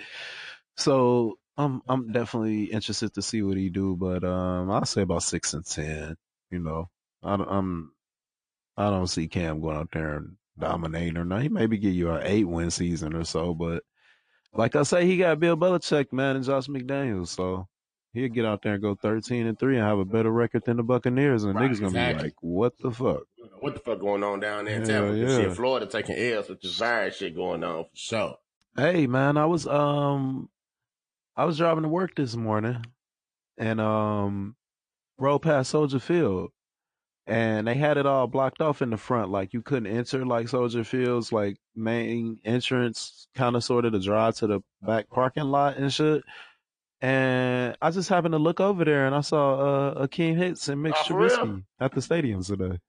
So 0.77 1.37
I'm 1.57 1.81
I'm 1.87 2.11
definitely 2.11 2.65
interested 2.65 3.13
to 3.13 3.21
see 3.21 3.41
what 3.43 3.57
he 3.57 3.69
do, 3.69 3.95
but 3.95 4.23
um 4.23 4.71
I'll 4.71 4.85
say 4.85 5.01
about 5.03 5.23
six 5.23 5.53
and 5.53 5.65
ten. 5.65 6.15
You 6.49 6.59
know, 6.59 6.89
I 7.23 7.37
don't, 7.37 7.49
I'm 7.49 7.91
I 8.77 8.89
don't 8.89 9.07
see 9.07 9.27
Cam 9.27 9.61
going 9.61 9.77
out 9.77 9.89
there 9.91 10.15
and 10.15 10.37
dominating 10.57 11.17
or 11.17 11.25
not. 11.25 11.41
He 11.43 11.49
maybe 11.49 11.77
give 11.77 11.93
you 11.93 12.09
an 12.11 12.21
eight 12.25 12.47
win 12.47 12.71
season 12.71 13.13
or 13.13 13.25
so, 13.25 13.53
but 13.53 13.83
like 14.53 14.75
I 14.75 14.83
say, 14.83 15.05
he 15.05 15.17
got 15.17 15.39
Bill 15.39 15.55
Belichick, 15.57 16.11
man, 16.11 16.35
and 16.35 16.45
Josh 16.45 16.67
McDaniels, 16.67 17.27
so 17.29 17.67
he'll 18.13 18.29
get 18.29 18.45
out 18.45 18.61
there 18.61 18.73
and 18.73 18.81
go 18.81 18.95
thirteen 18.95 19.47
and 19.47 19.57
three 19.59 19.77
and 19.77 19.85
have 19.85 19.99
a 19.99 20.05
better 20.05 20.31
record 20.31 20.63
than 20.65 20.77
the 20.77 20.83
Buccaneers, 20.83 21.43
and 21.43 21.55
Right, 21.55 21.69
niggas 21.69 21.75
gonna 21.79 21.87
exactly. 21.87 22.17
be 22.17 22.23
like, 22.23 22.35
"What 22.41 22.73
the 22.79 22.91
fuck?" 22.91 23.23
What 23.61 23.73
the 23.73 23.79
fuck 23.81 23.99
going 23.99 24.23
on 24.23 24.39
down 24.39 24.65
there 24.65 24.75
in 24.81 24.87
Tampa? 24.87 25.17
yeah. 25.17 25.27
Shit, 25.37 25.53
Florida 25.53 25.85
taking 25.85 26.15
L's 26.17 26.47
with 26.47 26.63
virus 26.77 27.17
shit 27.17 27.35
going 27.35 27.63
on 27.63 27.83
for 27.83 27.89
sure. 27.93 28.37
Hey 28.77 29.05
man, 29.07 29.35
I 29.37 29.45
was 29.45 29.67
um 29.67 30.49
I 31.35 31.43
was 31.45 31.57
driving 31.57 31.83
to 31.83 31.89
work 31.89 32.15
this 32.15 32.35
morning 32.37 32.85
and 33.57 33.81
um 33.81 34.55
rode 35.17 35.39
past 35.41 35.71
Soldier 35.71 35.99
Field 35.99 36.51
and 37.29 37.67
they 37.67 37.75
had 37.75 37.97
it 37.97 38.05
all 38.05 38.27
blocked 38.27 38.59
off 38.61 38.81
in 38.81 38.89
the 38.89 38.97
front 38.97 39.29
like 39.31 39.53
you 39.53 39.61
couldn't 39.61 39.87
enter 39.95 40.25
like 40.25 40.49
Soldier 40.49 40.83
Field's 40.83 41.31
like 41.31 41.57
main 41.75 42.39
entrance 42.43 43.27
kind 43.35 43.55
of 43.55 43.63
sort 43.63 43.85
of 43.85 43.93
to 43.93 43.99
drive 43.99 44.35
to 44.37 44.47
the 44.47 44.59
back 44.81 45.09
parking 45.09 45.43
lot 45.43 45.77
and 45.77 45.93
shit. 45.93 46.23
And 47.01 47.77
I 47.81 47.91
just 47.91 48.09
happened 48.09 48.33
to 48.33 48.39
look 48.39 48.59
over 48.59 48.83
there 48.83 49.05
and 49.05 49.15
I 49.15 49.21
saw 49.21 49.93
uh 49.93 50.07
Akiem 50.07 50.35
Hicks 50.35 50.67
and 50.67 50.81
Mitch 50.83 50.95
Oh? 50.97 51.13
Trubisky 51.13 51.63
at 51.79 51.93
the 51.93 52.01
stadium 52.01 52.43
today. 52.43 52.79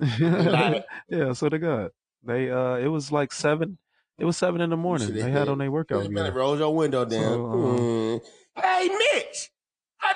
Yeah, 1.08 1.32
so 1.32 1.48
they 1.48 1.58
got 1.58 1.92
they 2.24 2.50
uh 2.50 2.74
it 2.76 2.88
was 2.88 3.12
like 3.12 3.32
seven 3.32 3.78
it 4.18 4.24
was 4.24 4.36
seven 4.36 4.60
in 4.60 4.70
the 4.70 4.76
morning. 4.76 5.12
They 5.12 5.30
had 5.30 5.48
on 5.48 5.58
their 5.58 5.70
workout 5.70 6.06
a 6.06 6.08
minute, 6.08 6.34
roll 6.34 6.58
your 6.58 6.74
window 6.74 7.04
down. 7.04 7.20
So, 7.20 7.46
um, 7.46 8.20
Hmm. 8.54 8.60
Hey, 8.60 8.88
Mitch! 8.88 9.50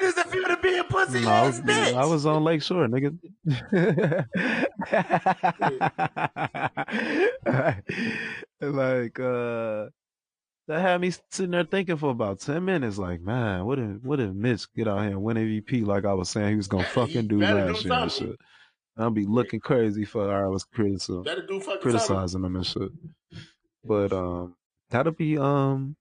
Does 0.00 0.16
it 0.16 0.26
feel 0.28 0.44
to 0.44 0.56
be 0.62 0.78
a 0.78 0.84
pussy 0.84 1.20
No, 1.20 1.30
I 1.30 1.40
ass 1.40 1.46
was, 1.46 1.60
bitch? 1.60 1.94
I 1.94 2.06
was 2.06 2.26
on 2.26 2.44
Lake 2.44 2.62
Shore, 2.62 2.86
nigga. 2.86 3.18
like, 8.60 9.20
uh, 9.20 9.86
that 10.68 10.80
had 10.80 11.00
me 11.00 11.12
sitting 11.30 11.52
there 11.52 11.64
thinking 11.64 11.96
for 11.96 12.10
about 12.10 12.40
ten 12.40 12.64
minutes. 12.64 12.98
Like, 12.98 13.20
man, 13.20 13.64
what 13.64 13.78
if 13.78 14.02
what 14.02 14.20
if 14.20 14.32
Mitch 14.32 14.72
get 14.74 14.86
out 14.86 15.00
here 15.00 15.10
and 15.10 15.22
win 15.22 15.36
MVP 15.36 15.84
like 15.84 16.04
I 16.04 16.12
was 16.12 16.28
saying 16.28 16.50
he 16.50 16.56
was 16.56 16.68
gonna 16.68 16.84
fucking 16.94 17.26
do 17.26 17.40
last 17.40 17.84
year 17.84 17.94
and 17.94 18.12
shit? 18.12 18.36
I'll 18.96 19.10
be 19.10 19.26
looking 19.26 19.60
crazy 19.60 20.04
for 20.04 20.30
I 20.30 20.46
was 20.48 20.64
criticism, 20.64 21.24
do 21.24 21.62
criticizing 21.80 22.44
him 22.44 22.56
and 22.56 22.66
shit. 22.66 22.90
But 23.84 24.12
um, 24.12 24.56
that'll 24.90 25.12
be 25.12 25.38
um, 25.38 25.96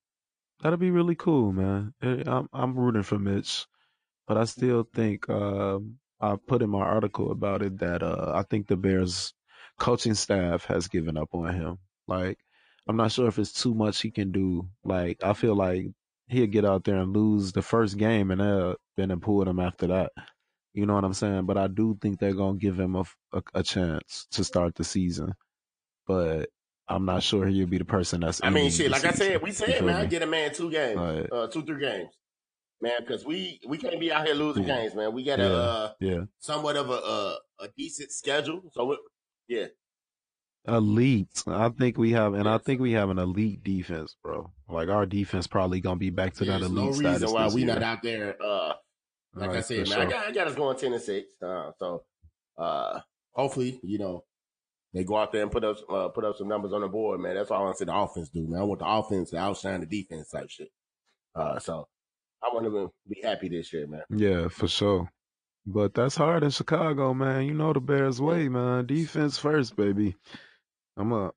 that'll 0.62 0.78
be 0.78 0.92
really 0.92 1.16
cool, 1.16 1.54
man. 1.54 1.94
Eh, 2.02 2.24
I'm 2.26 2.50
I'm 2.52 2.76
rooting 2.76 3.04
for 3.04 3.20
Mitch 3.20 3.68
but 4.28 4.38
I 4.38 4.46
still 4.46 4.88
think 4.94 5.30
um, 5.30 5.96
I 6.20 6.36
put 6.36 6.62
in 6.62 6.70
my 6.70 6.82
article 6.82 7.32
about 7.32 7.62
it 7.62 7.78
that 7.80 8.04
uh, 8.04 8.32
I 8.36 8.44
think 8.44 8.68
the 8.68 8.76
Bears 8.78 9.34
coaching 9.80 10.14
staff 10.16 10.66
has 10.66 10.88
given 10.88 11.18
up 11.18 11.30
on 11.34 11.54
him. 11.54 11.78
Like 12.08 12.38
I'm 12.88 12.98
not 12.98 13.12
sure 13.12 13.28
if 13.28 13.38
it's 13.40 13.54
too 13.54 13.74
much 13.74 14.02
he 14.02 14.12
can 14.12 14.32
do. 14.32 14.68
Like 14.84 15.24
I 15.24 15.34
feel 15.34 15.56
like 15.56 15.88
he'll 16.28 16.48
get 16.48 16.66
out 16.66 16.84
there 16.84 16.98
and 16.98 17.16
lose 17.16 17.52
the 17.52 17.62
first 17.62 17.98
game 17.98 18.32
and 18.32 18.42
they'll 18.42 18.76
then 18.98 19.18
pull 19.20 19.48
him 19.48 19.60
after 19.60 19.88
that. 19.88 20.12
You 20.74 20.86
know 20.86 20.94
what 20.96 21.06
I'm 21.06 21.14
saying? 21.14 21.46
But 21.46 21.58
I 21.58 21.68
do 21.68 21.98
think 22.02 22.20
they're 22.20 22.34
gonna 22.34 22.58
give 22.58 22.80
him 22.80 22.96
a, 22.96 23.04
a, 23.34 23.42
a 23.56 23.64
chance 23.64 24.28
to 24.32 24.44
start 24.44 24.76
the 24.76 24.84
season. 24.84 25.34
But 26.06 26.50
I'm 26.88 27.06
not 27.06 27.24
sure 27.24 27.46
he'll 27.48 27.68
be 27.68 27.78
the 27.80 27.86
person 27.86 28.22
that's. 28.22 28.42
I 28.44 28.50
mean, 28.50 28.72
shit, 28.72 28.90
like 28.92 29.04
I 29.04 29.12
said, 29.12 29.42
we 29.42 29.52
said, 29.52 29.84
man, 29.84 30.08
get 30.08 30.22
a 30.22 30.28
man 30.28 30.54
two 30.54 30.72
games, 30.72 30.98
Right. 30.98 31.28
uh, 31.32 31.48
two, 31.48 31.64
three 31.64 31.82
games. 31.82 32.10
Man, 32.80 32.94
because 33.00 33.26
we, 33.26 33.60
we 33.68 33.78
can't 33.78 34.00
be 34.00 34.12
out 34.12 34.26
here 34.28 34.36
losing 34.36 34.64
Yeah. 34.68 34.82
games, 34.82 34.94
man. 34.96 35.12
We 35.14 35.24
got 35.24 35.40
a, 35.40 35.44
Yeah. 35.44 35.50
uh, 35.50 35.94
Yeah. 36.00 36.24
somewhat 36.40 36.76
of 36.78 36.90
a, 36.90 36.94
a, 36.94 37.38
a 37.62 37.68
decent 37.76 38.12
schedule. 38.12 38.62
So, 38.74 38.96
yeah. 39.48 39.68
elite. 40.68 41.44
I 41.48 41.70
think 41.70 41.98
we 41.98 42.12
have, 42.12 42.34
and 42.34 42.48
I 42.48 42.58
think 42.60 42.80
we 42.82 42.92
have 42.92 43.10
an 43.10 43.18
elite 43.20 43.64
defense, 43.64 44.16
bro. 44.22 44.52
Like 44.70 44.90
our 44.90 45.06
defense 45.06 45.48
probably 45.48 45.80
gonna 45.80 45.96
be 45.96 46.10
back 46.10 46.34
to 46.36 46.46
that 46.46 46.62
elite 46.62 46.72
no 46.76 46.92
status 46.92 47.22
reason 47.22 47.34
why 47.34 47.46
this 47.46 47.54
we 47.56 47.62
year. 47.64 47.74
not 47.74 47.84
out 47.84 48.04
there, 48.04 48.36
uh, 48.44 48.74
like 49.34 49.52
I 49.52 49.62
said, 49.62 49.88
man, 49.90 50.02
I 50.02 50.06
got, 50.10 50.28
I 50.28 50.32
got 50.32 50.48
us 50.48 50.56
going 50.56 50.78
10 50.78 50.94
and 50.94 51.02
6. 51.02 51.42
Uh, 51.42 51.72
so, 51.80 52.04
uh, 52.58 53.00
hopefully, 53.32 53.80
you 53.84 53.98
know, 53.98 54.24
they 54.94 55.04
go 55.04 55.16
out 55.18 55.32
there 55.32 55.44
and 55.44 55.52
put 55.52 55.64
up, 55.64 55.78
uh, 55.90 56.10
put 56.10 56.26
up 56.26 56.36
some 56.38 56.48
numbers 56.48 56.74
on 56.74 56.82
the 56.82 56.88
board, 56.88 57.20
man. 57.22 57.36
That's 57.36 57.50
all 57.50 57.60
I 57.62 57.64
want 57.64 57.76
to 57.76 57.80
see 57.80 57.86
the 57.86 57.96
offense 57.96 58.30
do, 58.30 58.48
man. 58.48 58.60
I 58.60 58.64
want 58.64 58.80
the 58.80 58.88
offense 58.88 59.30
to 59.32 59.38
outshine 59.38 59.80
the 59.80 59.86
defense 59.86 60.30
type 60.30 60.50
shit. 60.50 60.70
Uh, 61.36 61.60
so 61.60 61.88
I 62.44 62.54
want 62.54 62.66
to 62.66 62.92
be 63.10 63.22
happy 63.24 63.50
this 63.50 63.72
year, 63.74 63.88
man. 63.88 64.04
Yeah, 64.10 64.48
for 64.48 64.68
sure. 64.68 65.10
But 65.66 65.94
that's 65.94 66.16
hard 66.16 66.44
in 66.44 66.50
Chicago, 66.52 67.14
man. 67.14 67.46
You 67.46 67.54
know 67.54 67.74
the 67.74 67.82
Bears 67.82 68.22
way, 68.22 68.48
man. 68.48 68.86
Defense 68.86 69.38
first, 69.38 69.76
baby. 69.76 70.16
I'm 70.96 71.12
a, 71.12 71.32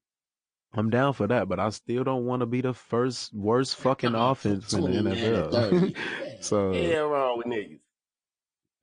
I'm 0.73 0.89
down 0.91 1.15
for 1.15 1.27
that, 1.27 1.49
but 1.49 1.59
I 1.59 1.71
still 1.71 2.05
don't 2.05 2.27
want 2.27 2.41
to 2.41 2.47
be 2.47 2.61
the 2.61 2.73
first 2.75 3.35
worst 3.35 3.77
fucking 3.77 4.15
offense 4.15 4.73
in 4.73 4.83
the 4.85 4.91
NFL. 5.11 5.97
So- 6.43 6.73
yeah, 6.73 6.99
wrong 6.99 7.39
with 7.39 7.47
niggas. 7.49 7.81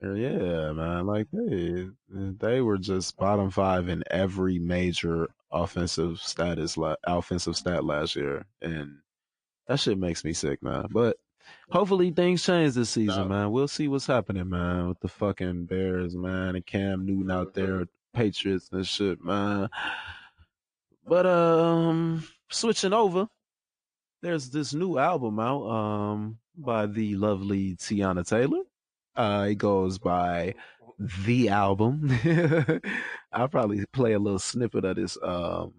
Uh, 0.03 0.13
yeah, 0.13 0.71
man. 0.73 1.08
Like 1.08 1.25
they 1.34 1.88
they 2.10 2.62
were 2.62 2.77
just 2.77 3.17
bottom 3.17 3.49
five 3.49 3.89
in 3.89 4.03
every 4.12 4.60
major 4.60 5.27
offensive 5.51 6.19
status 6.19 6.77
offensive 7.08 7.56
stat 7.56 7.84
last 7.84 8.15
year, 8.15 8.45
and 8.62 8.97
that 9.67 9.80
shit 9.80 9.97
makes 9.97 10.23
me 10.23 10.34
sick, 10.34 10.62
man. 10.62 10.86
But 10.91 11.17
hopefully 11.69 12.12
things 12.12 12.43
change 12.43 12.73
this 12.73 12.89
season, 12.89 13.23
No. 13.23 13.27
man. 13.27 13.51
We'll 13.51 13.67
see 13.67 13.88
what's 13.88 14.07
happening, 14.07 14.49
man, 14.49 14.88
with 14.89 14.99
the 14.99 15.07
fucking 15.07 15.65
Bears, 15.65 16.15
man, 16.15 16.55
and 16.55 16.65
Cam 16.65 17.05
Newton 17.05 17.31
out 17.31 17.53
there, 17.53 17.88
Patriots 18.13 18.69
and 18.71 18.86
shit, 18.88 19.23
man. 19.23 19.69
But 21.07 21.25
um, 21.25 22.23
switching 22.49 22.93
over, 22.93 23.27
there's 24.21 24.49
this 24.49 24.73
new 24.73 24.97
album 24.97 25.39
out 25.39 25.63
um 25.69 26.38
by 26.57 26.88
the 26.88 27.15
lovely 27.15 27.75
Teyana 27.75 28.27
Taylor. 28.27 28.62
Uh, 29.15 29.47
it 29.51 29.55
goes 29.55 29.97
by 29.99 30.55
the 31.25 31.49
album. 31.49 32.10
I'll 33.31 33.47
probably 33.47 33.86
play 33.93 34.13
a 34.13 34.19
little 34.19 34.39
snippet 34.39 34.83
of 34.86 34.95
this 34.95 35.17
um 35.21 35.73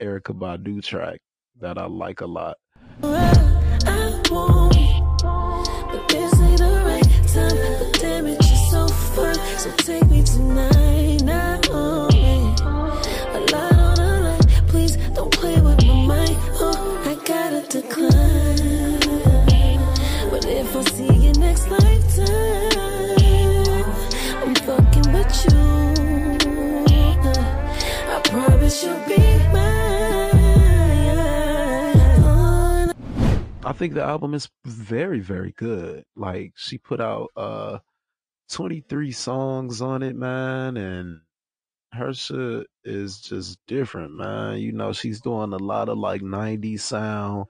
Erykah 0.00 0.38
Badu 0.38 0.82
track 0.82 1.20
that 1.60 1.76
I 1.78 1.84
like 1.86 2.20
a 2.22 2.26
lot. 2.26 2.56
Next 21.54 21.70
lifetime, 21.70 22.74
I'm 24.42 24.54
fucking 24.56 25.12
with 25.12 25.44
you. 25.44 25.58
I 28.10 28.20
promise 28.24 28.84
you'll 28.84 28.98
be 29.06 29.18
mine. 29.52 29.74
I 33.64 33.72
think 33.72 33.94
the 33.94 34.02
album 34.02 34.34
is 34.34 34.50
very, 34.64 35.20
very 35.20 35.52
good. 35.52 36.04
Like 36.16 36.52
she 36.56 36.78
put 36.78 37.00
out 37.00 37.30
uh 37.36 37.78
23 38.50 39.12
songs 39.12 39.80
on 39.80 40.02
it, 40.02 40.16
man, 40.16 40.76
and 40.76 41.20
her 41.92 42.12
shit 42.12 42.66
is 42.84 43.20
just 43.20 43.58
different, 43.68 44.16
man. 44.16 44.58
You 44.58 44.72
know, 44.72 44.92
she's 44.92 45.20
doing 45.20 45.52
a 45.52 45.58
lot 45.58 45.88
of 45.88 45.98
like 45.98 46.20
90s 46.20 46.80
sound 46.80 47.46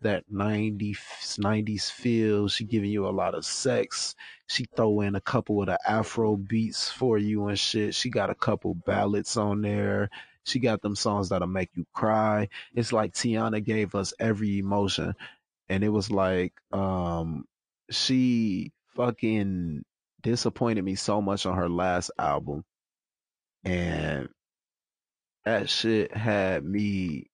that 0.00 0.24
90s 0.32 0.98
90s 1.38 1.90
feel. 1.90 2.48
She 2.48 2.64
giving 2.64 2.90
you 2.90 3.06
a 3.06 3.10
lot 3.10 3.34
of 3.34 3.44
sex. 3.44 4.14
She 4.46 4.66
throw 4.76 5.00
in 5.00 5.14
a 5.14 5.20
couple 5.20 5.60
of 5.60 5.66
the 5.66 5.78
Afro 5.88 6.36
beats 6.36 6.90
for 6.90 7.18
you 7.18 7.48
and 7.48 7.58
shit. 7.58 7.94
She 7.94 8.10
got 8.10 8.30
a 8.30 8.34
couple 8.34 8.74
ballads 8.74 9.36
on 9.36 9.62
there. 9.62 10.10
She 10.44 10.60
got 10.60 10.80
them 10.80 10.96
songs 10.96 11.28
that'll 11.28 11.48
make 11.48 11.70
you 11.74 11.84
cry. 11.92 12.48
It's 12.74 12.92
like 12.92 13.12
Teyana 13.12 13.62
gave 13.62 13.94
us 13.94 14.14
every 14.18 14.58
emotion. 14.58 15.14
And 15.68 15.84
it 15.84 15.90
was 15.90 16.10
like, 16.10 16.54
um, 16.72 17.44
she 17.90 18.72
fucking 18.96 19.84
disappointed 20.22 20.82
me 20.82 20.94
so 20.94 21.20
much 21.20 21.44
on 21.44 21.56
her 21.56 21.68
last 21.68 22.10
album. 22.18 22.64
And 23.64 24.28
that 25.44 25.68
shit 25.68 26.16
had 26.16 26.64
me 26.64 27.30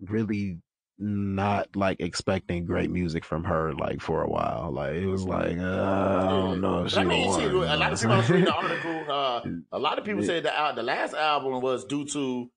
really 0.00 0.58
not 1.00 1.74
like 1.74 2.00
expecting 2.00 2.66
great 2.66 2.90
music 2.90 3.24
from 3.24 3.44
her 3.44 3.72
like 3.74 4.00
for 4.00 4.22
a 4.22 4.28
while. 4.28 4.70
Like 4.72 4.94
it 4.94 5.06
was 5.06 5.24
like 5.24 5.56
uh, 5.58 6.24
I 6.26 6.28
don't 6.28 6.60
know. 6.60 6.86
She 6.86 6.98
I 6.98 7.04
mean, 7.04 7.32
see, 7.32 7.44
a 7.44 7.48
lot 7.48 7.92
of 7.92 8.00
people 8.00 8.16
was 8.16 8.30
reading 8.30 8.44
the 8.44 8.54
article. 8.54 9.04
Uh, 9.08 9.40
a 9.72 9.78
lot 9.78 9.98
of 9.98 10.04
people 10.04 10.22
said 10.22 10.42
the 10.42 10.56
al- 10.56 10.74
the 10.74 10.82
last 10.82 11.14
album 11.14 11.60
was 11.60 11.84
due 11.84 12.04
to 12.06 12.50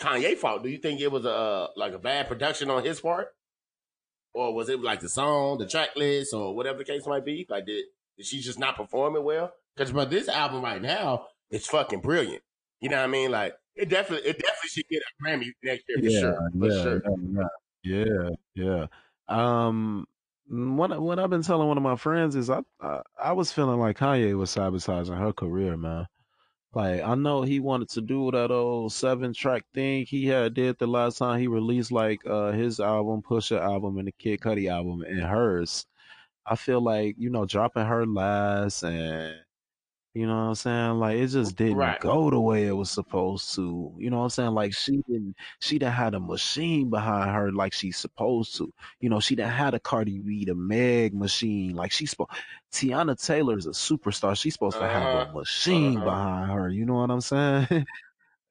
Kanye 0.00 0.36
fault. 0.36 0.62
Do 0.64 0.68
you 0.68 0.78
think 0.78 1.00
it 1.00 1.12
was 1.12 1.24
a 1.24 1.68
like 1.76 1.92
a 1.92 1.98
bad 1.98 2.28
production 2.28 2.70
on 2.70 2.84
his 2.84 3.00
part, 3.00 3.28
or 4.34 4.52
was 4.54 4.68
it 4.68 4.80
like 4.80 5.00
the 5.00 5.08
song, 5.08 5.58
the 5.58 5.66
track 5.66 5.90
list, 5.96 6.34
or 6.34 6.54
whatever 6.54 6.78
the 6.78 6.84
case 6.84 7.06
might 7.06 7.24
be? 7.24 7.46
Like 7.48 7.66
did 7.66 7.84
did 8.16 8.26
she 8.26 8.40
just 8.40 8.58
not 8.58 8.76
perform 8.76 9.16
it 9.16 9.22
well? 9.22 9.52
Because 9.76 9.92
but 9.92 10.10
this 10.10 10.28
album 10.28 10.62
right 10.62 10.82
now 10.82 11.26
is 11.50 11.66
fucking 11.66 12.00
brilliant. 12.00 12.42
You 12.80 12.88
know 12.90 12.96
what 12.96 13.04
I 13.04 13.08
mean? 13.08 13.30
Like 13.30 13.54
it 13.76 13.88
definitely 13.88 14.28
it 14.28 14.38
definitely 14.38 14.68
should 14.68 14.88
get 14.88 15.02
a 15.02 15.22
Grammy 15.22 15.50
next 15.62 15.84
year 15.88 15.98
for 15.98 16.04
yeah, 16.04 16.20
sure. 16.20 16.50
For 16.52 16.66
yeah, 16.66 16.82
sure. 16.82 18.30
yeah, 18.54 18.54
yeah. 18.54 18.86
Um, 19.28 20.06
what 20.48 21.00
what 21.00 21.18
I've 21.18 21.30
been 21.30 21.42
telling 21.42 21.68
one 21.68 21.76
of 21.76 21.82
my 21.82 21.96
friends 21.96 22.36
is 22.36 22.50
I 22.50 22.60
I, 22.80 23.00
I 23.22 23.32
was 23.32 23.52
feeling 23.52 23.80
like 23.80 23.98
Kanye 23.98 24.36
was 24.36 24.50
sabotaging 24.50 25.14
her 25.14 25.32
career, 25.32 25.76
man. 25.76 26.06
Like 26.74 27.02
I 27.02 27.14
know 27.14 27.42
he 27.42 27.60
wanted 27.60 27.88
to 27.90 28.00
do 28.00 28.30
that 28.32 28.50
old 28.50 28.92
seven 28.92 29.32
track 29.32 29.64
thing 29.74 30.06
he 30.06 30.26
had 30.26 30.54
did 30.54 30.78
the 30.78 30.86
last 30.88 31.18
time 31.18 31.40
he 31.40 31.46
released 31.46 31.92
like 31.92 32.20
uh 32.26 32.52
his 32.52 32.80
album, 32.80 33.22
Pusha 33.22 33.60
album, 33.60 33.98
and 33.98 34.08
the 34.08 34.12
Kid 34.12 34.40
Cudi 34.40 34.70
album, 34.70 35.02
and 35.02 35.20
hers. 35.20 35.86
I 36.46 36.56
feel 36.56 36.80
like 36.82 37.16
you 37.18 37.30
know 37.30 37.46
dropping 37.46 37.86
her 37.86 38.06
last 38.06 38.82
and 38.82 39.34
you 40.14 40.26
know 40.26 40.34
what 40.36 40.42
I'm 40.50 40.54
saying? 40.54 40.92
Like 41.00 41.16
it 41.18 41.26
just 41.28 41.56
didn't 41.56 41.98
Right. 41.98 41.98
go 41.98 42.30
the 42.30 42.40
way 42.40 42.66
it 42.66 42.72
was 42.72 42.90
supposed 42.90 43.54
to. 43.56 43.92
You 43.98 44.10
know 44.10 44.18
what 44.18 44.24
I'm 44.24 44.30
saying? 44.30 44.52
Like 44.52 44.72
she 44.74 44.98
didn't 45.08 45.36
she 45.60 45.78
didn't 45.78 45.94
had 45.94 46.14
a 46.14 46.20
machine 46.20 46.88
behind 46.90 47.30
her 47.32 47.52
like 47.52 47.72
she's 47.72 47.96
supposed 47.98 48.56
to. 48.58 48.72
You 49.00 49.10
know, 49.10 49.20
she 49.20 49.34
didn't 49.34 49.52
had 49.52 49.74
a 49.74 49.80
Cardi 49.80 50.20
B, 50.20 50.44
the 50.44 50.54
Meg 50.54 51.14
machine. 51.14 51.74
Like 51.76 51.92
she's 51.92 52.10
supposed 52.10 52.30
Teyana 52.72 53.20
Taylor 53.22 53.58
is 53.58 53.66
a 53.66 53.70
superstar. 53.70 54.36
She's 54.36 54.54
supposed 54.54 54.78
to 54.78 54.88
have 54.88 55.14
a 55.14 55.26
Uh-huh. 55.26 55.26
machine 55.26 56.02
Uh-huh. 56.02 56.04
behind 56.04 56.50
her. 56.52 56.68
You 56.68 56.86
know 56.86 56.94
what 56.94 57.10
I'm 57.10 57.20
saying? 57.20 57.66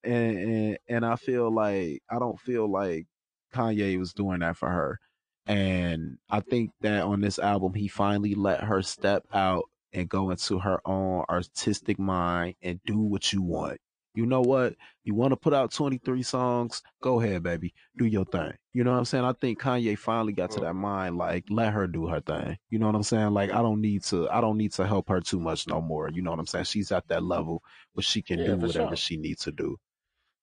and, 0.03 0.37
and 0.37 0.77
and 0.89 1.05
I 1.05 1.15
feel 1.15 1.51
like 1.53 2.01
I 2.09 2.19
don't 2.19 2.39
feel 2.39 2.69
like 2.69 3.07
Kanye 3.53 3.97
was 3.99 4.13
doing 4.13 4.39
that 4.39 4.57
for 4.57 4.69
her. 4.69 4.99
And 5.45 6.17
I 6.29 6.39
think 6.41 6.71
that 6.81 7.03
on 7.03 7.21
this 7.21 7.39
album 7.39 7.73
he 7.73 7.87
finally 7.87 8.35
let 8.35 8.61
her 8.63 8.81
step 8.81 9.25
out 9.33 9.65
and 9.93 10.09
go 10.09 10.31
into 10.31 10.59
her 10.59 10.79
own 10.85 11.23
artistic 11.29 11.99
mind 11.99 12.55
and 12.61 12.79
do 12.85 12.99
what 12.99 13.31
you 13.33 13.41
want. 13.41 13.79
You 14.15 14.25
know 14.27 14.41
what? 14.41 14.75
You 15.03 15.15
want 15.15 15.31
to 15.31 15.37
put 15.37 15.53
out 15.53 15.71
23 15.71 16.21
songs? 16.23 16.81
Go 17.01 17.19
ahead, 17.19 17.43
baby. 17.43 17.73
Do 17.97 18.05
your 18.05 18.25
thing. 18.25 18.53
You 18.73 18.83
know 18.83 18.91
what 18.91 18.99
I'm 18.99 19.05
saying? 19.05 19.25
I 19.25 19.33
think 19.33 19.59
Kanye 19.61 19.97
finally 19.97 20.33
got 20.33 20.51
to 20.51 20.59
that 20.61 20.75
mind 20.75 21.17
like 21.17 21.45
let 21.49 21.73
her 21.73 21.87
do 21.87 22.07
her 22.07 22.21
thing. 22.21 22.57
You 22.69 22.79
know 22.79 22.87
what 22.87 22.95
I'm 22.95 23.03
saying? 23.03 23.33
Like 23.33 23.51
I 23.51 23.61
don't 23.61 23.81
need 23.81 24.03
to 24.05 24.29
I 24.29 24.41
don't 24.41 24.57
need 24.57 24.73
to 24.73 24.85
help 24.87 25.09
her 25.09 25.21
too 25.21 25.39
much 25.39 25.67
no 25.67 25.81
more. 25.81 26.09
You 26.09 26.21
know 26.21 26.31
what 26.31 26.39
I'm 26.39 26.47
saying? 26.47 26.65
She's 26.65 26.91
at 26.91 27.07
that 27.07 27.23
level 27.23 27.63
where 27.93 28.03
she 28.03 28.21
can 28.21 28.41
Yeah, 28.41 28.43
do 28.43 28.57
whatever 28.57 28.95
sure. 28.95 28.95
she 28.95 29.17
needs 29.17 29.43
to 29.43 29.51
do. 29.51 29.77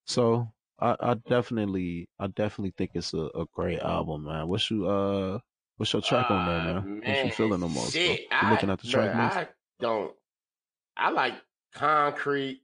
So 0.07 0.53
I, 0.81 0.97
I 1.01 1.15
definitely, 1.15 2.09
I 2.19 2.27
definitely 2.29 2.73
think 2.77 2.93
it's 2.95 3.15
a, 3.15 3.29
a 3.35 3.47
great 3.55 3.81
album, 3.81 4.25
man. 4.25 4.49
What's 4.49 4.71
you, 4.71 4.87
uh, 4.89 5.39
what's 5.81 5.93
your 5.95 6.03
track 6.03 6.31
on 6.31 6.47
there, 6.47 6.77
Uh, 6.79 6.83
man? 6.83 7.01
What 7.17 7.25
you 7.25 7.33
feeling 7.33 7.61
most? 7.61 7.75
bro? 7.75 7.83
Shit, 7.91 8.21
You 8.21 8.27
I, 8.31 8.51
looking 8.51 8.69
at 8.71 8.81
the 8.81 8.87
track 8.89 9.15
man. 9.15 9.33
I 9.33 9.49
don't. 9.81 10.13
I 10.97 11.11
like 11.11 11.35
Concrete. 11.75 12.61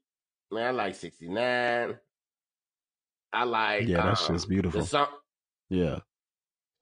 Man, 0.53 0.67
I 0.67 0.71
like 0.71 0.95
69. 0.95 1.97
I 3.33 3.45
like. 3.45 3.89
Yeah, 3.89 3.97
that 3.97 4.07
um, 4.07 4.14
shit's 4.17 4.43
The 4.43 4.49
beautiful. 4.49 4.85
song. 4.85 5.09
Yeah. 5.71 6.01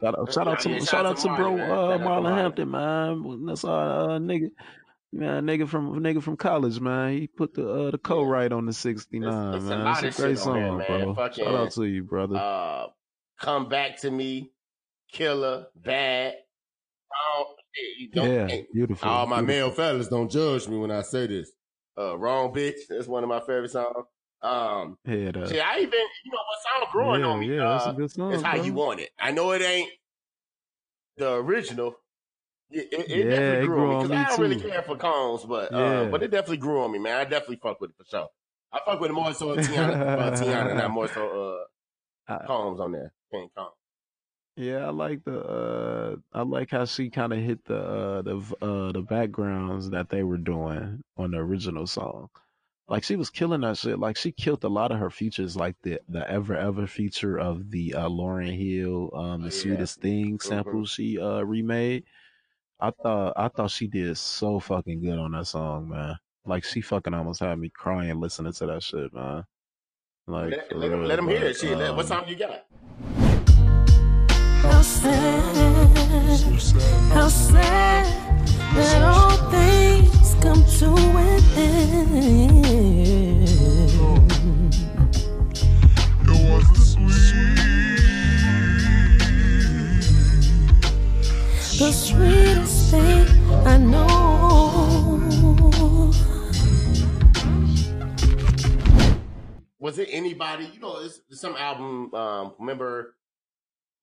Shout 0.03 0.19
out, 0.19 0.33
shout 0.33 0.49
out 0.49 0.61
to, 0.61 0.71
Yeah, 0.71 0.79
shout 0.81 1.07
out 1.07 1.17
to 1.19 1.29
bro, 1.37 1.57
man. 1.57 1.71
uh, 1.71 1.75
Shout 1.75 1.93
out 1.93 1.99
to 1.99 2.05
Marlon 2.05 2.37
Hampton, 2.37 2.71
man. 2.71 3.47
That's 3.47 3.65
our 3.65 4.11
uh, 4.11 4.19
nigga, 4.19 4.51
man, 5.13 5.47
nigga 5.47 5.69
from 5.69 6.01
nigga 6.01 6.23
from 6.23 6.37
college, 6.37 6.81
man. 6.81 7.13
He 7.13 7.27
put 7.29 7.55
the 7.55 7.69
uh, 7.71 7.91
the 7.93 7.99
co-write 7.99 8.53
on 8.53 8.67
the 8.67 8.73
'69, 8.73 9.55
It's- 9.55 9.63
it's 9.63 9.71
a 9.73 9.77
lot 9.77 10.05
It's 10.05 10.19
a 10.19 10.23
great 10.23 10.39
shit 10.39 10.47
on 10.49 10.55
there, 10.55 10.69
song, 10.69 10.79
man. 10.79 11.05
bro. 11.05 11.15
Fucking, 11.15 11.45
Shout 11.45 11.55
out 11.55 11.71
to 11.73 11.85
you, 11.85 12.03
brother. 12.05 12.37
Uh, 12.37 12.87
Come 13.41 13.69
Back 13.69 13.99
to 14.01 14.11
Me, 14.11 14.53
Killer, 15.15 15.67
Bad. 15.77 16.35
Oh, 17.17 17.55
you 17.99 18.11
don't 18.11 18.51
yeah, 18.51 18.61
beautiful. 18.73 19.09
All 19.09 19.27
my 19.27 19.41
beautiful. 19.41 19.47
male 19.47 19.71
fellas 19.71 20.09
don't 20.09 20.31
judge 20.31 20.69
me 20.69 20.77
when 20.77 20.91
I 20.91 21.03
say 21.03 21.29
this. 21.29 21.51
Uh, 21.97 22.19
Wrong 22.19 22.53
Bitch. 22.53 22.81
That's 22.89 23.07
one 23.07 23.23
of 23.23 23.29
my 23.29 23.39
favorite 23.41 23.71
songs. 23.71 24.07
Um, 24.43 24.99
up. 25.07 25.49
see, 25.49 25.61
I 25.61 25.79
even, 25.79 25.93
you 26.25 26.33
know, 26.33 26.39
what 26.39 26.59
song 26.83 26.89
growing 26.93 27.21
yeah, 27.23 27.27
on 27.29 27.41
me? 27.41 27.57
yeah, 27.57 27.69
that's 27.69 27.87
uh, 27.87 27.91
a 27.91 27.95
good 27.95 28.11
song. 28.11 28.33
It's 28.35 28.43
how 28.43 28.57
bro. 28.57 28.65
you 28.65 28.75
want 28.75 29.01
it. 29.01 29.11
I 29.19 29.31
know 29.31 29.53
it 29.53 29.63
ain't 29.63 29.91
the 31.17 31.35
original. 31.37 31.95
It, 32.71 32.89
it, 32.93 33.11
it 33.11 33.25
Yeah, 33.25 33.31
definitely 33.31 33.65
it 33.65 33.67
grew, 33.67 33.77
grew 33.77 33.85
on 33.85 34.03
me 34.03 34.09
because 34.09 34.11
I 34.19 34.29
don't 34.29 34.41
really 34.41 34.61
care 34.61 34.83
for 34.83 34.97
Combs, 34.97 35.45
but 35.45 35.73
uh, 35.73 35.79
Yeah. 35.79 36.09
but 36.11 36.23
it 36.23 36.31
definitely 36.31 36.59
grew 36.59 36.83
on 36.83 36.93
me, 36.93 36.99
man. 36.99 37.17
I 37.17 37.25
definitely 37.25 37.61
fuck 37.63 37.81
with 37.81 37.91
it 37.91 37.97
for 37.97 38.05
sure. 38.05 38.29
I 38.73 38.81
fuck 38.85 39.01
with 39.01 39.11
it 39.11 39.15
more 39.15 39.33
so 39.33 39.57
Teyana, 39.57 40.19
uh, 40.19 40.31
Teyana, 40.33 40.77
not 40.77 40.91
more 40.91 41.09
so 41.09 41.67
uh, 42.29 42.39
Combs 42.47 42.81
on 42.81 42.93
there. 42.93 43.13
King 43.31 43.49
Combs. 43.57 43.73
Yeah, 44.57 44.87
I 44.87 44.91
like 44.91 45.25
the 45.25 45.41
uh 45.41 46.17
I 46.33 46.43
like 46.43 46.71
how 46.71 46.85
she 46.85 47.11
kind 47.11 47.33
of 47.33 47.41
hit 47.41 47.65
the 47.65 47.77
uh 47.77 48.23
the 48.23 48.37
v- 48.37 48.55
uh 48.63 48.93
the 48.93 49.03
backgrounds 49.03 49.91
that 49.91 50.11
they 50.11 50.23
were 50.23 50.37
doing 50.39 51.03
on 51.17 51.33
the 51.33 51.39
original 51.39 51.87
song. 51.89 52.29
Like 52.87 53.03
she 53.03 53.17
was 53.17 53.31
killing 53.31 53.63
that 53.63 53.79
shit. 53.79 53.99
Like 53.99 54.17
she 54.17 54.31
killed 54.31 54.63
a 54.63 54.69
lot 54.69 54.93
of 54.93 54.99
her 54.99 55.11
features, 55.11 55.57
like 55.57 55.75
the 55.83 56.01
the 56.09 56.29
ever 56.31 56.55
ever 56.57 56.87
feature 56.87 57.37
of 57.37 57.71
the 57.71 57.95
uh 57.95 58.09
Lauryn 58.09 58.57
Hill 58.57 59.11
um 59.15 59.41
the 59.43 59.47
Oh, 59.49 59.51
yeah. 59.51 59.51
sweetest 59.51 60.01
thing 60.01 60.39
sample 60.39 60.85
she 60.87 61.19
uh 61.19 61.41
remade. 61.43 62.05
I 62.79 62.91
thought 62.91 63.33
I 63.37 63.49
thought 63.49 63.73
she 63.73 63.89
did 63.89 64.17
so 64.19 64.61
fucking 64.61 65.01
good 65.01 65.19
on 65.19 65.33
that 65.33 65.47
song, 65.49 65.89
man. 65.89 66.17
Like 66.47 66.63
she 66.63 66.81
fucking 66.81 67.15
almost 67.15 67.41
had 67.41 67.59
me 67.59 67.71
crying 67.71 68.21
listening 68.21 68.53
to 68.53 68.67
that 68.67 68.83
shit, 68.85 69.13
man. 69.13 69.45
Like 70.29 70.51
Let, 70.53 70.69
for 70.69 70.77
let, 70.77 70.93
him, 70.93 70.99
real, 71.01 71.09
let 71.09 71.19
him 71.19 71.29
hear 71.29 71.45
it. 71.45 71.57
Shit, 71.57 71.77
let- 71.77 71.91
what 71.97 72.03
um, 72.03 72.07
song 72.07 72.29
you 72.29 72.37
got? 72.37 72.67
That 78.75 79.03
all 79.03 79.37
things 79.53 80.35
come 80.43 80.65
to 80.79 80.97
an 81.17 81.43
end. 81.57 82.67
It 86.23 86.39
wasn't 86.51 86.79
sweet. 86.79 87.65
The 91.79 91.93
sweetest 91.93 92.91
thing 92.91 93.27
I 93.65 93.77
know. 93.77 94.11
Was 99.79 99.99
it 100.01 100.09
anybody? 100.11 100.69
You 100.75 100.81
know, 100.81 100.97
it's 100.99 101.21
some 101.31 101.55
album. 101.55 102.13
Um, 102.13 102.55
remember 102.59 103.15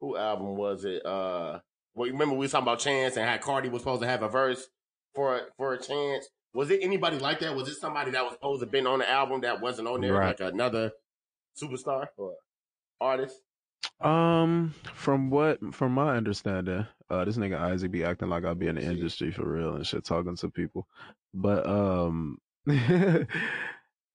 who 0.01 0.17
album 0.17 0.55
was 0.57 0.83
it? 0.83 1.05
Uh, 1.05 1.59
well, 1.93 2.07
you 2.07 2.13
remember 2.13 2.33
we 2.35 2.39
was 2.45 2.51
talking 2.51 2.63
about 2.67 2.79
Chance 2.79 3.15
and 3.17 3.29
how 3.29 3.37
Cardi 3.37 3.69
was 3.69 3.81
supposed 3.81 4.01
to 4.01 4.07
have 4.07 4.23
a 4.23 4.27
verse 4.29 4.67
for 5.15 5.37
a- 5.37 5.45
for 5.57 5.73
a 5.73 5.79
Chance. 5.81 6.27
Was 6.53 6.69
it 6.69 6.79
anybody 6.81 7.17
like 7.19 7.39
that? 7.39 7.55
Was 7.55 7.69
it 7.69 7.75
somebody 7.75 8.11
that 8.11 8.23
was 8.23 8.33
supposed 8.33 8.59
to 8.61 8.65
have 8.65 8.71
been 8.71 8.87
on 8.87 8.99
the 8.99 9.09
album 9.09 9.41
that 9.41 9.61
wasn't 9.61 9.87
on 9.87 10.01
there, 10.01 10.13
Right. 10.13 10.37
like 10.39 10.53
another 10.53 10.91
superstar 11.61 12.07
or 12.17 12.35
artist? 12.99 13.39
Um, 14.01 14.73
from 14.93 15.29
what 15.29 15.59
from 15.73 15.93
my 15.93 16.15
understanding, 16.17 16.85
uh, 17.09 17.25
this 17.25 17.37
nigga 17.37 17.57
Isaac 17.59 17.91
be 17.91 18.03
acting 18.03 18.29
like 18.29 18.45
I 18.45 18.53
be 18.53 18.67
in 18.67 18.75
the 18.75 18.81
industry 18.83 19.31
for 19.31 19.47
real 19.49 19.75
and 19.75 19.85
shit, 19.87 20.03
talking 20.03 20.35
to 20.37 20.49
people. 20.49 20.87
But 21.33 21.65
um, 21.67 22.37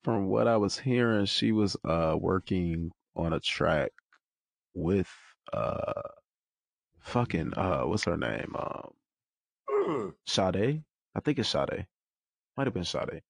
from 0.04 0.26
what 0.26 0.46
I 0.48 0.56
was 0.56 0.78
hearing, 0.78 1.26
she 1.26 1.52
was 1.52 1.76
uh 1.84 2.16
working 2.18 2.90
on 3.14 3.32
a 3.32 3.40
track 3.40 3.92
with 4.74 5.08
uh 5.52 6.02
fucking 7.00 7.54
uh 7.56 7.82
what's 7.82 8.04
her 8.04 8.16
name 8.16 8.54
um. 8.58 10.14
Sade. 10.26 10.82
I 11.14 11.20
think 11.20 11.38
it's 11.38 11.48
Sade. 11.48 11.86
Might 12.56 12.66
have 12.66 12.74
been 12.74 12.84
Sade. 12.84 13.22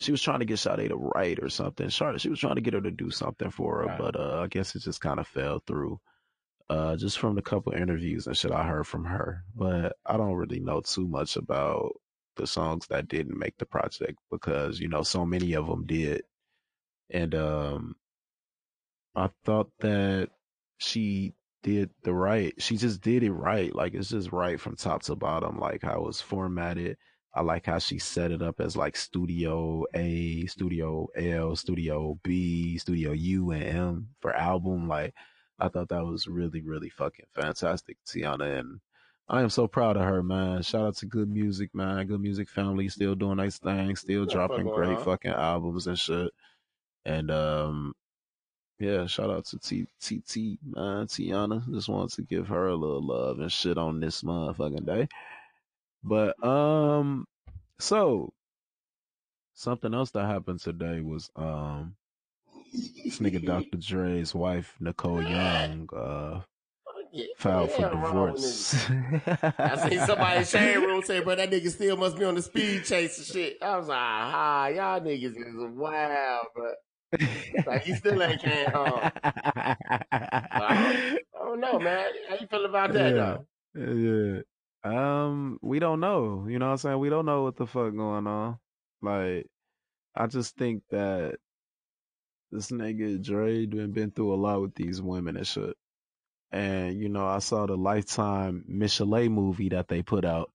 She 0.00 0.10
was 0.12 0.22
trying 0.22 0.40
to 0.40 0.44
get 0.46 0.58
Sade 0.58 0.88
to 0.88 0.96
write 0.96 1.38
or 1.42 1.48
something. 1.48 1.88
Sade, 1.90 2.20
she 2.20 2.28
was 2.30 2.40
trying 2.40 2.56
to 2.56 2.60
get 2.60 2.74
her 2.74 2.80
to 2.80 2.90
do 2.90 3.10
something 3.10 3.50
for 3.50 3.78
her, 3.80 3.86
Right. 3.86 3.98
but 3.98 4.16
uh, 4.18 4.40
I 4.42 4.46
guess 4.48 4.74
it 4.74 4.80
just 4.82 5.00
kind 5.00 5.20
of 5.20 5.26
fell 5.26 5.62
through. 5.66 6.00
Uh, 6.68 6.96
just 6.96 7.18
from 7.18 7.34
the 7.34 7.42
couple 7.42 7.72
interviews 7.72 8.26
and 8.28 8.36
shit 8.36 8.52
I 8.52 8.64
heard 8.64 8.86
from 8.86 9.04
her, 9.04 9.42
but 9.56 9.96
I 10.06 10.16
don't 10.16 10.34
really 10.34 10.60
know 10.60 10.80
too 10.80 11.06
much 11.08 11.36
about 11.36 11.92
the 12.36 12.46
songs 12.46 12.86
that 12.88 13.08
didn't 13.08 13.38
make 13.38 13.58
the 13.58 13.66
project 13.66 14.18
because 14.30 14.78
you 14.78 14.88
know 14.88 15.02
so 15.02 15.26
many 15.26 15.54
of 15.54 15.66
them 15.66 15.84
did, 15.84 16.22
and 17.10 17.34
um, 17.34 17.96
I 19.16 19.30
thought 19.44 19.70
that 19.80 20.30
she 20.78 21.34
did 21.62 21.90
the 22.02 22.12
right. 22.14 22.54
She 22.58 22.76
just 22.76 23.00
did 23.00 23.22
it 23.22 23.32
right. 23.32 23.74
Like 23.74 23.94
it's 23.94 24.08
just 24.10 24.32
right 24.32 24.60
from 24.60 24.76
top 24.76 25.02
to 25.04 25.16
bottom. 25.16 25.58
Like 25.58 25.82
how 25.82 25.96
it 26.00 26.06
was 26.06 26.20
formatted. 26.20 26.96
I 27.34 27.42
like 27.42 27.66
how 27.66 27.78
she 27.78 27.98
set 27.98 28.32
it 28.32 28.42
up 28.42 28.60
as 28.60 28.76
like 28.76 28.96
Studio 28.96 29.84
A, 29.94 30.46
Studio 30.46 31.06
L, 31.16 31.54
Studio 31.54 32.18
B, 32.24 32.76
Studio 32.78 33.12
U, 33.12 33.50
and 33.52 33.62
M 33.62 34.08
for 34.20 34.34
album. 34.34 34.88
Like 34.88 35.14
I 35.58 35.68
thought 35.68 35.90
that 35.90 36.04
was 36.04 36.26
really, 36.26 36.60
really 36.62 36.88
fucking 36.88 37.26
fantastic, 37.34 37.98
Teyana. 38.06 38.58
And 38.58 38.80
I 39.28 39.42
am 39.42 39.50
so 39.50 39.68
proud 39.68 39.96
of 39.96 40.02
her, 40.02 40.22
man. 40.24 40.62
Shout 40.62 40.86
out 40.86 40.96
to 40.96 41.06
Good 41.06 41.28
Music, 41.28 41.72
man. 41.74 42.04
Good 42.06 42.20
Music 42.20 42.48
family 42.48 42.88
still 42.88 43.14
doing 43.14 43.36
nice 43.36 43.58
things, 43.58 44.00
still 44.00 44.26
Yeah, 44.26 44.32
dropping 44.32 44.66
fuck 44.66 44.74
great 44.74 44.96
on. 44.96 45.04
fucking 45.04 45.30
albums 45.32 45.86
and 45.86 45.98
shit. 45.98 46.32
And 47.04 47.30
um, 47.30 47.94
yeah, 48.80 49.06
shout 49.06 49.30
out 49.30 49.44
to 49.46 49.58
T 49.58 49.86
T 50.00 50.22
T 50.26 50.58
man, 50.64 51.06
Teyana. 51.06 51.70
Just 51.72 51.88
wanted 51.90 52.16
to 52.16 52.22
give 52.22 52.48
her 52.48 52.68
a 52.68 52.74
little 52.74 53.06
love 53.06 53.38
and 53.40 53.52
shit 53.52 53.78
on 53.78 54.00
this 54.00 54.22
motherfucking 54.22 54.86
day. 54.86 55.06
But 56.02 56.42
um, 56.44 57.26
so 57.78 58.32
something 59.54 59.92
else 59.94 60.12
that 60.12 60.26
happened 60.26 60.60
today 60.60 61.02
was 61.02 61.30
um, 61.36 61.94
this 62.72 63.18
nigga 63.18 63.44
Dr. 63.44 63.76
Dre's 63.76 64.34
wife 64.34 64.74
Nicole 64.80 65.22
Young 65.22 65.88
uh 65.94 66.40
Yeah, 67.12 67.26
filed 67.36 67.72
for 67.72 67.90
divorce. 67.90 68.74
I 69.58 69.88
seen 69.90 70.00
somebody 70.06 70.38
in 70.40 70.44
shade 70.46 70.76
room 70.78 71.02
say, 71.02 71.20
bro, 71.20 71.34
that 71.34 71.50
nigga 71.50 71.70
still 71.70 71.96
must 71.98 72.18
be 72.18 72.24
on 72.24 72.36
the 72.36 72.42
speed 72.42 72.84
chase 72.84 73.18
and 73.18 73.26
shit. 73.26 73.58
I 73.60 73.76
was 73.76 73.88
like, 73.88 73.98
ah, 73.98 74.68
y'all 74.68 75.00
niggas 75.00 75.36
is 75.36 75.54
wild, 75.76 76.46
bro. 76.54 76.72
Like, 77.66 77.82
he 77.84 77.94
still 77.94 78.22
ain't 78.22 78.40
came 78.40 78.70
home. 78.70 79.10
I 80.12 81.18
don't 81.34 81.60
know, 81.60 81.78
man. 81.78 82.06
How 82.28 82.36
you 82.40 82.46
feel 82.46 82.64
about 82.64 82.92
that, 82.92 83.14
Yeah. 83.14 83.38
though? 83.74 83.84
yeah. 84.34 84.40
Um, 84.82 85.58
we 85.62 85.78
don't 85.78 86.00
know. 86.00 86.46
You 86.48 86.58
know 86.58 86.66
what 86.66 86.72
I'm 86.72 86.78
saying? 86.78 86.98
We 86.98 87.10
don't 87.10 87.26
know 87.26 87.42
what 87.42 87.56
the 87.56 87.66
fuck 87.66 87.94
going 87.94 88.26
on. 88.26 88.58
Like, 89.02 89.46
I 90.14 90.26
just 90.26 90.56
think 90.56 90.82
that 90.90 91.36
this 92.50 92.70
nigga 92.70 93.22
Dre 93.22 93.66
been 93.66 93.92
been 93.92 94.10
through 94.10 94.34
a 94.34 94.36
lot 94.36 94.60
with 94.62 94.74
these 94.74 95.00
women 95.00 95.36
and 95.36 95.46
shit. 95.46 95.76
And 96.52 96.98
you 96.98 97.08
know, 97.08 97.26
I 97.26 97.38
saw 97.38 97.66
the 97.66 97.76
Lifetime 97.76 98.64
Michel'le 98.68 99.30
movie 99.30 99.68
that 99.70 99.88
they 99.88 100.02
put 100.02 100.24
out, 100.24 100.50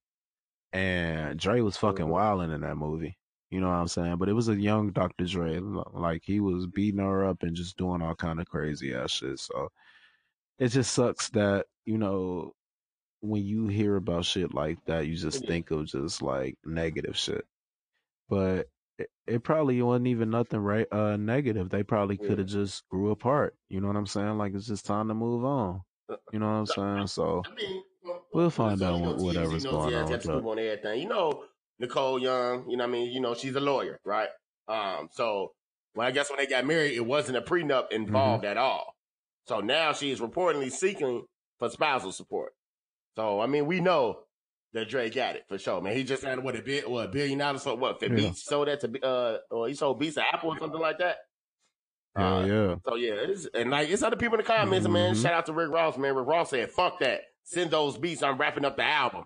and 0.74 1.40
Dre 1.40 1.62
was 1.62 1.78
fucking 1.78 2.06
Mhm. 2.06 2.10
wilding 2.10 2.52
in 2.52 2.62
that 2.62 2.76
movie. 2.76 3.18
You 3.52 3.60
know 3.62 3.68
what 3.68 3.76
I'm 3.76 3.88
saying? 3.88 4.18
But 4.18 4.30
it 4.30 4.34
was 4.34 4.50
a 4.50 4.56
young 4.56 4.92
Dr. 4.92 5.26
Dre, 5.26 5.60
like 5.60 6.24
he 6.26 6.40
was 6.40 6.68
beating 6.68 7.00
her 7.00 7.26
up 7.26 7.44
and 7.44 7.56
just 7.56 7.78
doing 7.78 8.02
all 8.02 8.16
kind 8.16 8.40
of 8.40 8.48
crazy 8.48 8.94
ass 8.94 9.12
shit. 9.12 9.40
So 9.40 9.70
it 10.60 10.70
just 10.70 10.94
sucks 10.94 11.30
that 11.30 11.68
you 11.86 11.98
know 11.98 12.54
when 13.22 13.44
you 13.44 13.68
hear 13.68 13.96
about 13.96 14.26
shit 14.26 14.54
like 14.54 14.78
that, 14.86 15.08
you 15.08 15.16
just 15.16 15.40
mm-hmm. 15.40 15.48
think 15.48 15.72
of 15.72 15.86
just 15.86 16.22
like 16.22 16.58
negative 16.66 17.18
shit. 17.18 17.46
But 18.30 18.68
it, 18.98 19.10
it 19.28 19.44
probably 19.44 19.82
wasn't 19.82 20.08
even 20.08 20.30
nothing 20.30 20.60
right 20.60 20.88
uh 20.92 21.18
negative. 21.18 21.70
They 21.70 21.84
probably 21.84 22.18
could 22.18 22.40
have 22.40 22.48
mm-hmm. 22.48 22.64
just 22.64 22.88
grew 22.90 23.12
apart. 23.12 23.56
You 23.70 23.82
know 23.82 23.88
what 23.88 23.98
I'm 23.98 24.08
saying? 24.08 24.38
Like 24.38 24.54
it's 24.56 24.68
just 24.68 24.86
time 24.86 25.08
to 25.10 25.14
move 25.14 25.46
on. 25.46 25.82
Uh, 26.10 26.14
uh, 26.14 26.18
you 26.34 26.40
know 26.40 26.48
what 26.48 26.54
I'm 26.54 26.66
saying? 26.66 27.08
So 27.08 27.44
I 27.46 27.54
mean, 27.56 27.84
well, 28.04 28.26
We'll 28.34 28.50
find 28.50 28.82
out 28.82 29.00
what- 29.02 29.18
whatever's 29.18 29.64
going 29.66 29.76
on 29.76 29.92
got 29.92 30.10
with 30.12 30.22
the 30.22 30.24
scoop 30.24 30.44
that. 30.44 30.50
on 30.50 30.60
everything. 30.60 31.02
You 31.02 31.10
know, 31.10 31.44
Nicole 31.80 32.20
Young, 32.20 32.70
you 32.70 32.78
know 32.78 32.84
what 32.86 32.90
I 32.90 32.94
mean? 32.94 33.12
You 33.12 33.20
know, 33.22 33.34
she's 33.34 33.56
a 33.56 33.60
lawyer, 33.60 34.00
right? 34.06 34.30
Um, 34.68 35.10
so, 35.12 35.52
well, 35.96 36.08
I 36.08 36.12
guess 36.12 36.30
when 36.30 36.38
they 36.38 36.48
got 36.48 36.66
married, 36.66 36.94
it 36.96 37.06
wasn't 37.06 37.38
a 37.38 37.42
prenup 37.42 37.92
involved 37.92 38.44
Mm-hmm. 38.44 38.52
at 38.52 38.58
all. 38.58 38.94
So 39.48 39.60
now 39.60 39.94
she 39.94 40.12
is 40.12 40.20
reportedly 40.20 40.72
seeking 40.72 41.24
for 41.60 41.70
spousal 41.70 42.12
support. 42.12 42.54
So, 43.16 43.40
I 43.40 43.48
mean, 43.48 43.66
we 43.66 43.80
know 43.80 44.22
that 44.74 44.90
Dre 44.90 45.10
got 45.10 45.36
it 45.36 45.44
for 45.48 45.58
sure, 45.58 45.82
man. 45.82 45.96
He 45.96 46.04
just 46.04 46.24
had 46.24 46.40
what 46.44 46.56
a 46.56 46.62
bit, 46.62 46.90
what 46.90 47.06
a 47.06 47.10
billion 47.10 47.38
dollars 47.40 47.64
for 47.64 47.76
what? 47.76 48.00
For 48.00 48.08
Yeah. 48.08 48.16
Beats 48.16 48.44
sold 48.44 48.68
that 48.68 48.80
to, 48.82 49.06
uh, 49.06 49.38
or 49.52 49.68
he 49.68 49.74
sold 49.76 50.00
Beats 50.00 50.16
to 50.16 50.24
Apple 50.34 50.50
or 50.52 50.60
something 50.60 50.80
like 50.82 50.98
that. 51.00 51.18
Uh, 52.18 52.46
yeah. 52.48 52.76
so 52.88 52.96
yeah, 52.96 53.14
it's, 53.14 53.46
and 53.54 53.70
like 53.70 53.90
it's 53.90 54.02
other 54.02 54.16
people 54.16 54.38
in 54.40 54.46
the 54.46 54.48
comments, 54.52 54.88
man. 54.88 55.14
Mhm. 55.16 55.22
Shout 55.22 55.34
out 55.34 55.46
to 55.48 55.54
Rick 55.54 55.70
Ross, 55.72 55.98
man. 55.98 56.16
Rick 56.16 56.28
Ross 56.28 56.50
said, 56.50 56.72
"Fuck 56.72 57.00
that, 57.02 57.22
send 57.44 57.72
those 57.72 57.98
beats. 57.98 58.24
I'm 58.24 58.38
wrapping 58.38 58.64
up 58.64 58.78
the 58.78 58.84
album." 58.86 59.26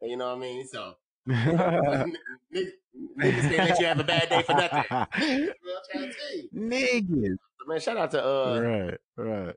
You 0.00 0.16
know 0.16 0.28
what 0.30 0.36
I 0.38 0.40
mean? 0.40 0.66
So 0.66 0.94
niggas, 1.28 2.12
can't 3.20 3.56
let 3.70 3.80
you 3.80 3.86
have 3.86 4.00
a 4.00 4.04
bad 4.04 4.28
day 4.28 4.42
for 4.42 4.52
nothing. 4.54 4.84
Well, 4.90 5.06
I'm 5.12 5.48
trying 5.92 6.08
to 6.08 6.14
tell 6.14 6.36
you. 6.36 6.48
Niggas. 6.54 7.36
So, 7.58 7.66
man, 7.66 7.80
shout 7.80 7.96
out 7.96 8.10
to 8.12 8.24
uh, 8.24 8.60
right, 8.60 8.98
right. 9.16 9.54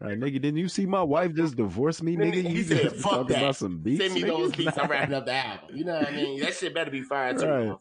Right, 0.00 0.18
nigga, 0.18 0.42
didn't 0.42 0.56
you 0.58 0.68
see 0.68 0.84
my 0.84 1.02
wife 1.02 1.32
just 1.34 1.56
divorce 1.56 2.02
me, 2.02 2.16
Nigga, 2.16 2.32
nigga? 2.42 2.48
he 2.48 2.56
You 2.58 2.62
said, 2.64 2.92
"Fuck 2.92 3.10
talking 3.12 3.26
that. 3.28 3.38
about 3.38 3.56
some 3.56 3.78
beats. 3.78 4.02
send 4.02 4.14
me 4.14 4.22
nigga? 4.22 4.26
those 4.26 4.52
beats. 4.56 4.76
I'm 4.76 4.90
wrapping 4.90 5.14
up 5.14 5.24
the 5.26 5.32
album. 5.32 5.76
You 5.76 5.84
know 5.84 5.94
what 5.98 6.08
I 6.08 6.10
mean? 6.10 6.40
That 6.40 6.54
shit 6.54 6.74
better 6.74 6.90
be 6.90 7.02
fire 7.02 7.32
too. 7.38 7.46
Right. 7.46 7.76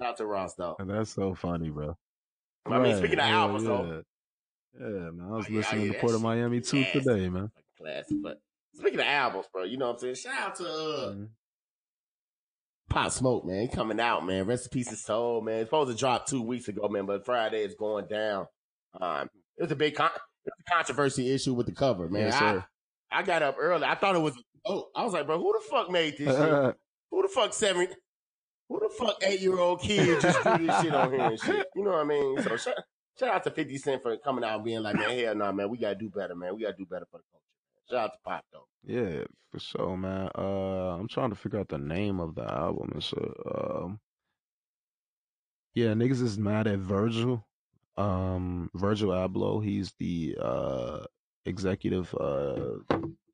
Shout 0.00 0.08
out 0.08 0.16
to 0.16 0.26
Ross 0.26 0.54
though. 0.54 0.74
And 0.78 0.90
that's 0.90 1.10
so 1.10 1.34
funny, 1.34 1.68
bro. 1.70 1.96
I 2.66 2.78
mean, 2.80 2.96
speaking 2.96 3.18
of 3.20 3.24
hell 3.26 3.40
albums 3.42 3.64
though, 3.64 3.84
yeah. 3.84 4.00
Yeah, 4.80 5.10
man. 5.10 5.28
I 5.30 5.36
was 5.36 5.46
Oh, 5.46 5.50
yeah, 5.50 5.58
listening 5.58 5.86
yeah, 5.86 5.92
to 5.92 5.98
Port 6.00 6.14
of 6.14 6.22
Miami 6.22 6.60
too 6.60 6.84
today, 6.92 7.28
man. 7.28 7.50
classic. 7.78 8.16
But 8.22 8.40
speaking 8.74 8.98
of 9.00 9.06
albums, 9.06 9.46
bro, 9.52 9.64
you 9.64 9.76
know 9.78 9.86
what 9.88 9.92
I'm 10.02 10.14
saying? 10.14 10.14
Shout 10.16 10.48
out 10.48 10.54
to 10.56 10.64
uh, 10.64 11.12
Mhm. 11.14 11.28
Pop 12.88 13.12
Smoke, 13.12 13.44
man. 13.44 13.68
Coming 13.68 14.00
out, 14.00 14.24
man. 14.24 14.46
Rest 14.46 14.66
in 14.66 14.70
peace 14.70 14.90
his 14.90 15.04
soul, 15.04 15.40
man. 15.40 15.60
It's 15.60 15.68
supposed 15.68 15.90
to 15.90 15.96
drop 15.96 16.26
two 16.26 16.42
weeks 16.42 16.68
ago, 16.68 16.88
man, 16.88 17.06
but 17.06 17.24
Friday 17.24 17.62
is 17.62 17.74
going 17.74 18.06
down. 18.06 18.46
Um, 19.00 19.28
it 19.56 19.62
was 19.62 19.72
a 19.72 19.76
big 19.76 19.94
con- 19.94 20.10
a 20.46 20.72
controversy 20.72 21.32
issue 21.34 21.54
with 21.54 21.66
the 21.66 21.72
cover, 21.72 22.08
man. 22.08 22.26
Yes. 22.26 22.34
I, 22.40 22.64
I 23.10 23.22
got 23.22 23.42
up 23.42 23.56
early. 23.58 23.84
I 23.84 23.94
thought 23.96 24.14
it 24.16 24.20
was, 24.20 24.34
oh, 24.64 24.88
I 24.94 25.04
was 25.04 25.12
like, 25.12 25.26
bro, 25.26 25.38
who 25.38 25.52
the 25.52 25.64
fuck 25.68 25.90
made 25.90 26.16
this 26.18 26.28
shit? 26.36 26.76
Who 27.12 27.22
the 27.22 27.28
fuck 27.28 27.54
seven, 27.54 27.86
who 28.68 28.80
the 28.80 28.90
fuck 28.98 29.16
eight 29.22 29.40
year 29.40 29.56
old 29.58 29.80
kid 29.80 30.20
just 30.20 30.42
drew 30.42 30.66
this 30.66 30.82
shit 30.82 30.92
on 30.92 31.12
here 31.12 31.20
and 31.20 31.40
shit? 31.40 31.66
You 31.76 31.84
know 31.84 31.92
what 31.92 32.00
I 32.00 32.04
mean? 32.04 32.42
So 32.42 32.56
shout, 32.56 32.74
shout 33.18 33.28
out 33.28 33.44
to 33.44 33.50
50 33.52 33.78
Cent 33.78 34.02
for 34.02 34.16
coming 34.18 34.42
out 34.42 34.56
and 34.56 34.64
being 34.64 34.82
like, 34.82 34.96
man, 34.96 35.16
hell 35.16 35.34
no, 35.36 35.52
man, 35.52 35.70
we 35.70 35.78
gotta 35.78 35.94
do 35.94 36.10
better, 36.10 36.34
man. 36.34 36.56
We 36.56 36.62
gotta 36.62 36.76
do 36.76 36.84
better 36.84 37.06
for 37.08 37.18
the 37.18 37.24
culture. 37.30 37.44
Shout 37.90 37.98
out 37.98 38.12
to 38.12 38.18
Pop 38.24 38.44
though. 38.52 38.66
yeah, 38.84 39.24
for 39.50 39.60
sure, 39.60 39.96
man. 39.96 40.28
Uh, 40.36 40.96
I'm 40.98 41.08
trying 41.08 41.30
to 41.30 41.36
figure 41.36 41.60
out 41.60 41.68
the 41.68 41.78
name 41.78 42.20
of 42.20 42.34
the 42.34 42.42
album 42.42 42.90
and 42.94 43.02
shit. 43.02 43.32
Um, 43.54 44.00
yeah, 45.74 45.88
niggas 45.88 46.22
is 46.22 46.38
mad 46.38 46.66
at 46.66 46.78
Virgil. 46.78 47.46
Um, 47.96 48.70
Virgil 48.74 49.10
Abloh. 49.10 49.64
He's 49.64 49.92
the 49.98 50.36
uh 50.40 51.04
executive 51.46 52.12
uh 52.18 52.78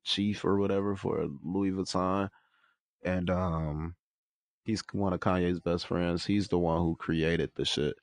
chief 0.03 0.45
or 0.45 0.57
whatever 0.57 0.95
for 0.95 1.27
Louis 1.43 1.71
Vuitton, 1.71 2.29
and 3.03 3.29
um, 3.29 3.95
he's 4.63 4.83
one 4.91 5.13
of 5.13 5.19
Kanye's 5.19 5.59
best 5.59 5.87
friends. 5.87 6.25
He's 6.25 6.47
the 6.47 6.59
one 6.59 6.81
who 6.81 6.95
created 6.95 7.51
the 7.55 7.65
shit. 7.65 7.95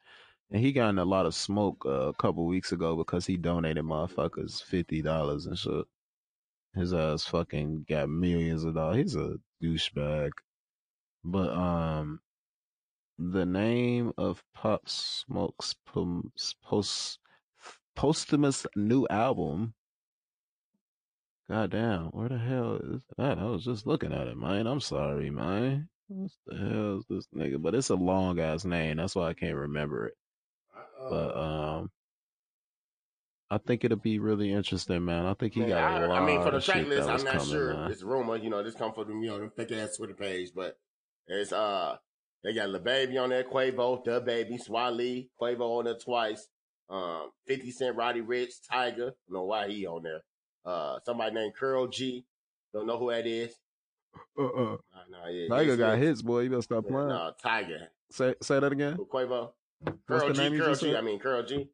And 0.51 0.61
he 0.61 0.73
got 0.73 0.89
in 0.89 0.99
a 0.99 1.05
lot 1.05 1.27
of 1.27 1.35
smoke 1.35 1.85
uh, 1.87 2.09
a 2.09 2.15
couple 2.15 2.45
weeks 2.45 2.73
ago 2.73 2.97
because 2.97 3.25
he 3.25 3.37
donated 3.37 3.85
motherfuckers 3.85 4.63
fifty 4.63 5.01
dollars 5.01 5.47
and 5.47 5.57
shit. 5.57 5.85
His 6.75 6.93
ass 6.95 7.25
fucking 7.25 7.87
got 7.89 8.09
millions 8.09 8.65
of 8.65 8.75
dollars. 8.75 8.97
He's 8.97 9.17
a 9.17 9.37
douchebag. 9.63 10.31
But 11.25 11.51
um, 11.51 12.21
the 13.19 13.45
name 13.45 14.13
of 14.17 14.43
Pop 14.55 14.89
Smoke's 14.89 15.75
post 16.65 17.19
posthumous 17.97 18.67
new 18.77 19.07
album. 19.09 19.75
Goddamn, 21.51 22.07
where 22.13 22.29
the 22.29 22.39
hell 22.39 22.77
is 22.77 23.03
that? 23.19 23.39
I 23.39 23.45
was 23.45 23.65
just 23.65 23.87
looking 23.87 24.13
at 24.13 24.29
it, 24.29 24.37
man. 24.37 24.67
I'm 24.67 24.81
sorry, 24.81 25.31
man. 25.31 25.89
What 26.07 26.31
the 26.47 26.57
hell 26.57 26.99
is 26.99 27.05
this 27.11 27.27
nigga? 27.37 27.61
But 27.61 27.75
it's 27.75 27.91
a 27.91 27.97
long 27.97 28.39
ass 28.39 28.65
name. 28.65 28.97
That's 28.97 29.17
why 29.17 29.29
I 29.29 29.35
can't 29.35 29.57
remember 29.57 30.07
it. 30.07 30.15
But 31.09 31.37
um, 31.37 31.91
I 33.51 33.59
think 33.59 33.85
it'll 33.85 33.99
be 33.99 34.19
really 34.21 34.53
interesting, 34.53 35.05
man. 35.05 35.27
I 35.27 35.35
think 35.35 35.55
he 35.55 35.61
Man, 35.61 35.71
got 35.71 36.03
a 36.03 36.05
I, 36.05 36.07
lot 36.07 36.23
I 36.23 36.27
mean, 36.27 36.41
for 36.43 36.51
the 36.53 36.61
track 36.61 36.87
list, 36.87 37.09
I'm 37.09 37.25
not 37.25 37.35
coming, 37.35 37.49
sure. 37.49 37.75
man. 37.75 37.91
It's 37.91 38.03
rumor, 38.03 38.37
you 38.37 38.49
know, 38.51 38.63
this 38.63 38.75
come 38.75 38.93
from 38.93 39.23
you 39.23 39.29
know, 39.31 39.41
the 39.41 39.51
fake 39.51 39.73
ass 39.73 39.97
Twitter 39.97 40.15
page, 40.15 40.51
but 40.55 40.79
it's 41.27 41.53
uh, 41.53 41.97
they 42.45 42.55
got 42.55 42.69
Lil 42.69 42.81
Baby 42.81 43.19
on 43.19 43.31
there, 43.31 43.43
Quavo, 43.45 44.05
The 44.05 44.21
Baby, 44.21 44.57
Swae 44.59 44.95
Lee, 44.95 45.31
Quavo 45.41 45.79
on 45.79 45.85
there 45.87 45.95
twice, 45.95 46.47
um, 46.89 47.31
50 47.49 47.71
Cent, 47.73 47.97
Roddy 47.97 48.21
Ricch, 48.23 48.55
Tyga, 48.73 48.97
don't 48.97 49.15
know 49.29 49.45
why 49.45 49.69
he 49.69 49.85
on 49.87 50.03
there, 50.05 50.21
uh, 50.65 50.99
somebody 51.05 51.35
named 51.35 51.55
Karol 51.59 51.89
G, 51.89 52.25
don't 52.73 52.87
know 52.87 52.99
who 52.99 53.11
that 53.11 53.27
is. 53.27 53.55
Uh-uh. 54.39 54.63
Nah, 54.63 54.77
nah, 55.11 55.29
yeah, 55.29 55.49
Tyga 55.49 55.77
got 55.79 55.93
yeah. 55.93 55.97
hits, 55.97 56.23
boy. 56.23 56.41
You 56.41 56.51
better 56.51 56.63
stop 56.63 56.85
Yeah, 56.85 56.91
playing. 56.91 57.09
nah, 57.09 57.33
Tyga, 57.45 57.87
Say 58.13 58.35
say 58.43 58.59
that 58.61 58.73
again. 58.73 58.97
Quavo, 58.97 59.51
Karol 60.09 60.33
G, 60.33 60.51
Curl 60.51 60.69
just 60.69 60.81
G, 60.83 60.87
said? 60.89 60.97
I 60.97 61.01
mean 61.01 61.19
Karol 61.21 61.43
G. 61.45 61.69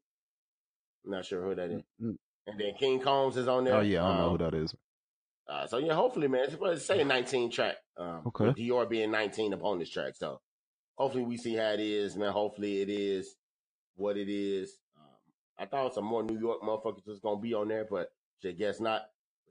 I'm 1.07 1.13
not 1.13 1.25
sure 1.25 1.43
who 1.43 1.55
that 1.55 1.71
is. 1.71 1.83
N- 2.01 2.19
and 2.49 2.61
then 2.61 2.75
King 2.79 3.01
Combs 3.01 3.37
is 3.37 3.49
on 3.49 3.65
there. 3.65 3.77
Oh 3.77 3.81
yeah, 3.81 4.05
I 4.05 4.09
don't 4.09 4.17
know 4.19 4.25
Um, 4.27 4.31
who 4.33 4.39
that 4.39 4.55
is. 4.55 4.75
Uh, 5.49 5.67
so 5.67 5.79
yeah, 5.79 5.95
hopefully, 5.95 6.27
man, 6.29 6.43
it's 6.43 6.53
supposed 6.53 6.81
to 6.81 6.85
say 6.85 7.05
19 7.05 7.51
track. 7.51 7.77
Um, 7.97 8.23
Okay. 8.27 8.47
Dior 8.53 8.89
being 8.89 9.11
19 9.13 9.53
upon 9.53 9.79
this 9.79 9.91
track, 9.91 10.15
so 10.17 10.41
hopefully 10.97 11.25
we 11.25 11.37
see 11.37 11.55
how 11.55 11.71
it 11.71 11.81
is, 11.81 12.17
man. 12.17 12.33
Hopefully 12.33 12.83
it 12.83 12.89
is 12.89 13.37
what 13.95 14.17
it 14.17 14.29
is. 14.29 14.77
Um, 14.97 15.05
I 15.59 15.67
thought 15.67 15.95
some 15.95 16.05
more 16.05 16.23
New 16.25 16.39
York 16.39 16.63
motherfuckers 16.63 17.07
was 17.07 17.21
gonna 17.21 17.41
be 17.41 17.55
on 17.55 17.69
there, 17.69 17.87
but 17.89 18.09
shit, 18.43 18.59
guess 18.59 18.81
not. 18.81 19.03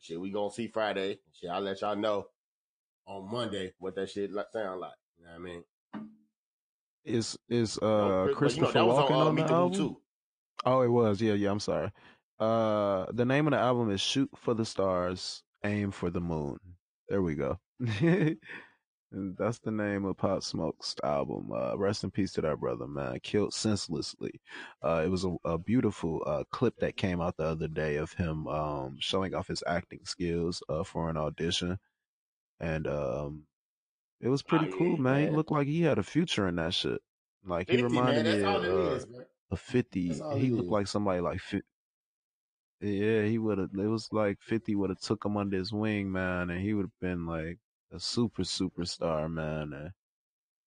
Shit, 0.01 0.19
we 0.19 0.31
gonna 0.31 0.51
see 0.51 0.67
Friday. 0.67 1.19
Shit, 1.33 1.49
I'll 1.49 1.61
let 1.61 1.79
y'all 1.81 1.95
know 1.95 2.27
on 3.07 3.31
Monday 3.31 3.73
what 3.79 3.95
that 3.95 4.09
shit 4.09 4.31
like, 4.31 4.47
sound 4.51 4.81
like. 4.81 4.91
You 5.17 5.25
know 5.25 5.31
what 5.31 5.39
I 5.39 5.43
mean? 5.43 5.63
Is 7.05 7.37
is 7.49 7.79
Oh, 7.81 7.87
uh 7.87 8.07
but, 8.07 8.21
you 8.23 8.27
know, 8.31 8.35
Christopher 8.37 8.79
Walken 8.79 9.11
on, 9.11 9.11
uh, 9.11 9.25
on 9.29 9.35
the 9.35 9.43
album? 9.43 9.73
too. 9.77 10.01
Oh, 10.65 10.81
it 10.81 10.89
was. 10.89 11.21
Yeah, 11.21 11.33
yeah. 11.33 11.51
I'm 11.51 11.59
sorry. 11.59 11.91
Uh, 12.39 13.05
the 13.13 13.25
name 13.25 13.47
of 13.47 13.51
the 13.51 13.59
album 13.59 13.91
is 13.91 14.01
"Shoot 14.01 14.29
for 14.37 14.53
the 14.53 14.65
Stars, 14.65 15.43
Aim 15.63 15.91
for 15.91 16.09
the 16.09 16.21
Moon." 16.21 16.59
There 17.09 17.21
we 17.21 17.35
go. 17.35 17.59
that's 19.11 19.59
the 19.59 19.71
name 19.71 20.05
of 20.05 20.17
Pop 20.17 20.43
Smoke's 20.43 20.95
album. 21.03 21.51
Uh, 21.53 21.77
rest 21.77 22.03
in 22.03 22.11
peace 22.11 22.33
to 22.33 22.41
that 22.41 22.59
brother, 22.59 22.87
man. 22.87 23.19
Killed 23.23 23.53
senselessly. 23.53 24.41
Uh, 24.83 25.03
it 25.05 25.09
was 25.09 25.25
a, 25.25 25.35
a 25.45 25.57
beautiful 25.57 26.21
uh 26.25 26.43
clip 26.51 26.75
that 26.79 26.97
came 26.97 27.21
out 27.21 27.37
the 27.37 27.45
other 27.45 27.67
day 27.67 27.97
of 27.97 28.13
him 28.13 28.47
um 28.47 28.97
showing 28.99 29.33
off 29.35 29.47
his 29.47 29.63
acting 29.67 30.01
skills 30.05 30.61
uh 30.69 30.83
for 30.83 31.09
an 31.09 31.17
audition, 31.17 31.79
and 32.59 32.87
um, 32.87 33.43
it 34.21 34.29
was 34.29 34.43
pretty 34.43 34.67
Oh, 34.67 34.75
cool, 34.77 34.97
yeah, 34.97 34.99
man. 34.99 35.21
He 35.21 35.27
man. 35.27 35.35
looked 35.35 35.51
like 35.51 35.67
he 35.67 35.81
had 35.83 35.99
a 35.99 36.03
future 36.03 36.47
in 36.47 36.55
that 36.57 36.73
shit. 36.73 37.01
Like 37.45 37.69
he 37.69 37.77
50, 37.77 38.01
man. 38.01 38.17
reminded 38.17 38.25
That's 38.25 38.43
me 38.43 38.43
all 38.43 38.63
of. 38.63 38.65
Uh, 38.65 38.95
is, 38.95 39.07
man. 39.07 39.25
A 39.51 39.55
50 39.55 40.13
he 40.33 40.49
looked 40.49 40.65
is. 40.65 40.71
like 40.71 40.87
somebody 40.87 41.19
like 41.21 41.39
fi- 41.39 41.61
yeah 42.81 43.23
he 43.23 43.37
would 43.37 43.57
have 43.57 43.69
it 43.73 43.87
was 43.87 44.09
like 44.11 44.37
50 44.41 44.75
would 44.75 44.89
have 44.89 44.99
took 44.99 45.25
him 45.25 45.37
under 45.37 45.57
his 45.57 45.71
wing 45.71 46.11
man 46.11 46.49
and 46.49 46.61
he 46.61 46.73
would 46.73 46.83
have 46.85 46.99
been 47.01 47.25
like 47.25 47.57
a 47.91 47.99
super 47.99 48.43
superstar 48.43 49.31
man 49.31 49.73
and 49.73 49.91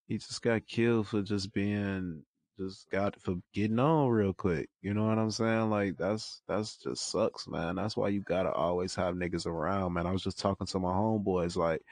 he 0.06 0.16
just 0.18 0.42
got 0.42 0.66
killed 0.66 1.06
for 1.08 1.22
just 1.22 1.52
being 1.52 2.22
just 2.58 2.90
got 2.90 3.20
for 3.20 3.36
getting 3.52 3.78
on 3.78 4.08
real 4.08 4.32
quick 4.32 4.68
you 4.82 4.92
know 4.92 5.06
what 5.06 5.18
i'm 5.18 5.30
saying 5.30 5.70
like 5.70 5.96
that's 5.96 6.42
that's 6.48 6.76
just 6.76 7.10
sucks 7.10 7.46
man 7.46 7.76
that's 7.76 7.96
why 7.96 8.08
you 8.08 8.20
gotta 8.22 8.50
always 8.50 8.94
have 8.94 9.14
niggas 9.14 9.46
around 9.46 9.92
man 9.92 10.06
i 10.06 10.12
was 10.12 10.22
just 10.22 10.38
talking 10.38 10.66
to 10.66 10.78
my 10.80 10.90
homeboys 10.90 11.56
like 11.56 11.82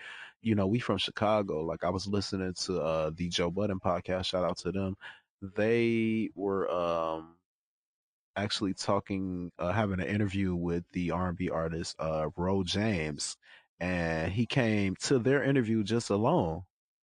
you 0.42 0.54
know 0.54 0.66
we 0.66 0.78
from 0.80 0.98
chicago 0.98 1.64
like 1.64 1.84
i 1.84 1.90
was 1.90 2.06
listening 2.08 2.52
to 2.54 2.80
uh 2.80 3.10
the 3.14 3.28
joe 3.28 3.50
budden 3.50 3.78
podcast 3.78 4.24
shout 4.26 4.44
out 4.44 4.56
to 4.56 4.72
them 4.72 4.96
they 5.42 6.30
were 6.34 6.70
um 6.70 7.34
actually 8.36 8.74
talking 8.74 9.50
uh 9.58 9.72
having 9.72 10.00
an 10.00 10.06
interview 10.06 10.54
with 10.54 10.84
the 10.92 11.10
R&B 11.10 11.50
artist 11.50 11.96
uh 11.98 12.28
Ro 12.36 12.62
James 12.62 13.36
and 13.80 14.32
he 14.32 14.46
came 14.46 14.96
to 15.02 15.18
their 15.18 15.42
interview 15.42 15.82
just 15.82 16.10
alone. 16.10 16.62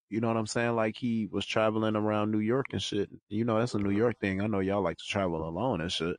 You 0.09 0.20
know 0.20 0.28
what 0.28 0.37
I'm 0.37 0.47
saying? 0.47 0.76
Like 0.76 0.97
he 0.97 1.28
was 1.30 1.47
traveling 1.47 1.97
around 1.97 2.30
New 2.30 2.41
York 2.41 2.66
and 2.72 2.83
shit. 2.83 3.11
You 3.28 3.45
know, 3.45 3.59
that's 3.59 3.74
a 3.74 3.78
New 3.78 3.91
York 3.91 4.18
thing. 4.20 4.41
I 4.41 4.47
know 4.47 4.61
y'all 4.61 4.83
like 4.83 4.99
to 4.99 5.05
travel 5.07 5.47
alone 5.47 5.80
and 5.80 5.91
shit. 5.93 6.16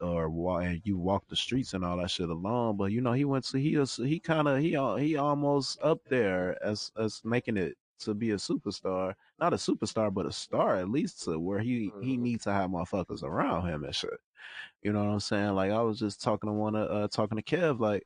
Or 0.00 0.60
and 0.62 0.80
you 0.84 0.98
walk 0.98 1.28
the 1.28 1.36
streets 1.36 1.74
and 1.74 1.84
all 1.84 1.98
that 1.98 2.10
shit 2.10 2.28
alone, 2.28 2.76
but 2.76 2.90
you 2.90 3.00
know 3.00 3.12
he 3.12 3.24
went 3.24 3.44
to 3.46 3.58
he 3.58 3.76
was 3.76 3.96
he 3.96 4.18
kind 4.18 4.48
of 4.48 4.58
he 4.58 4.70
he 4.70 5.16
almost 5.16 5.78
up 5.80 6.00
there 6.08 6.58
as 6.64 6.90
as 6.98 7.20
making 7.24 7.56
it 7.56 7.76
to 8.00 8.12
be 8.12 8.32
a 8.32 8.36
superstar, 8.36 9.14
not 9.42 9.52
a 9.52 9.56
superstar 9.56 10.14
but 10.14 10.24
a 10.24 10.30
star 10.32 10.76
at 10.76 10.88
least 10.88 11.24
to 11.24 11.36
where 11.38 11.58
he 11.58 11.90
he 12.00 12.16
Mhm. 12.16 12.20
needs 12.20 12.44
to 12.44 12.52
have 12.52 12.70
motherfuckers 12.70 13.24
around 13.24 13.66
him 13.66 13.82
and 13.84 13.94
shit. 13.94 14.20
You 14.82 14.92
know 14.92 15.04
what 15.04 15.10
I'm 15.12 15.20
saying? 15.20 15.54
Like 15.54 15.72
I 15.72 15.82
was 15.82 15.98
just 15.98 16.22
talking 16.22 16.48
to 16.48 16.54
one 16.54 16.76
of 16.76 16.88
uh 16.90 17.08
talking 17.08 17.36
to 17.38 17.42
Kev, 17.42 17.80
like, 17.80 18.04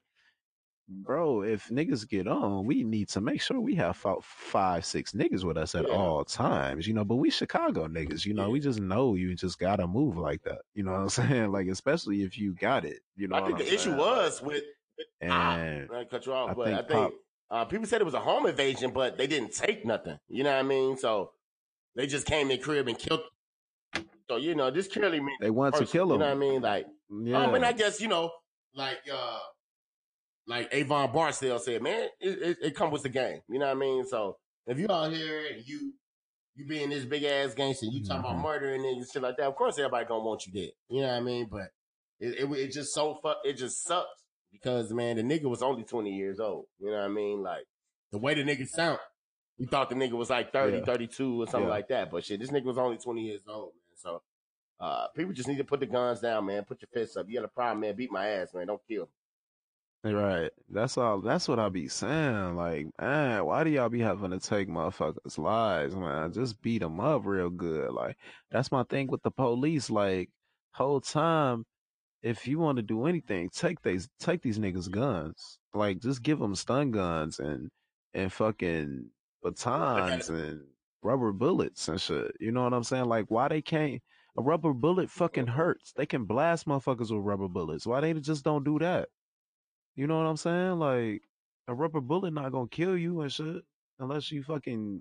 bro, 0.89 1.43
if 1.43 1.69
niggas 1.69 2.09
get 2.09 2.27
on, 2.27 2.65
we 2.65 2.85
need 2.85 3.09
to 3.11 3.21
make 3.21 3.43
sure 3.43 3.61
we 3.61 3.75
have 3.75 3.97
five, 4.23 4.85
six 4.87 5.13
niggas 5.13 5.45
with 5.45 5.59
us 5.59 5.75
at 5.75 5.87
Yeah. 5.87 5.95
all 5.95 6.25
times. 6.25 6.87
You 6.87 6.95
know, 6.95 7.05
but 7.05 7.17
we 7.17 7.29
Chicago 7.29 7.87
niggas, 7.87 8.25
you 8.25 8.33
know, 8.35 8.47
Yeah. 8.47 8.53
we 8.53 8.61
just 8.61 8.81
know 8.81 9.15
you 9.15 9.35
just 9.35 9.59
gotta 9.59 9.87
move 9.87 10.17
like 10.17 10.43
that. 10.45 10.63
You 10.75 10.85
know 10.85 10.93
what 10.93 11.01
I'm 11.01 11.09
saying? 11.45 11.53
Like 11.53 11.69
especially 11.69 12.23
if 12.23 12.39
you 12.39 12.55
got 12.55 12.85
it. 12.87 13.01
You 13.17 13.29
know 13.29 13.37
I 13.37 13.47
think 13.47 13.59
the 13.59 13.75
issue 13.75 13.95
was 13.95 14.41
with. 14.41 14.65
And 15.21 15.91
I 15.93 16.05
cut 16.05 16.25
you 16.25 16.33
off, 16.33 16.51
I 16.51 16.55
but 16.55 16.65
think 16.65 16.79
I 16.79 16.83
think 16.83 17.13
Pop- 17.13 17.13
uh, 17.51 17.65
people 17.65 17.87
said 17.87 18.01
it 18.01 18.05
was 18.05 18.15
a 18.15 18.21
home 18.21 18.47
invasion, 18.47 18.91
but 18.93 19.17
they 19.17 19.27
didn't 19.27 19.53
take 19.55 19.85
nothing. 19.85 20.19
You 20.29 20.45
know 20.45 20.51
what 20.53 20.59
I 20.59 20.63
mean? 20.63 20.97
So 20.97 21.33
they 21.95 22.07
just 22.07 22.27
came 22.27 22.51
in 22.51 22.61
crib 22.61 22.89
and 22.89 22.99
killed. 22.99 23.23
So 24.29 24.37
you 24.37 24.55
know, 24.55 24.71
this 24.71 24.89
clearly 24.89 25.21
means 25.21 25.39
they 25.41 25.51
want 25.51 25.75
to 25.77 25.87
kill 25.87 26.09
You 26.13 26.19
know 26.19 26.27
what 26.27 26.33
I 26.33 26.35
mean? 26.35 26.61
Like, 26.63 26.87
Yeah. 27.11 27.45
um, 27.45 27.55
and 27.55 27.65
I 27.65 27.73
guess 27.73 28.01
you 28.01 28.09
know, 28.09 28.31
like, 28.75 28.99
uh, 29.13 29.39
like 30.49 30.69
Avon 30.73 31.13
Barksdale 31.13 31.59
said, 31.59 31.83
man, 31.83 32.09
it, 32.21 32.39
it, 32.43 32.59
it 32.63 32.77
comes 32.77 32.93
with 32.93 33.03
the 33.03 33.09
game. 33.09 33.41
You 33.49 33.59
know 33.59 33.67
what 33.67 33.77
I 33.77 33.81
mean? 33.81 34.07
So 34.07 34.37
if 34.67 34.79
you 34.79 34.87
out 34.91 35.13
here 35.13 35.47
and 35.53 35.67
you 35.67 35.95
you 36.57 36.67
being 36.67 36.89
this 36.91 37.05
big 37.05 37.23
ass 37.25 37.55
gangster, 37.55 37.87
you 37.87 38.03
talking 38.03 38.25
Mhm. 38.25 38.31
about 38.31 38.43
murdering 38.43 38.85
and 38.85 39.07
shit 39.09 39.23
like 39.23 39.37
that, 39.37 39.47
of 39.47 39.55
course 39.55 39.79
everybody 39.79 40.07
gonna 40.07 40.25
want 40.25 40.47
you 40.47 40.53
dead. 40.53 40.71
You 40.89 41.03
know 41.03 41.09
what 41.09 41.17
I 41.17 41.21
mean? 41.21 41.49
But 41.51 41.69
it 42.19 42.41
it, 42.41 42.51
it 42.59 42.73
just 42.73 42.95
so 42.95 43.19
fuck 43.23 43.39
it 43.45 43.55
just 43.55 43.83
sucks 43.85 44.09
because 44.61 44.93
man, 44.93 45.17
the 45.17 45.23
nigga 45.23 45.45
was 45.45 45.63
only 45.63 45.85
twenty 45.85 46.15
years 46.17 46.41
old. 46.41 46.67
You 46.79 46.91
know 46.91 46.99
what 46.99 47.05
I 47.05 47.09
mean? 47.09 47.43
Like 47.43 47.67
the 48.13 48.19
way 48.19 48.35
the 48.35 48.43
nigga 48.43 48.67
sound, 48.69 48.99
you 49.59 49.67
thought 49.67 49.89
the 49.89 49.95
nigga 49.97 50.13
was 50.13 50.31
like 50.31 50.53
30, 50.53 50.79
Yeah. 50.79 50.85
32 50.85 51.43
or 51.43 51.47
something 51.47 51.63
Yeah. 51.69 51.75
like 51.75 51.89
that. 51.89 52.11
But 52.11 52.25
shit, 52.25 52.41
this 52.41 52.51
nigga 52.51 52.65
was 52.65 52.79
only 52.79 52.99
twenty 52.99 53.23
years 53.23 53.43
old, 53.49 53.73
man. 53.75 53.97
So 53.97 54.23
uh, 54.81 55.09
people 55.17 55.33
just 55.33 55.49
need 55.49 55.59
to 55.59 55.65
put 55.65 55.81
the 55.81 55.87
guns 55.87 56.21
down, 56.21 56.45
man. 56.47 56.65
Put 56.65 56.83
your 56.83 56.89
fists 56.93 57.17
up. 57.17 57.27
You 57.29 57.37
got 57.39 57.45
a 57.47 57.49
problem, 57.49 57.81
man. 57.81 57.97
Beat 57.97 58.13
my 58.13 58.27
ass, 58.29 58.53
man. 58.55 58.67
Don't 58.67 58.81
kill. 58.89 59.09
me. 60.05 60.13
Right. 60.13 60.51
That's 60.71 60.97
all. 60.99 61.21
That's 61.21 61.49
what 61.49 61.59
I 61.59 61.69
be 61.71 61.89
saying. 61.89 62.55
Like, 62.55 62.87
man, 63.01 63.45
why 63.45 63.65
do 63.65 63.71
y'all 63.71 63.89
be 63.89 64.01
having 64.01 64.31
to 64.31 64.39
take 64.39 64.69
motherfuckers' 64.69 65.37
lives, 65.39 65.97
man? 65.97 66.33
Just 66.33 66.61
beat 66.63 66.79
them 66.79 67.01
up 67.01 67.23
real 67.25 67.51
good. 67.51 67.91
Like, 67.91 68.17
that's 68.53 68.71
my 68.71 68.85
thing 68.85 69.09
with 69.09 69.23
the 69.25 69.31
police. 69.33 69.91
Like, 69.91 70.31
whole 70.73 71.01
time, 71.01 71.65
if 72.27 72.49
you 72.49 72.59
want 72.59 72.77
to 72.77 72.83
do 72.83 73.07
anything, 73.07 73.49
take 73.51 73.81
these, 73.83 74.09
take 74.19 74.43
these 74.43 74.59
niggas' 74.59 74.91
guns. 74.91 75.59
Like, 75.75 76.01
just 76.01 76.23
give 76.23 76.41
them 76.41 76.57
stun 76.57 76.91
guns 76.91 77.39
and 77.39 77.71
and 78.15 78.33
fucking 78.33 79.07
batons 79.45 80.29
and 80.29 80.61
rubber 81.03 81.33
bullets 81.33 81.87
and 81.89 82.01
shit. 82.01 82.33
You 82.41 82.51
know 82.51 82.65
what 82.65 82.73
I'm 82.75 82.83
saying? 82.83 83.05
Like, 83.05 83.27
why 83.29 83.49
they 83.49 83.63
can't? 83.63 84.03
A 84.39 84.43
rubber 84.43 84.73
bullet 84.73 85.09
fucking 85.09 85.47
hurts. 85.47 85.93
They 85.97 86.05
can 86.05 86.25
blast 86.25 86.67
motherfuckers 86.67 87.11
with 87.11 87.25
rubber 87.25 87.49
bullets. 87.49 87.87
Why 87.87 88.01
they 88.01 88.13
just 88.15 88.45
don't 88.45 88.65
do 88.65 88.79
that? 88.81 89.09
You 89.95 90.07
know 90.09 90.19
what 90.19 90.27
I'm 90.27 90.37
saying? 90.37 90.79
Like 90.79 91.23
a 91.69 91.75
rubber 91.75 92.01
bullet 92.01 92.33
not 92.33 92.53
gonna 92.53 92.69
kill 92.69 92.97
you 92.97 93.21
and 93.21 93.33
shit 93.33 93.63
unless 93.99 94.31
you 94.33 94.43
fucking 94.43 95.01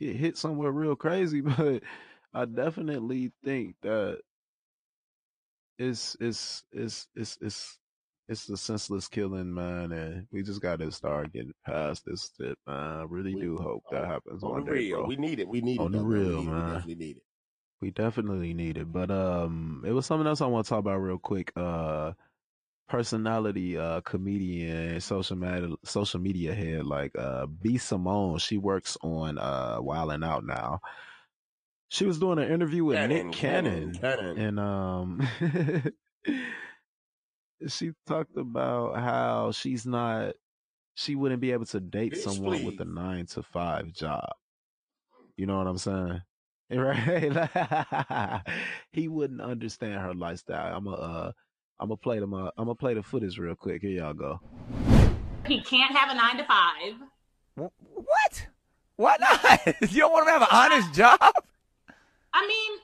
get 0.00 0.16
hit 0.16 0.38
somewhere 0.38 0.72
real 0.72 0.96
crazy. 0.96 1.42
But 1.56 1.82
I 2.32 2.44
definitely 2.44 3.32
think 3.44 3.74
that 3.82 4.20
it's 5.80 6.16
it's 6.20 6.64
it's 6.72 7.08
it's 7.16 7.38
it's 7.40 7.78
it's 8.28 8.48
a 8.48 8.56
senseless 8.56 9.08
killing, 9.08 9.52
man, 9.52 9.90
and 9.90 10.26
we 10.30 10.42
just 10.42 10.60
gotta 10.62 10.92
start 10.92 11.32
getting 11.32 11.52
past 11.66 12.04
this 12.06 12.30
shit, 12.36 12.56
man. 12.66 12.76
I 13.00 13.04
really 13.08 13.34
We- 13.34 13.40
do 13.40 13.56
hope 13.58 13.82
that 13.90 14.06
happens 14.06 14.42
On 14.42 14.50
one 14.52 14.64
the 14.64 14.70
day, 14.70 14.76
real, 14.78 14.98
bro. 14.98 15.06
we 15.06 15.16
need 15.16 15.40
it. 15.40 15.48
We 15.48 15.60
need 15.62 15.80
On 15.80 15.90
it. 15.90 15.92
the 15.92 15.98
though, 15.98 16.42
man. 16.42 16.74
real, 16.76 16.82
we 16.86 16.94
need 16.94 17.16
it. 17.16 17.22
We 17.80 17.90
definitely 17.90 18.54
need 18.54 18.76
it. 18.76 18.76
We 18.76 18.76
definitely 18.76 18.76
need 18.76 18.76
it. 18.78 18.92
But 18.92 19.10
um 19.10 19.82
it 19.86 19.92
was 19.92 20.06
something 20.06 20.26
else 20.26 20.40
I 20.42 20.46
want 20.46 20.66
to 20.66 20.70
talk 20.70 20.80
about 20.80 20.98
real 20.98 21.18
quick. 21.18 21.50
Uh 21.56 22.12
personality 22.88 23.78
uh 23.78 24.00
comedian, 24.02 25.00
social 25.00 25.36
media 25.36 25.68
social 25.84 26.20
media 26.20 26.54
head 26.54 26.84
like 26.86 27.12
uh 27.18 27.46
B 27.46 27.78
Simone. 27.78 28.38
She 28.38 28.58
works 28.58 28.96
on 29.02 29.38
uh 29.38 29.78
Wild 29.80 30.12
and 30.12 30.24
Out 30.24 30.44
now. 30.44 30.80
She 31.92 32.06
was 32.06 32.20
doing 32.20 32.38
an 32.38 32.48
interview 32.48 32.84
with 32.84 32.96
Nick 33.08 33.32
Cannon. 33.32 33.92
Cannon. 33.94 34.38
And 34.38 34.60
um 34.60 35.28
she 37.68 37.90
talked 38.06 38.36
about 38.36 38.96
how 38.96 39.50
she's 39.50 39.84
not 39.84 40.34
she 40.94 41.16
wouldn't 41.16 41.40
be 41.40 41.50
able 41.50 41.66
to 41.66 41.80
date 41.80 42.12
Bitch, 42.12 42.18
someone 42.18 42.62
with 42.62 42.78
a 42.80 42.84
nine 42.84 43.26
to 43.26 43.42
five 43.42 43.92
job. 43.92 44.28
You 45.36 45.46
know 45.46 45.58
what 45.58 45.66
I'm 45.66 45.78
saying? 45.78 46.22
Right? 46.72 47.32
he 48.92 49.08
wouldn't 49.08 49.40
understand 49.40 49.94
her 49.94 50.14
lifestyle. 50.14 50.76
I'm 50.76 50.86
a 50.86 50.92
uh 50.92 51.32
I'm 51.80 51.88
gonna 51.88 51.96
play 51.96 52.20
them. 52.20 52.32
Uh, 52.32 52.50
I'm 52.56 52.66
gonna 52.66 52.76
play 52.76 52.94
the 52.94 53.02
footage 53.02 53.36
real 53.38 53.56
quick. 53.56 53.82
Here 53.82 53.90
y'all 53.90 54.14
go. 54.14 54.38
He 55.46 55.60
can't 55.62 55.92
have 55.96 56.10
a 56.10 56.14
nine 56.14 56.36
to 56.36 56.44
five. 56.44 56.94
Wh- 57.56 57.98
What? 57.98 58.46
Why 58.94 59.16
not? 59.18 59.66
you 59.90 59.98
don't 60.02 60.12
want 60.12 60.28
him 60.28 60.34
to 60.34 60.38
have 60.38 60.42
an 60.42 60.48
honest 60.52 60.94
job? 60.94 61.18
I 62.32 62.46
mean, 62.46 62.78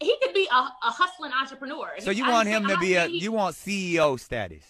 he 0.00 0.16
could 0.22 0.34
be 0.34 0.48
a, 0.50 0.56
a 0.56 0.90
hustling 0.90 1.32
entrepreneur. 1.32 1.90
So 1.98 2.10
you 2.10 2.28
want 2.28 2.48
him 2.48 2.64
I'm 2.64 2.70
to 2.70 2.78
be 2.78 2.94
a 2.94 3.06
you 3.06 3.32
want 3.32 3.56
CEO 3.56 4.18
status? 4.18 4.64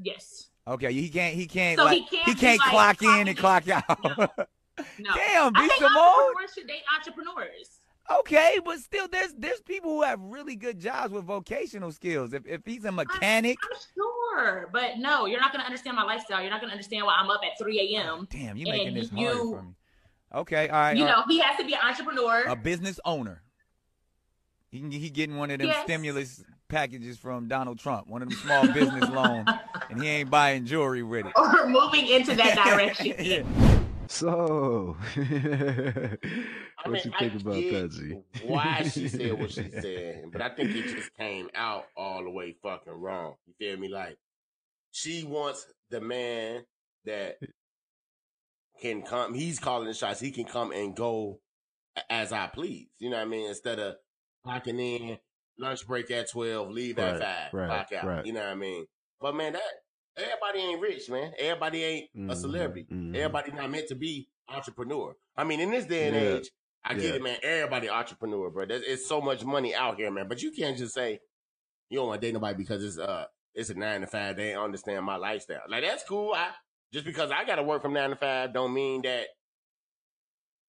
yes. 0.00 0.46
Okay, 0.66 0.92
he 0.92 1.08
can't 1.08 1.34
he 1.34 1.46
can't 1.46 1.78
So 1.78 1.84
like 1.84 1.98
he 1.98 2.16
can't 2.16 2.28
he 2.28 2.34
can't 2.34 2.60
like, 2.60 2.68
clock 2.68 3.02
in 3.02 3.28
and 3.28 3.36
clock 3.36 3.68
out. 3.68 3.84
No. 3.98 4.28
Damn, 5.14 5.52
I 5.56 5.62
B 5.62 5.68
think 5.68 5.82
entrepreneurs 5.82 6.54
should 6.54 6.66
date 6.66 6.82
entrepreneurs. 6.96 7.80
Okay, 8.18 8.58
but 8.64 8.78
still, 8.78 9.06
there's 9.08 9.32
there's 9.34 9.60
people 9.60 9.90
who 9.90 10.02
have 10.02 10.20
really 10.20 10.56
good 10.56 10.78
jobs 10.78 11.12
with 11.12 11.24
vocational 11.24 11.92
skills. 11.92 12.32
If 12.32 12.46
if 12.46 12.62
he's 12.64 12.84
a 12.84 12.92
mechanic, 12.92 13.58
I'm 13.62 13.78
sure, 13.94 14.68
but 14.72 14.98
no, 14.98 15.26
you're 15.26 15.40
not 15.40 15.52
gonna 15.52 15.64
understand 15.64 15.96
my 15.96 16.02
lifestyle. 16.02 16.40
You're 16.40 16.50
not 16.50 16.60
gonna 16.60 16.72
understand 16.72 17.04
why 17.06 17.16
I'm 17.18 17.30
up 17.30 17.40
at 17.44 17.58
3 17.58 17.94
a.m. 17.94 18.18
Oh, 18.22 18.26
damn, 18.28 18.56
you're 18.56 18.70
making 18.72 18.94
this 18.94 19.10
hard 19.10 19.36
for 19.36 19.62
me. 19.62 19.74
Okay, 20.34 20.68
all 20.68 20.78
right. 20.78 20.96
You 20.96 21.04
all 21.04 21.10
know, 21.10 21.16
right. 21.18 21.24
he 21.28 21.38
has 21.40 21.56
to 21.58 21.64
be 21.64 21.74
an 21.74 21.80
entrepreneur. 21.82 22.44
a 22.46 22.56
business 22.56 22.98
owner. 23.04 23.42
He 24.70 24.80
can, 24.80 24.90
he 24.90 25.10
getting 25.10 25.36
one 25.36 25.50
of 25.50 25.58
them 25.58 25.68
Yes. 25.68 25.82
stimulus 25.84 26.44
packages 26.68 27.18
from 27.18 27.48
Donald 27.48 27.78
Trump, 27.80 28.06
one 28.06 28.22
of 28.22 28.28
them 28.28 28.38
small 28.38 28.66
business 28.72 29.08
loans, 29.10 29.48
and 29.88 30.00
he 30.00 30.08
ain't 30.08 30.30
buying 30.30 30.64
jewelry 30.64 31.02
with 31.02 31.26
it. 31.26 31.32
or 31.36 31.66
moving 31.68 32.06
into 32.06 32.34
that 32.36 32.54
direction. 32.64 33.14
yeah. 33.18 33.42
So, 34.06 34.96
what 35.14 35.24
I 35.24 36.88
mean, 36.88 37.02
you 37.04 37.12
I 37.14 37.18
think 37.18 37.34
about 37.40 37.54
that, 37.54 37.90
G? 37.92 38.16
Why 38.44 38.82
she 38.82 39.06
said 39.08 39.38
what 39.38 39.52
she 39.52 39.68
said, 39.70 40.24
but 40.32 40.42
I 40.42 40.48
think 40.48 40.70
it 40.74 40.82
just 40.96 41.14
came 41.14 41.48
out 41.54 41.86
all 41.96 42.22
the 42.24 42.30
way 42.30 42.56
fucking 42.62 42.92
wrong. 42.92 43.34
You 43.46 43.54
feel 43.58 43.76
me? 43.78 43.88
Like 43.88 44.18
she 44.90 45.22
wants 45.24 45.64
the 45.90 46.00
man 46.00 46.64
that 47.04 47.36
can 48.80 49.02
come. 49.02 49.32
He's 49.34 49.60
calling 49.60 49.86
the 49.86 49.94
shots. 49.94 50.18
He 50.20 50.32
can 50.32 50.44
come 50.44 50.72
and 50.72 50.94
go 50.96 51.38
as 52.08 52.32
I 52.32 52.48
please. 52.48 52.88
You 52.98 53.10
know 53.10 53.16
what 53.16 53.22
I 53.26 53.28
mean? 53.28 53.48
Instead 53.48 53.78
of 53.78 53.94
clocking 54.46 54.80
in, 54.80 55.18
lunch 55.58 55.86
break 55.86 56.10
at 56.10 56.30
twelve, 56.30 56.70
leave 56.70 56.98
at 56.98 57.18
five, 57.20 57.52
right, 57.52 57.66
clock 57.68 57.92
out. 57.92 58.06
right. 58.08 58.26
You 58.26 58.32
know 58.32 58.40
what 58.40 58.48
I 58.50 58.54
mean? 58.54 58.86
But 59.20 59.34
man, 59.34 59.52
that 59.54 59.62
everybody 60.16 60.58
ain't 60.60 60.80
rich, 60.80 61.08
man. 61.10 61.32
Everybody 61.38 61.84
ain't 61.84 62.10
a 62.28 62.34
Mhm, 62.34 62.36
celebrity. 62.36 62.86
mhm. 62.90 63.14
Everybody 63.16 63.52
not 63.52 63.70
meant 63.70 63.88
to 63.88 63.94
be 63.94 64.28
entrepreneur. 64.48 65.14
I 65.36 65.44
mean, 65.44 65.60
in 65.60 65.70
this 65.70 65.86
day 65.86 66.08
and 66.08 66.16
Yeah, 66.16 66.22
age, 66.36 66.50
I 66.84 66.94
get 66.94 67.14
it, 67.14 67.22
man. 67.22 67.38
Everybody 67.42 67.88
entrepreneur, 67.88 68.50
bro. 68.50 68.66
There's 68.66 68.82
it's 68.82 69.06
so 69.06 69.20
much 69.20 69.44
money 69.44 69.74
out 69.74 69.96
here, 69.96 70.10
man. 70.10 70.28
But 70.28 70.42
you 70.42 70.50
can't 70.50 70.76
just 70.78 70.94
say 70.94 71.20
you 71.88 71.98
don't 71.98 72.08
want 72.08 72.20
to 72.20 72.26
date 72.26 72.34
nobody 72.34 72.56
because 72.56 72.82
it's 72.84 72.98
uh 72.98 73.26
it's 73.54 73.70
a 73.70 73.74
nine 73.74 74.00
to 74.00 74.06
five. 74.06 74.36
They 74.36 74.54
understand 74.54 75.04
my 75.04 75.16
lifestyle. 75.16 75.62
Like 75.68 75.82
that's 75.84 76.04
cool. 76.04 76.32
I 76.34 76.48
just 76.92 77.04
because 77.04 77.30
I 77.30 77.44
got 77.44 77.56
to 77.56 77.62
work 77.62 77.82
from 77.82 77.92
nine 77.92 78.10
to 78.10 78.16
five 78.16 78.54
don't 78.54 78.72
mean 78.72 79.02
that 79.02 79.26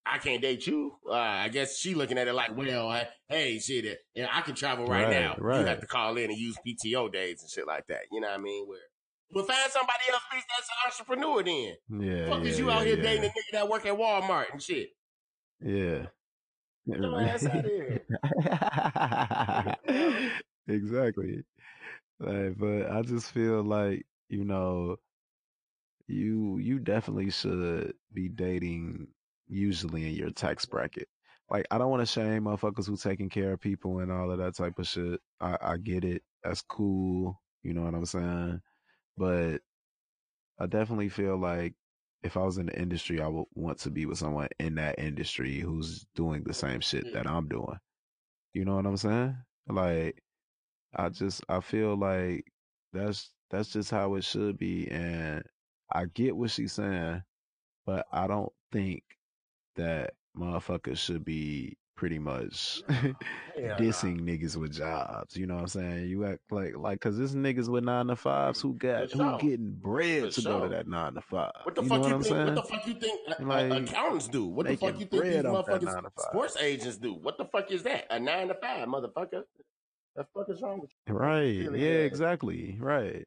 I 0.05 0.17
can't 0.17 0.41
date 0.41 0.65
you. 0.65 0.93
Uh, 1.07 1.13
I 1.13 1.49
guess 1.49 1.77
she 1.77 1.93
looking 1.93 2.17
at 2.17 2.27
it 2.27 2.33
like, 2.33 2.55
well, 2.57 2.89
I, 2.89 3.07
hey, 3.29 3.59
shit, 3.59 3.85
uh, 3.85 3.95
yeah, 4.15 4.27
I 4.31 4.41
can 4.41 4.55
travel 4.55 4.85
right, 4.87 5.03
Right, 5.03 5.11
now. 5.11 5.35
You 5.39 5.65
have 5.65 5.79
to 5.81 5.87
call 5.87 6.17
in 6.17 6.29
and 6.31 6.37
use 6.37 6.57
PTO 6.65 7.11
days 7.11 7.41
and 7.41 7.49
shit 7.49 7.67
like 7.67 7.85
that. 7.87 8.01
You 8.11 8.21
know 8.21 8.27
what 8.27 8.39
I 8.39 8.41
mean? 8.41 8.67
Where, 8.67 8.79
but 9.31 9.47
find 9.47 9.71
somebody 9.71 9.99
else, 10.11 10.21
that's 10.31 10.69
an 10.69 11.05
entrepreneur. 11.15 11.43
Then 11.43 11.75
Yeah, 12.01 12.29
fuck 12.29 12.43
yeah, 12.43 12.49
is 12.49 12.59
you 12.59 12.67
yeah, 12.67 12.77
out 12.77 12.85
here 12.85 12.97
yeah. 12.97 13.03
dating 13.03 13.25
a 13.25 13.27
nigga 13.27 13.51
that 13.53 13.69
work 13.69 13.85
at 13.85 13.97
Walmart 13.97 14.51
and 14.51 14.61
shit? 14.61 14.89
Yeah. 15.61 16.07
Get 16.87 16.99
your 16.99 17.21
ass 17.21 17.45
out 17.45 17.63
here. 17.63 18.01
exactly. 20.67 21.43
Like, 22.19 22.57
but 22.57 22.91
I 22.91 23.01
just 23.03 23.31
feel 23.31 23.63
like, 23.63 24.05
you 24.29 24.43
know, 24.43 24.97
you 26.07 26.57
you 26.57 26.79
definitely 26.79 27.29
should 27.29 27.93
be 28.13 28.27
dating 28.29 29.07
usually 29.51 30.07
in 30.07 30.15
your 30.15 30.31
tax 30.31 30.65
bracket. 30.65 31.07
Like 31.49 31.67
I 31.69 31.77
don't 31.77 31.89
want 31.89 32.01
to 32.01 32.05
shame 32.05 32.43
motherfuckers 32.43 32.87
who 32.87 32.95
taking 32.95 33.29
care 33.29 33.53
of 33.53 33.59
people 33.59 33.99
and 33.99 34.11
all 34.11 34.31
of 34.31 34.37
that 34.39 34.55
type 34.55 34.79
of 34.79 34.87
shit. 34.87 35.19
I, 35.39 35.57
I 35.61 35.77
get 35.77 36.05
it. 36.05 36.23
That's 36.43 36.61
cool. 36.61 37.39
You 37.61 37.73
know 37.73 37.83
what 37.83 37.93
I'm 37.93 38.05
saying? 38.05 38.61
But 39.17 39.57
I 40.59 40.65
definitely 40.67 41.09
feel 41.09 41.37
like 41.37 41.73
if 42.23 42.37
I 42.37 42.43
was 42.43 42.57
in 42.57 42.67
the 42.67 42.79
industry, 42.79 43.21
I 43.21 43.27
would 43.27 43.45
want 43.55 43.79
to 43.79 43.89
be 43.89 44.05
with 44.05 44.17
someone 44.17 44.47
in 44.59 44.75
that 44.75 44.99
industry 44.99 45.59
who's 45.59 46.05
doing 46.15 46.43
the 46.43 46.53
same 46.53 46.79
shit 46.79 47.13
that 47.13 47.25
mm. 47.25 47.31
I'm 47.31 47.47
doing. 47.47 47.77
You 48.53 48.65
know 48.65 48.75
what 48.75 48.85
I'm 48.85 48.97
saying? 48.97 49.35
Like, 49.67 50.21
I 50.95 51.09
just 51.09 51.43
I 51.49 51.59
feel 51.61 51.95
like 51.97 52.45
that's 52.93 53.29
that's 53.49 53.69
just 53.69 53.91
how 53.91 54.15
it 54.15 54.23
should 54.23 54.57
be, 54.57 54.87
and 54.89 55.43
I 55.91 56.05
get 56.05 56.35
what 56.35 56.51
she's 56.51 56.73
saying, 56.73 57.23
but 57.85 58.05
I 58.11 58.27
don't 58.27 58.51
think 58.71 59.03
that 59.75 60.13
motherfuckers 60.37 60.97
should 60.97 61.25
be 61.25 61.77
pretty 61.95 62.17
much 62.17 62.81
Hell 62.89 63.13
dissing 63.77 64.21
niggas 64.21 64.55
with 64.57 64.73
jobs. 64.73 65.35
You 65.37 65.45
know 65.45 65.55
what 65.55 65.61
I'm 65.61 65.67
saying? 65.67 66.07
You 66.07 66.25
act 66.25 66.39
like 66.49 66.75
like 66.75 66.99
because 66.99 67.17
this 67.17 67.33
niggas 67.33 67.67
with 67.69 67.83
nine 67.83 68.07
to 68.07 68.15
fives 68.15 68.59
who 68.61 68.73
got 68.73 69.11
For 69.11 69.17
who 69.17 69.23
sure. 69.29 69.37
getting 69.39 69.71
bread 69.71 70.33
For 70.33 70.41
to 70.41 70.47
go 70.47 70.59
to 70.61 70.69
that 70.69 70.87
nine 70.87 71.13
to 71.13 71.21
five. 71.21 71.51
What 71.63 71.75
the 71.75 71.83
you 71.83 71.89
fuck 71.89 72.03
you 72.05 72.09
think? 72.13 72.25
saying? 72.25 72.45
What 72.45 72.55
the 72.55 72.63
fuck 72.63 72.87
you 72.87 72.93
think 72.95 73.19
Like, 73.39 73.71
accountants 73.89 74.27
do? 74.29 74.45
What 74.45 74.65
the 74.67 74.77
fuck 74.77 74.99
you 74.99 75.05
think 75.05 75.11
these 75.11 75.19
bread 75.19 75.45
off 75.45 75.65
that 75.67 75.81
motherfuckers 75.81 75.93
nine 75.93 76.03
to 76.03 76.09
five. 76.09 76.25
sports 76.31 76.57
agents 76.57 76.97
do? 76.97 77.13
What 77.13 77.37
the 77.37 77.45
fuck 77.45 77.69
is 77.71 77.83
that? 77.83 78.05
A 78.09 78.19
nine 78.19 78.47
to 78.47 78.55
five, 78.55 78.87
motherfucker. 78.87 79.43
The 80.15 80.25
fuck 80.33 80.49
is 80.49 80.61
wrong 80.61 80.79
with 80.81 80.89
you? 81.07 81.13
Right. 81.13 81.37
Really 81.67 81.81
Yeah, 81.83 81.99
exactly. 81.99 82.77
Right. 82.79 83.25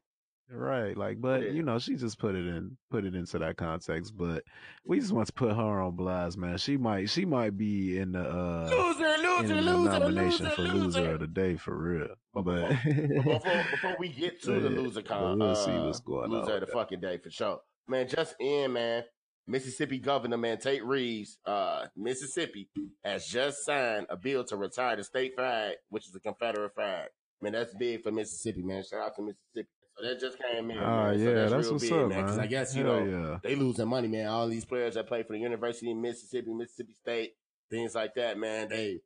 Right. 0.49 0.95
Like, 0.95 1.19
but 1.19 1.41
Yeah. 1.43 1.49
you 1.51 1.63
know, 1.63 1.79
she 1.79 1.95
just 1.95 2.19
put 2.19 2.35
it 2.35 2.45
in 2.45 2.77
put 2.91 3.03
it 3.03 3.15
into 3.15 3.39
that 3.39 3.57
context. 3.57 4.15
But 4.15 4.43
we 4.85 4.99
just 4.99 5.11
want 5.11 5.27
to 5.27 5.33
put 5.33 5.55
her 5.55 5.81
on 5.81 5.95
blast, 5.95 6.37
man. 6.37 6.57
She 6.57 6.77
might 6.77 7.09
she 7.09 7.25
might 7.25 7.57
be 7.57 7.97
in 7.97 8.11
the 8.11 8.21
uh 8.21 8.69
Loser, 8.69 9.05
in 9.05 9.47
the 9.47 9.55
loser, 9.61 9.99
nomination 9.99 10.45
loser, 10.45 10.55
for 10.55 10.61
loser. 10.61 10.77
loser 11.01 11.13
of 11.15 11.19
the 11.21 11.27
day 11.27 11.55
for 11.57 11.75
real. 11.75 12.07
But 12.33 12.43
before, 12.85 13.39
before, 13.71 13.95
we 13.99 14.09
get 14.09 14.41
to 14.43 14.59
the 14.59 14.69
loser 14.69 15.01
con, 15.01 15.39
we'll 15.39 15.51
uh, 15.51 15.55
see 15.55 15.71
what's 15.71 15.99
going 16.01 16.29
loser 16.31 16.43
on 16.43 16.51
of 16.55 16.59
the 16.61 16.65
that. 16.67 16.73
fucking 16.73 16.99
day 16.99 17.17
for 17.17 17.31
sure. 17.31 17.59
Man, 17.87 18.07
just 18.07 18.35
in, 18.39 18.73
man. 18.73 19.03
Mississippi 19.47 19.99
Governor, 19.99 20.37
man, 20.37 20.57
Tate 20.57 20.83
Reeves, 20.83 21.37
uh, 21.45 21.85
Mississippi, 21.95 22.67
has 23.03 23.27
just 23.27 23.63
signed 23.63 24.07
a 24.09 24.17
bill 24.17 24.43
to 24.45 24.57
retire 24.57 24.95
the 24.95 25.03
state 25.03 25.35
flag, 25.35 25.75
which 25.89 26.07
is 26.07 26.15
a 26.15 26.19
Confederate 26.19 26.73
flag. 26.73 27.09
Man, 27.43 27.51
that's 27.51 27.71
big 27.75 28.01
for 28.01 28.11
Mississippi, 28.11 28.63
man. 28.63 28.83
Shout 28.83 29.01
out 29.01 29.15
to 29.17 29.21
Mississippi. 29.21 29.69
So 29.97 30.05
that 30.05 30.19
just 30.19 30.37
came 30.39 30.71
in. 30.71 30.77
Man. 30.77 31.17
So 31.17 31.23
yeah, 31.23 31.33
that's, 31.33 31.51
that's 31.51 31.65
real 31.65 31.73
what's 31.73 31.83
big, 31.83 31.93
up, 31.93 32.09
man. 32.09 32.23
Because. 32.23 32.39
I 32.39 32.47
guess, 32.47 32.75
you 32.75 32.85
Hell 32.85 33.05
know, 33.05 33.29
yeah. 33.29 33.37
they 33.43 33.55
losing 33.55 33.87
money, 33.87 34.07
man. 34.07 34.27
All 34.27 34.47
these 34.47 34.65
players 34.65 34.95
that 34.95 35.07
play 35.07 35.23
for 35.23 35.33
the 35.33 35.39
University 35.39 35.91
of 35.91 35.97
Mississippi, 35.97 36.53
Mississippi 36.53 36.95
State, 37.01 37.31
things 37.69 37.95
like 37.95 38.13
that, 38.15 38.37
man. 38.37 38.69
They 38.69 38.99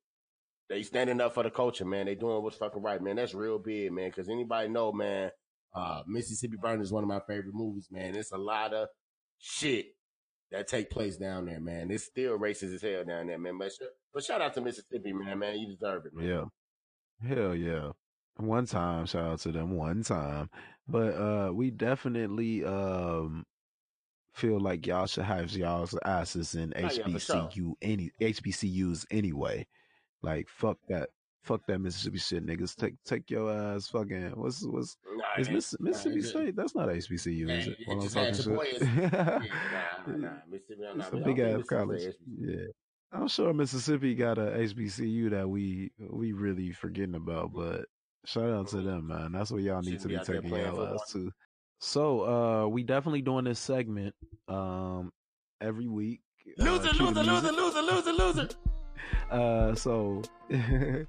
they 0.70 0.84
standing 0.84 1.20
up 1.20 1.34
for 1.34 1.44
the 1.44 1.50
culture, 1.52 1.86
man. 1.86 2.06
They 2.06 2.16
doing 2.16 2.44
what's 2.44 2.58
fucking 2.58 2.82
right, 2.82 3.02
man. 3.02 3.16
That's 3.16 3.34
real 3.34 3.60
big, 3.60 3.92
man. 3.92 4.10
Because 4.10 4.30
anybody 4.30 4.70
know, 4.70 4.92
man, 4.92 5.32
uh, 5.74 6.02
Mississippi 6.08 6.58
Burn 6.62 6.82
is 6.82 6.92
one 6.92 7.04
of 7.04 7.10
my 7.10 7.20
favorite 7.28 7.54
movies, 7.54 7.88
man. 7.92 8.16
It's 8.16 8.32
a 8.32 8.38
lot 8.38 8.74
of 8.74 8.88
shit 9.40 9.88
that 10.52 10.68
take 10.68 10.90
place 10.90 11.18
down 11.18 11.46
there, 11.46 11.60
man. 11.60 11.90
It's 11.92 12.06
still 12.06 12.38
racist 12.38 12.76
as 12.76 12.82
hell 12.82 13.04
down 13.06 13.28
there, 13.28 13.40
man. 13.40 13.58
But, 13.58 13.72
but 14.14 14.24
shout 14.24 14.42
out 14.42 14.54
to 14.56 14.62
Mississippi, 14.62 15.14
man. 15.14 15.40
Man, 15.40 15.58
you 15.58 15.68
deserve 15.68 16.06
it, 16.06 16.14
man. 16.14 16.28
Yeah. 16.28 17.28
Hell 17.28 17.56
yeah. 17.56 17.92
One 18.38 18.66
time, 18.66 19.06
shout 19.06 19.24
out 19.24 19.40
to 19.40 19.52
them 19.52 19.76
one 19.76 20.04
time. 20.04 20.50
But 20.90 21.14
uh 21.16 21.52
we 21.54 21.72
definitely 21.72 22.64
um 22.66 23.46
feel 24.34 24.60
like 24.60 24.86
y'all 24.88 25.06
should 25.08 25.26
have 25.26 25.52
y'all's 25.52 25.96
asses 26.06 26.56
in 26.56 26.74
Oh, 26.76 26.80
yeah, 26.82 26.90
for 26.90 27.20
sure. 27.20 27.36
HBCU 27.52 27.74
any 27.82 28.12
HBCUs 28.22 29.06
anyway. 29.12 29.68
Like 30.22 30.48
fuck 30.50 30.78
that 30.88 31.10
fuck 31.44 31.62
that 31.68 31.80
Mississippi 31.80 32.18
shit, 32.18 32.46
niggas. 32.46 32.76
Take 32.76 32.96
take 33.06 33.30
your 33.30 33.52
ass 33.52 33.88
fucking 33.88 34.32
what's 34.36 34.64
what's 34.66 34.98
Nah, 35.16 35.24
is 35.38 35.48
it 35.48 35.54
Miss, 35.54 35.74
ain't- 35.74 35.82
Mississippi 35.82 36.22
nah, 36.22 36.28
State? 36.28 36.56
That's 36.56 36.76
not 36.76 36.90
HBCU, 36.90 37.46
Nah, 37.48 37.54
is 37.54 37.68
it? 37.68 37.78
While 37.86 38.02
I'm 38.02 38.10
talking 38.10 38.52
your 38.52 38.66
shit. 38.66 38.82
Yeah, 38.82 39.40
nah, 40.08 40.18
nah, 40.18 40.30
Mississippi, 40.50 40.82
nah, 40.82 40.92
It's 40.96 41.10
but 41.10 41.20
a 41.20 41.22
I 41.22 41.24
big 41.24 41.40
ass 41.40 41.64
college. 41.68 41.90
Mississippi 41.90 42.20
Yeah. 42.40 42.66
I'm 43.12 43.28
sure 43.28 43.54
Mississippi 43.54 44.14
got 44.16 44.38
a 44.38 44.52
HBCU 44.52 45.32
that 45.32 45.50
we 45.50 45.92
we 46.12 46.32
really 46.34 46.72
forgetting 46.72 47.16
about, 47.16 47.52
but 47.54 47.86
shout 48.26 48.50
out 48.50 48.68
to 48.70 48.78
them, 48.82 49.08
man. 49.08 49.32
That's 49.32 49.52
what 49.52 49.62
y'all 49.62 49.82
need 49.82 50.02
Shouldn't 50.02 50.02
to 50.02 50.08
be 50.08 50.18
be 50.18 50.24
taking 50.24 50.50
football. 50.50 50.94
ass 50.96 51.12
to. 51.14 51.32
So 51.80 52.22
uh 52.22 52.68
we 52.68 52.84
definitely 52.84 53.22
doing 53.22 53.46
this 53.46 53.60
segment 53.60 54.14
um 54.48 55.12
every 55.62 55.88
week. 55.88 56.22
Uh, 56.60 56.64
Loser, 56.64 56.90
cue 56.90 57.06
loser, 57.08 57.24
loser, 57.24 57.52
loser, 57.52 57.82
loser, 57.82 58.14
loser. 58.14 58.50
Uh 59.32 59.76
so 59.76 60.22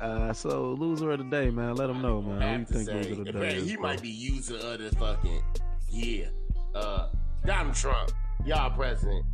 uh 0.00 0.32
so 0.32 0.72
loser 0.72 1.10
of 1.12 1.18
the 1.18 1.24
day, 1.24 1.50
man. 1.50 1.74
Let 1.76 1.88
them 1.88 2.00
know, 2.02 2.22
man. 2.22 2.40
Who 2.40 2.58
you 2.60 2.64
think 2.66 2.88
say, 2.88 2.94
loser 3.10 3.20
of 3.20 3.26
the 3.26 3.32
day 3.32 3.56
is? 3.56 3.68
he 3.68 3.76
bro? 3.76 3.82
might 3.82 4.02
be 4.02 4.08
user 4.08 4.56
of 4.56 4.78
the 4.80 4.90
fucking 4.96 5.42
yeah. 5.90 6.26
Uh, 6.74 7.08
Donald 7.44 7.74
Trump, 7.74 8.12
y'all 8.46 8.70
president. 8.70 9.24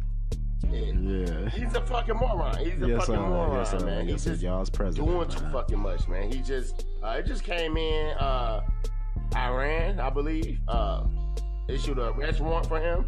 Yeah. 0.64 1.48
He's 1.50 1.74
a 1.74 1.80
fucking 1.86 2.16
moron. 2.16 2.56
He's 2.58 2.82
a 2.82 2.88
Yes, 2.88 3.06
fucking 3.06 3.20
moron, 3.20 3.56
Yes, 3.58 3.70
sir. 3.70 3.80
man. 3.86 4.08
He's 4.08 4.24
just 4.24 4.42
Y'all's 4.42 4.70
president. 4.70 5.08
doing 5.08 5.28
too 5.28 5.44
fucking 5.52 5.78
much, 5.78 6.08
man. 6.08 6.30
He 6.30 6.40
just 6.40 6.86
uh, 7.02 7.10
it 7.18 7.26
just 7.26 7.44
came 7.44 7.76
in. 7.76 8.16
Uh, 8.18 8.62
Iran, 9.34 10.00
I 10.00 10.10
believe, 10.10 10.58
uh, 10.68 11.04
issued 11.68 11.98
a 11.98 12.08
arrest 12.10 12.40
warrant 12.40 12.66
for 12.66 12.80
him. 12.80 13.06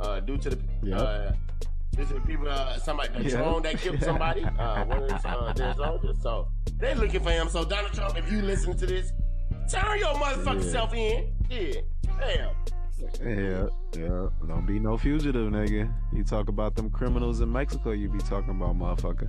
Uh, 0.00 0.20
due 0.20 0.36
to 0.38 0.50
the 0.50 0.58
Yep. 0.82 0.98
uh, 1.00 1.32
this 1.92 2.06
is 2.08 2.14
the 2.14 2.20
people, 2.20 2.48
uh, 2.48 2.78
somebody, 2.78 3.10
the 3.22 3.28
Yeah. 3.30 3.36
drone 3.42 3.62
that 3.62 3.78
killed 3.78 4.02
somebody, 4.02 4.44
uh, 4.44 4.84
one 4.86 5.02
of 5.02 5.10
his, 5.10 5.24
uh, 5.24 5.52
their 5.54 5.74
soldiers. 5.74 6.16
So 6.22 6.48
they're 6.78 6.94
looking 6.94 7.20
for 7.22 7.30
him. 7.30 7.48
So 7.48 7.64
Donald 7.64 7.92
Trump, 7.92 8.16
if 8.16 8.30
you 8.32 8.40
listen 8.42 8.76
to 8.76 8.86
this, 8.86 9.12
turn 9.70 9.98
your 9.98 10.14
motherfucking 10.14 10.64
Yeah. 10.64 10.70
self 10.70 10.94
in. 10.94 11.32
Yeah, 11.50 11.72
damn. 12.18 12.50
Yeah, 13.22 13.66
yeah. 13.96 14.28
Don't 14.46 14.66
be 14.66 14.78
no 14.78 14.96
fugitive, 14.96 15.50
nigga. 15.50 15.92
You 16.12 16.24
talk 16.24 16.48
about 16.48 16.74
them 16.76 16.90
criminals 16.90 17.40
in 17.40 17.50
Mexico, 17.52 17.92
you 17.92 18.08
be 18.08 18.18
talking 18.18 18.50
about 18.50 18.76
motherfucker. 18.78 19.28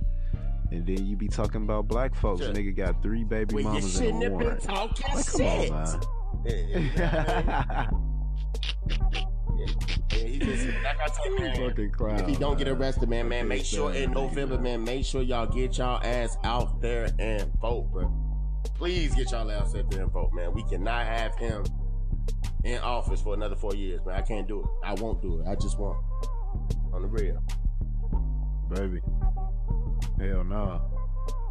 And 0.70 0.86
then 0.86 1.04
you 1.06 1.16
be 1.16 1.28
talking 1.28 1.62
about 1.62 1.86
black 1.86 2.14
folks. 2.14 2.40
Sure. 2.42 2.52
Nigga 2.52 2.74
got 2.74 3.02
three 3.02 3.24
baby 3.24 3.56
you 3.56 3.62
mamas 3.64 3.92
shouldn't 3.92 4.24
a 4.24 4.30
have 4.30 4.38
been 4.38 4.58
talking 4.58 5.14
Like, 5.14 5.26
come 5.26 5.40
shit. 5.40 5.70
on, 5.70 5.82
man. 5.82 6.00
Yeah, 6.44 7.90
he 10.10 10.38
man, 10.38 12.20
if 12.20 12.26
he 12.26 12.34
don't 12.36 12.58
get 12.58 12.68
arrested, 12.68 13.08
man, 13.08 13.28
man, 13.28 13.48
make 13.48 13.64
sure 13.64 13.92
in 13.92 14.12
November, 14.12 14.58
man, 14.58 14.82
make 14.84 15.04
sure 15.04 15.22
y'all 15.22 15.46
get 15.46 15.78
y'all 15.78 16.00
ass 16.02 16.36
out 16.44 16.80
there 16.80 17.08
and 17.18 17.52
vote, 17.60 17.90
bro. 17.92 18.10
Please 18.74 19.14
get 19.14 19.30
y'all 19.30 19.50
ass 19.50 19.74
out 19.74 19.90
there 19.90 20.02
and 20.02 20.12
vote, 20.12 20.32
man. 20.32 20.52
We 20.52 20.62
cannot 20.64 21.06
have 21.06 21.36
him 21.36 21.64
in 22.64 22.78
office 22.78 23.20
for 23.20 23.34
another 23.34 23.56
four 23.56 23.74
years, 23.74 24.00
man. 24.04 24.16
I 24.16 24.22
can't 24.22 24.46
do 24.46 24.60
it. 24.60 24.66
I 24.84 24.94
won't 24.94 25.20
do 25.20 25.40
it. 25.40 25.46
I 25.46 25.54
just 25.54 25.78
won't. 25.78 25.98
On 26.92 27.02
the 27.02 27.08
real. 27.08 27.42
Baby. 28.70 29.00
Hell 30.18 30.44
no. 30.44 30.80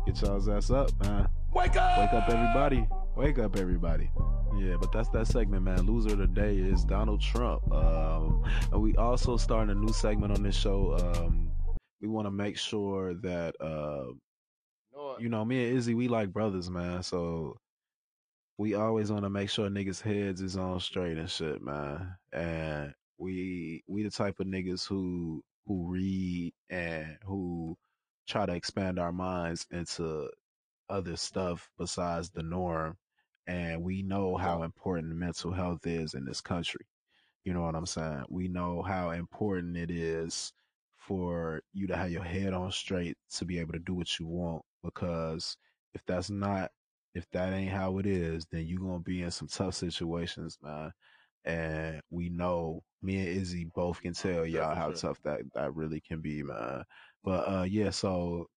Get 0.06 0.22
y'all's 0.22 0.48
ass 0.48 0.72
up, 0.72 0.90
man. 1.04 1.28
Wake 1.54 1.76
up! 1.76 2.00
Wake 2.00 2.14
up, 2.14 2.30
everybody. 2.30 2.88
Wake 3.16 3.40
up, 3.40 3.58
everybody. 3.58 4.10
Yeah, 4.58 4.76
but 4.80 4.92
that's 4.92 5.10
that 5.10 5.28
segment, 5.28 5.64
man. 5.64 5.82
Loser 5.82 6.12
of 6.12 6.20
the 6.20 6.28
day 6.28 6.56
is 6.58 6.84
Donald 6.84 7.22
Trump. 7.22 7.72
Um, 7.74 8.44
and 8.72 8.82
we 8.82 8.96
also 8.96 9.38
starting 9.38 9.70
a 9.70 9.80
new 9.80 9.92
segment 9.92 10.38
on 10.38 10.44
this 10.44 10.56
show. 10.56 10.98
Um, 10.98 11.52
we 12.02 12.08
want 12.08 12.26
to 12.26 12.32
make 12.32 12.58
sure 12.58 13.14
that, 13.16 13.56
uh, 13.62 14.06
you 15.20 15.30
know, 15.30 15.44
me 15.44 15.68
and 15.68 15.78
Izzy, 15.78 15.94
we 15.94 16.08
like 16.08 16.32
brothers, 16.32 16.70
man. 16.70 17.04
So 17.04 17.58
we 18.62 18.76
always 18.76 19.12
want 19.12 19.24
to 19.24 19.30
make 19.30 19.50
sure 19.50 19.70
niggas' 19.70 20.04
heads 20.04 20.40
is 20.40 20.56
on 20.56 20.80
straight 20.80 21.18
and 21.18 21.28
shit, 21.28 21.64
man. 21.64 22.16
And 22.32 22.94
we 23.18 23.84
we 23.88 24.04
the 24.04 24.12
type 24.12 24.40
of 24.40 24.46
niggas 24.46 24.88
who 24.88 25.42
who 25.66 25.92
read 25.92 26.54
and 26.70 27.18
who 27.26 27.76
try 28.28 28.46
to 28.46 28.54
expand 28.54 29.00
our 29.00 29.12
minds 29.12 29.66
into 29.72 30.30
other 30.92 31.16
stuff 31.16 31.72
besides 31.80 32.30
the 32.30 32.44
norm. 32.44 32.98
And 33.48 33.82
we 33.82 34.04
know 34.04 34.38
how 34.38 34.62
important 34.62 35.16
mental 35.16 35.52
health 35.52 35.88
is 35.88 36.14
in 36.14 36.24
this 36.24 36.42
country. 36.42 36.86
You 37.44 37.56
know 37.56 37.64
what 37.64 37.76
I'm 37.76 37.88
saying? 37.88 38.26
We 38.30 38.48
know 38.48 38.84
how 38.84 39.10
important 39.10 39.76
it 39.76 39.90
is 39.90 40.54
for 40.98 41.64
you 41.74 41.88
to 41.88 41.98
have 41.98 42.12
your 42.12 42.24
head 42.24 42.54
on 42.54 42.72
straight 42.72 43.18
to 43.38 43.46
be 43.46 43.58
able 43.58 43.74
to 43.74 43.80
do 43.80 43.96
what 43.96 44.20
you 44.20 44.28
want. 44.28 44.62
Because 44.84 45.58
if 45.96 46.06
that's 46.06 46.30
not, 46.30 46.70
if 47.14 47.30
that 47.32 47.54
ain't 47.54 47.72
how 47.72 47.98
it 47.98 48.06
is, 48.06 48.46
then 48.52 48.66
you're 48.66 48.80
going 48.80 49.00
to 49.00 49.04
be 49.04 49.22
in 49.22 49.32
some 49.32 49.48
tough 49.48 49.76
situations, 49.76 50.58
man. 50.62 50.92
And 51.44 52.02
we 52.10 52.30
know 52.30 52.84
me 53.02 53.18
and 53.20 53.28
Izzy 53.28 53.66
both 53.76 54.02
can 54.02 54.14
tell 54.14 54.46
y'all 54.46 54.76
how 54.76 54.92
tough 54.92 55.18
that, 55.24 55.42
that 55.56 55.74
really 55.74 56.00
can 56.00 56.22
be, 56.22 56.44
man. 56.44 56.84
But, 57.24 57.48
uh, 57.48 57.64
yeah, 57.64 57.90
so 57.90 58.48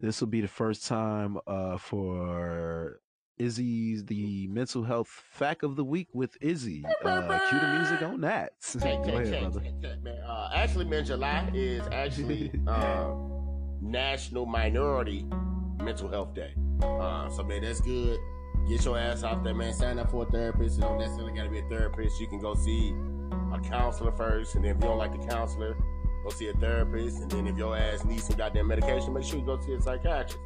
this 0.00 0.20
will 0.20 0.28
be 0.28 0.40
the 0.40 0.48
first 0.48 0.86
time, 0.86 1.38
uh, 1.46 1.78
for 1.78 3.00
Izzy's 3.38 4.04
the 4.04 4.48
mental 4.48 4.82
health 4.82 5.08
fact 5.30 5.62
of 5.62 5.76
the 5.76 5.84
week 5.84 6.08
with 6.12 6.36
Izzy. 6.40 6.84
Uh, 7.04 7.38
cue 7.48 7.58
the 7.60 7.78
music 7.78 8.02
on 8.02 8.20
that. 8.22 8.52
Check, 8.62 8.82
Go 8.82 8.88
ahead, 9.10 9.30
check, 9.30 9.40
brother. 9.40 9.60
check, 9.60 9.72
check, 9.80 10.02
man. 10.02 10.18
Uh, 10.26 10.50
actually, 10.54 10.84
man, 10.86 11.04
July 11.04 11.48
is 11.54 11.82
actually 11.92 12.50
um, 12.66 13.76
National 13.80 14.44
Minority 14.44 15.24
Mental 15.80 16.08
Health 16.08 16.34
Day. 16.34 16.52
Uh, 16.82 17.28
so, 17.28 17.42
man, 17.42 17.62
that's 17.62 17.80
good. 17.80 18.20
Get 18.68 18.84
your 18.84 18.98
ass 18.98 19.24
out 19.24 19.44
there, 19.44 19.54
man. 19.54 19.72
Sign 19.72 19.98
up 19.98 20.10
for 20.10 20.24
a 20.24 20.26
therapist. 20.26 20.76
You 20.76 20.82
don't 20.82 20.98
necessarily 20.98 21.32
got 21.32 21.44
to 21.44 21.50
be 21.50 21.60
a 21.60 21.68
therapist. 21.68 22.20
You 22.20 22.26
can 22.26 22.38
go 22.38 22.54
see 22.54 22.94
a 23.52 23.60
counselor 23.60 24.12
first, 24.12 24.54
and 24.54 24.64
then 24.64 24.72
if 24.72 24.82
you 24.82 24.88
don't 24.88 24.98
like 24.98 25.12
the 25.12 25.26
counselor, 25.26 25.76
go 26.22 26.30
see 26.30 26.48
a 26.48 26.52
therapist. 26.54 27.22
And 27.22 27.30
then 27.30 27.46
if 27.46 27.56
your 27.56 27.76
ass 27.76 28.04
needs 28.04 28.24
some 28.24 28.36
goddamn 28.36 28.68
medication, 28.68 29.12
make 29.12 29.24
sure 29.24 29.38
you 29.38 29.44
go 29.44 29.58
see 29.60 29.72
a 29.72 29.80
psychiatrist. 29.80 30.38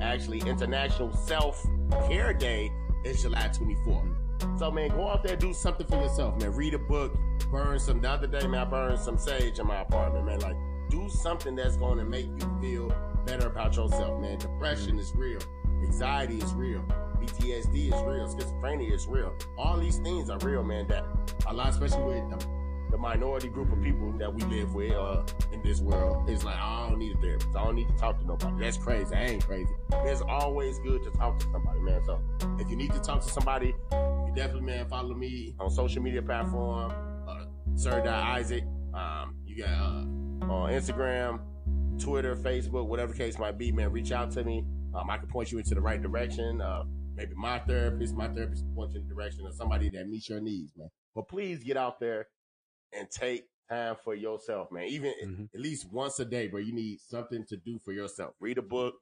Actually, 0.00 0.40
International 0.40 1.12
Self 1.12 1.64
Care 2.08 2.32
Day 2.32 2.72
is 3.04 3.22
July 3.22 3.48
24th. 3.48 4.58
So 4.58 4.70
man, 4.70 4.90
go 4.90 5.08
out 5.08 5.22
there, 5.22 5.32
and 5.32 5.40
do 5.40 5.52
something 5.52 5.86
for 5.86 6.00
yourself, 6.00 6.40
man. 6.40 6.54
Read 6.54 6.74
a 6.74 6.78
book, 6.78 7.16
burn 7.50 7.78
some. 7.78 8.00
The 8.00 8.10
other 8.10 8.26
day, 8.26 8.46
man, 8.46 8.60
I 8.60 8.64
burned 8.64 9.00
some 9.00 9.18
sage 9.18 9.58
in 9.58 9.66
my 9.66 9.80
apartment, 9.80 10.26
man. 10.26 10.40
Like, 10.40 10.56
do 10.90 11.08
something 11.08 11.54
that's 11.54 11.76
going 11.76 11.98
to 11.98 12.04
make 12.04 12.26
you 12.26 12.58
feel 12.60 12.94
better 13.26 13.48
about 13.48 13.76
yourself, 13.76 14.20
man. 14.20 14.38
Depression 14.38 14.98
is 14.98 15.14
real, 15.14 15.40
anxiety 15.82 16.38
is 16.38 16.52
real, 16.54 16.84
PTSD 17.20 17.86
is 17.86 18.02
real, 18.02 18.28
schizophrenia 18.28 18.92
is 18.92 19.06
real. 19.06 19.34
All 19.56 19.76
these 19.76 19.98
things 19.98 20.30
are 20.30 20.38
real, 20.38 20.62
man. 20.62 20.86
That 20.88 21.04
a 21.46 21.52
lot, 21.52 21.70
especially 21.70 22.04
with 22.04 22.30
the, 22.30 22.46
the 22.90 22.98
minority 22.98 23.48
group 23.48 23.72
of 23.72 23.82
people 23.82 24.12
that 24.12 24.32
we 24.32 24.42
live 24.44 24.74
with 24.74 24.92
uh, 24.92 25.22
in 25.52 25.62
this 25.62 25.80
world, 25.80 26.28
is 26.28 26.44
like, 26.44 26.56
I 26.56 26.88
don't 26.88 26.98
need 26.98 27.16
a 27.16 27.20
therapist. 27.20 27.48
I 27.56 27.64
don't 27.64 27.74
need 27.74 27.88
to 27.88 27.94
talk 27.94 28.18
to 28.20 28.26
nobody. 28.26 28.64
That's 28.64 28.76
crazy. 28.76 29.14
I 29.14 29.24
ain't 29.24 29.44
crazy. 29.44 29.72
It's 30.04 30.22
always 30.22 30.78
good 30.80 31.02
to 31.04 31.10
talk 31.10 31.38
to 31.40 31.46
somebody, 31.52 31.80
man. 31.80 32.02
So 32.04 32.20
if 32.58 32.70
you 32.70 32.76
need 32.76 32.92
to 32.92 33.00
talk 33.00 33.22
to 33.22 33.30
somebody, 33.30 33.74
you 33.92 34.32
definitely, 34.34 34.62
man, 34.62 34.88
follow 34.88 35.14
me 35.14 35.54
on 35.58 35.70
social 35.70 36.02
media 36.02 36.22
platform, 36.22 36.92
uh, 37.28 37.44
Sir 37.74 38.06
Isaac. 38.06 38.64
Um, 38.94 39.34
you 39.44 39.56
got 39.56 39.70
uh, 39.70 40.52
on 40.52 40.70
Instagram, 40.70 41.40
Twitter, 41.98 42.36
Facebook, 42.36 42.86
whatever 42.86 43.12
case 43.12 43.38
might 43.38 43.58
be, 43.58 43.72
man. 43.72 43.90
Reach 43.90 44.12
out 44.12 44.30
to 44.32 44.44
me. 44.44 44.64
Um, 44.94 45.10
I 45.10 45.18
can 45.18 45.28
point 45.28 45.52
you 45.52 45.58
into 45.58 45.74
the 45.74 45.80
right 45.80 46.00
direction. 46.00 46.60
Uh, 46.60 46.84
maybe 47.14 47.34
my 47.34 47.58
therapist, 47.60 48.14
my 48.14 48.28
therapist 48.28 48.64
can 48.64 48.74
point 48.74 48.92
you 48.92 49.00
in 49.00 49.08
the 49.08 49.14
direction 49.14 49.46
of 49.46 49.54
somebody 49.54 49.90
that 49.90 50.08
meets 50.08 50.28
your 50.28 50.40
needs, 50.40 50.72
man. 50.76 50.88
But 51.14 51.28
please 51.28 51.62
get 51.62 51.76
out 51.76 52.00
there 52.00 52.28
and 52.92 53.08
take 53.10 53.44
time 53.68 53.96
for 54.02 54.14
yourself, 54.14 54.72
man. 54.72 54.84
Even 54.84 55.12
Mhm. 55.22 55.54
at 55.54 55.60
least 55.60 55.90
once 55.92 56.18
a 56.20 56.24
day, 56.24 56.46
bro. 56.48 56.60
You 56.60 56.72
need 56.72 57.00
something 57.00 57.44
to 57.46 57.56
do 57.56 57.78
for 57.78 57.92
yourself. 57.92 58.34
Read 58.40 58.56
a 58.58 58.62
book, 58.62 58.94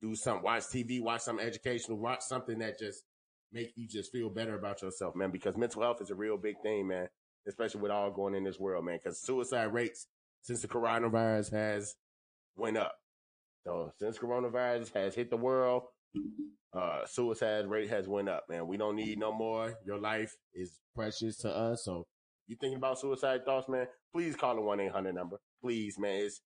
do 0.00 0.14
something, 0.14 0.44
watch 0.44 0.64
TV, 0.68 1.00
watch 1.00 1.22
something 1.22 1.44
educational, 1.44 1.98
watch 1.98 2.22
something 2.22 2.58
that 2.58 2.78
just 2.78 3.04
make 3.52 3.72
you 3.76 3.86
just 3.88 4.12
feel 4.12 4.30
better 4.30 4.54
about 4.54 4.82
yourself, 4.82 5.14
man. 5.16 5.30
Because 5.30 5.56
mental 5.56 5.82
health 5.82 6.00
is 6.00 6.10
a 6.10 6.14
real 6.14 6.36
big 6.36 6.60
thing, 6.62 6.86
man. 6.86 7.08
Especially 7.46 7.80
with 7.80 7.90
all 7.90 8.10
going 8.10 8.34
in 8.34 8.44
this 8.44 8.58
world, 8.60 8.84
man. 8.84 8.98
Because 9.02 9.20
suicide 9.20 9.72
rates 9.72 10.06
since 10.42 10.62
the 10.62 10.68
coronavirus 10.68 11.50
has 11.50 11.96
went 12.56 12.76
up. 12.76 12.94
So 13.66 13.90
since 13.98 14.18
coronavirus 14.18 14.92
has 14.94 15.14
hit 15.14 15.30
the 15.30 15.36
world, 15.36 15.84
uh, 16.72 17.06
suicide 17.06 17.66
rate 17.66 17.88
has 17.90 18.06
went 18.08 18.28
up, 18.28 18.44
man. 18.48 18.66
We 18.66 18.76
don't 18.76 18.96
need 18.96 19.18
no 19.18 19.32
more. 19.32 19.74
Your 19.86 19.98
life 19.98 20.34
is 20.52 20.78
precious 20.94 21.38
to 21.38 21.48
us. 21.54 21.84
So 21.84 22.06
you 22.46 22.56
thinking 22.60 22.76
about 22.76 22.98
suicide 22.98 23.44
thoughts, 23.44 23.68
man? 23.68 23.86
Please 24.12 24.36
call 24.36 24.54
the 24.56 24.60
one 24.60 24.80
eight 24.80 24.92
hundred 24.92 25.14
number, 25.14 25.38
please, 25.62 25.98
man. 25.98 26.24
It's 26.24 26.40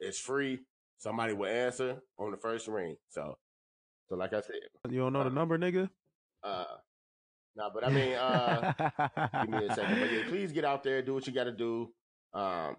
it's 0.00 0.18
free. 0.18 0.60
Somebody 0.98 1.32
will 1.32 1.46
answer 1.46 2.02
on 2.18 2.30
the 2.30 2.36
first 2.36 2.68
ring. 2.68 2.96
So, 3.08 3.38
so 4.08 4.16
like 4.16 4.34
I 4.34 4.40
said, 4.42 4.56
You 4.90 5.00
don't 5.00 5.14
know 5.14 5.24
the 5.24 5.30
number, 5.30 5.56
nigga? 5.58 5.88
uh, 6.42 6.64
nah, 7.56 7.70
but 7.72 7.86
I 7.86 7.90
mean, 7.90 8.12
uh, 8.14 8.72
give 9.42 9.50
me 9.50 9.66
a 9.66 9.74
second. 9.74 9.98
But 9.98 10.12
yeah, 10.12 10.22
please 10.28 10.52
get 10.52 10.66
out 10.66 10.82
there, 10.84 11.00
do 11.00 11.14
what 11.14 11.26
you 11.26 11.32
got 11.32 11.44
to 11.44 11.52
do. 11.52 11.90
Um, 12.34 12.76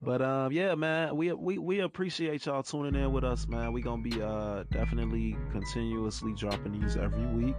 but 0.02 0.22
um, 0.22 0.52
yeah, 0.52 0.74
man, 0.74 1.16
we 1.16 1.32
we 1.32 1.58
we 1.58 1.80
appreciate 1.80 2.46
y'all 2.46 2.62
tuning 2.62 2.94
in 2.94 3.12
with 3.12 3.24
us, 3.24 3.48
man. 3.48 3.72
We 3.72 3.82
gonna 3.82 4.02
be 4.02 4.22
uh 4.22 4.64
definitely 4.70 5.36
continuously 5.50 6.32
dropping 6.34 6.80
these 6.80 6.96
every 6.96 7.26
week. 7.26 7.56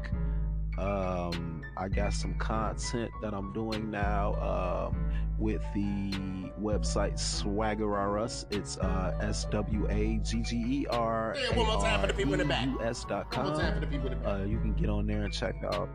Um, 0.77 1.63
I 1.75 1.89
got 1.89 2.13
some 2.13 2.35
content 2.35 3.11
that 3.21 3.33
I'm 3.33 3.51
doing 3.53 3.89
now. 3.91 4.35
Um, 4.35 5.11
with 5.37 5.61
the 5.75 6.11
website 6.59 7.19
Swagger 7.19 7.95
R 7.95 8.17
Us. 8.17 8.45
It's 8.49 8.77
uh, 8.79 9.15
S 9.21 9.45
W 9.51 9.87
A 9.89 10.17
G 10.23 10.41
G 10.41 10.55
E 10.55 10.85
R 10.89 11.35
one 11.53 11.67
more 11.67 11.81
time 11.81 12.01
for 12.01 12.07
the 12.07 12.13
people 12.13 12.33
in 12.33 12.39
the 12.39 12.45
back. 12.45 12.65
U 12.65 12.81
S 12.81 13.03
dot 13.03 13.35
One 13.35 13.47
more 13.47 13.55
time 13.59 13.73
for 13.75 13.79
com. 13.79 13.81
the 13.81 13.87
people 13.87 14.07
in 14.07 14.13
the 14.17 14.23
back. 14.23 14.39
Uh, 14.41 14.43
you 14.45 14.57
can 14.59 14.73
get 14.73 14.89
on 14.89 15.05
there 15.05 15.23
and 15.23 15.33
check 15.33 15.55
out. 15.71 15.89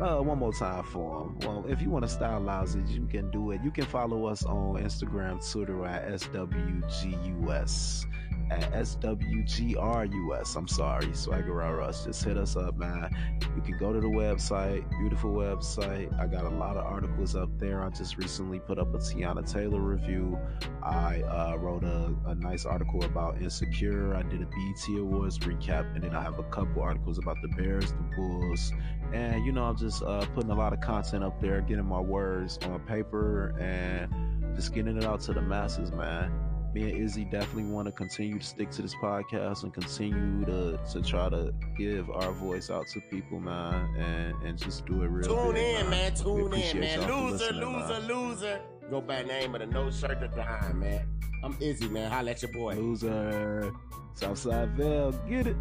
Uh, 0.00 0.20
one 0.20 0.38
more 0.38 0.52
time 0.52 0.84
for 0.84 1.20
them. 1.20 1.38
Well, 1.40 1.64
if 1.68 1.80
you 1.80 1.88
want 1.88 2.06
to 2.06 2.14
stylize 2.14 2.76
it, 2.76 2.86
you 2.92 3.06
can 3.06 3.30
do 3.30 3.52
it. 3.52 3.62
You 3.64 3.70
can 3.70 3.86
follow 3.86 4.26
us 4.26 4.44
on 4.44 4.74
Instagram, 4.74 5.40
Twitter 5.50 5.86
at 5.86 6.06
SWGUS. 6.08 8.04
At 8.48 8.72
SWGRUS. 8.72 10.56
I'm 10.56 10.68
sorry, 10.68 11.12
Swagger 11.14 11.62
R 11.62 11.82
Us. 11.82 12.04
Just 12.04 12.22
hit 12.22 12.36
us 12.36 12.54
up, 12.54 12.76
man. 12.76 13.10
You 13.56 13.62
can 13.62 13.76
go 13.76 13.92
to 13.92 14.00
the 14.00 14.06
website, 14.06 14.88
beautiful 15.00 15.32
website. 15.32 16.16
I 16.20 16.26
got 16.26 16.44
a 16.44 16.50
lot 16.50 16.76
of 16.76 16.84
articles 16.84 17.34
up 17.34 17.48
there. 17.58 17.82
I 17.82 17.90
just 17.90 18.16
recently 18.16 18.60
put 18.60 18.78
up 18.78 18.94
a 18.94 18.98
Teyana 18.98 19.50
Taylor 19.50 19.80
review. 19.80 20.38
I 20.82 21.22
uh, 21.22 21.56
wrote 21.58 21.82
a, 21.82 22.14
a 22.26 22.36
nice 22.36 22.64
article 22.64 23.04
about 23.04 23.42
Insecure. 23.42 24.14
I 24.14 24.22
did 24.22 24.42
a 24.42 24.46
BET 24.46 24.98
Awards 25.00 25.38
recap, 25.40 25.92
and 25.96 26.04
then 26.04 26.14
I 26.14 26.22
have 26.22 26.38
a 26.38 26.44
couple 26.44 26.82
articles 26.82 27.18
about 27.18 27.38
the 27.42 27.48
Bears, 27.48 27.92
the 27.92 28.16
Bulls, 28.16 28.72
and 29.12 29.44
you 29.44 29.50
know, 29.50 29.64
I'm 29.64 29.76
just 29.76 30.02
uh, 30.02 30.24
putting 30.34 30.50
a 30.50 30.54
lot 30.54 30.72
of 30.72 30.80
content 30.80 31.24
up 31.24 31.40
there, 31.40 31.60
getting 31.62 31.86
my 31.86 32.00
words 32.00 32.58
on 32.62 32.78
paper, 32.80 33.58
and 33.58 34.54
just 34.54 34.72
getting 34.72 34.96
it 34.96 35.04
out 35.04 35.20
to 35.22 35.32
the 35.32 35.42
masses, 35.42 35.90
man 35.90 36.45
me 36.76 36.90
and 36.90 37.02
Izzy 37.02 37.24
definitely 37.24 37.64
want 37.64 37.86
to 37.86 37.92
continue 37.92 38.38
to 38.38 38.44
stick 38.44 38.70
to 38.72 38.82
this 38.82 38.94
podcast 38.96 39.62
and 39.62 39.72
continue 39.72 40.44
to 40.44 40.78
to 40.92 41.00
try 41.00 41.30
to 41.30 41.54
give 41.76 42.10
our 42.10 42.32
voice 42.32 42.68
out 42.68 42.86
to 42.92 43.00
people, 43.10 43.40
man, 43.40 43.94
and 43.96 44.34
and 44.42 44.58
just 44.58 44.84
do 44.84 45.02
it 45.02 45.08
real. 45.08 45.26
Tune 45.26 45.54
big, 45.54 45.80
in, 45.80 45.90
man. 45.90 46.14
Tune 46.14 46.52
in, 46.52 46.80
man. 46.80 47.00
Loser, 47.00 47.52
loser, 47.54 48.00
man. 48.00 48.06
loser. 48.06 48.60
Go 48.90 49.00
by 49.00 49.22
name 49.22 49.54
of 49.54 49.62
the 49.62 49.66
no 49.66 49.90
shirt 49.90 50.20
to 50.20 50.28
dime, 50.28 50.80
man. 50.80 51.08
I'm 51.42 51.56
Izzy, 51.60 51.88
man. 51.88 52.10
Holla 52.10 52.32
at 52.32 52.42
your 52.42 52.52
boy. 52.52 52.74
loser. 52.74 53.72
Southside 54.12 54.76
Vale, 54.76 55.12
get 55.28 55.46
it. 55.46 55.56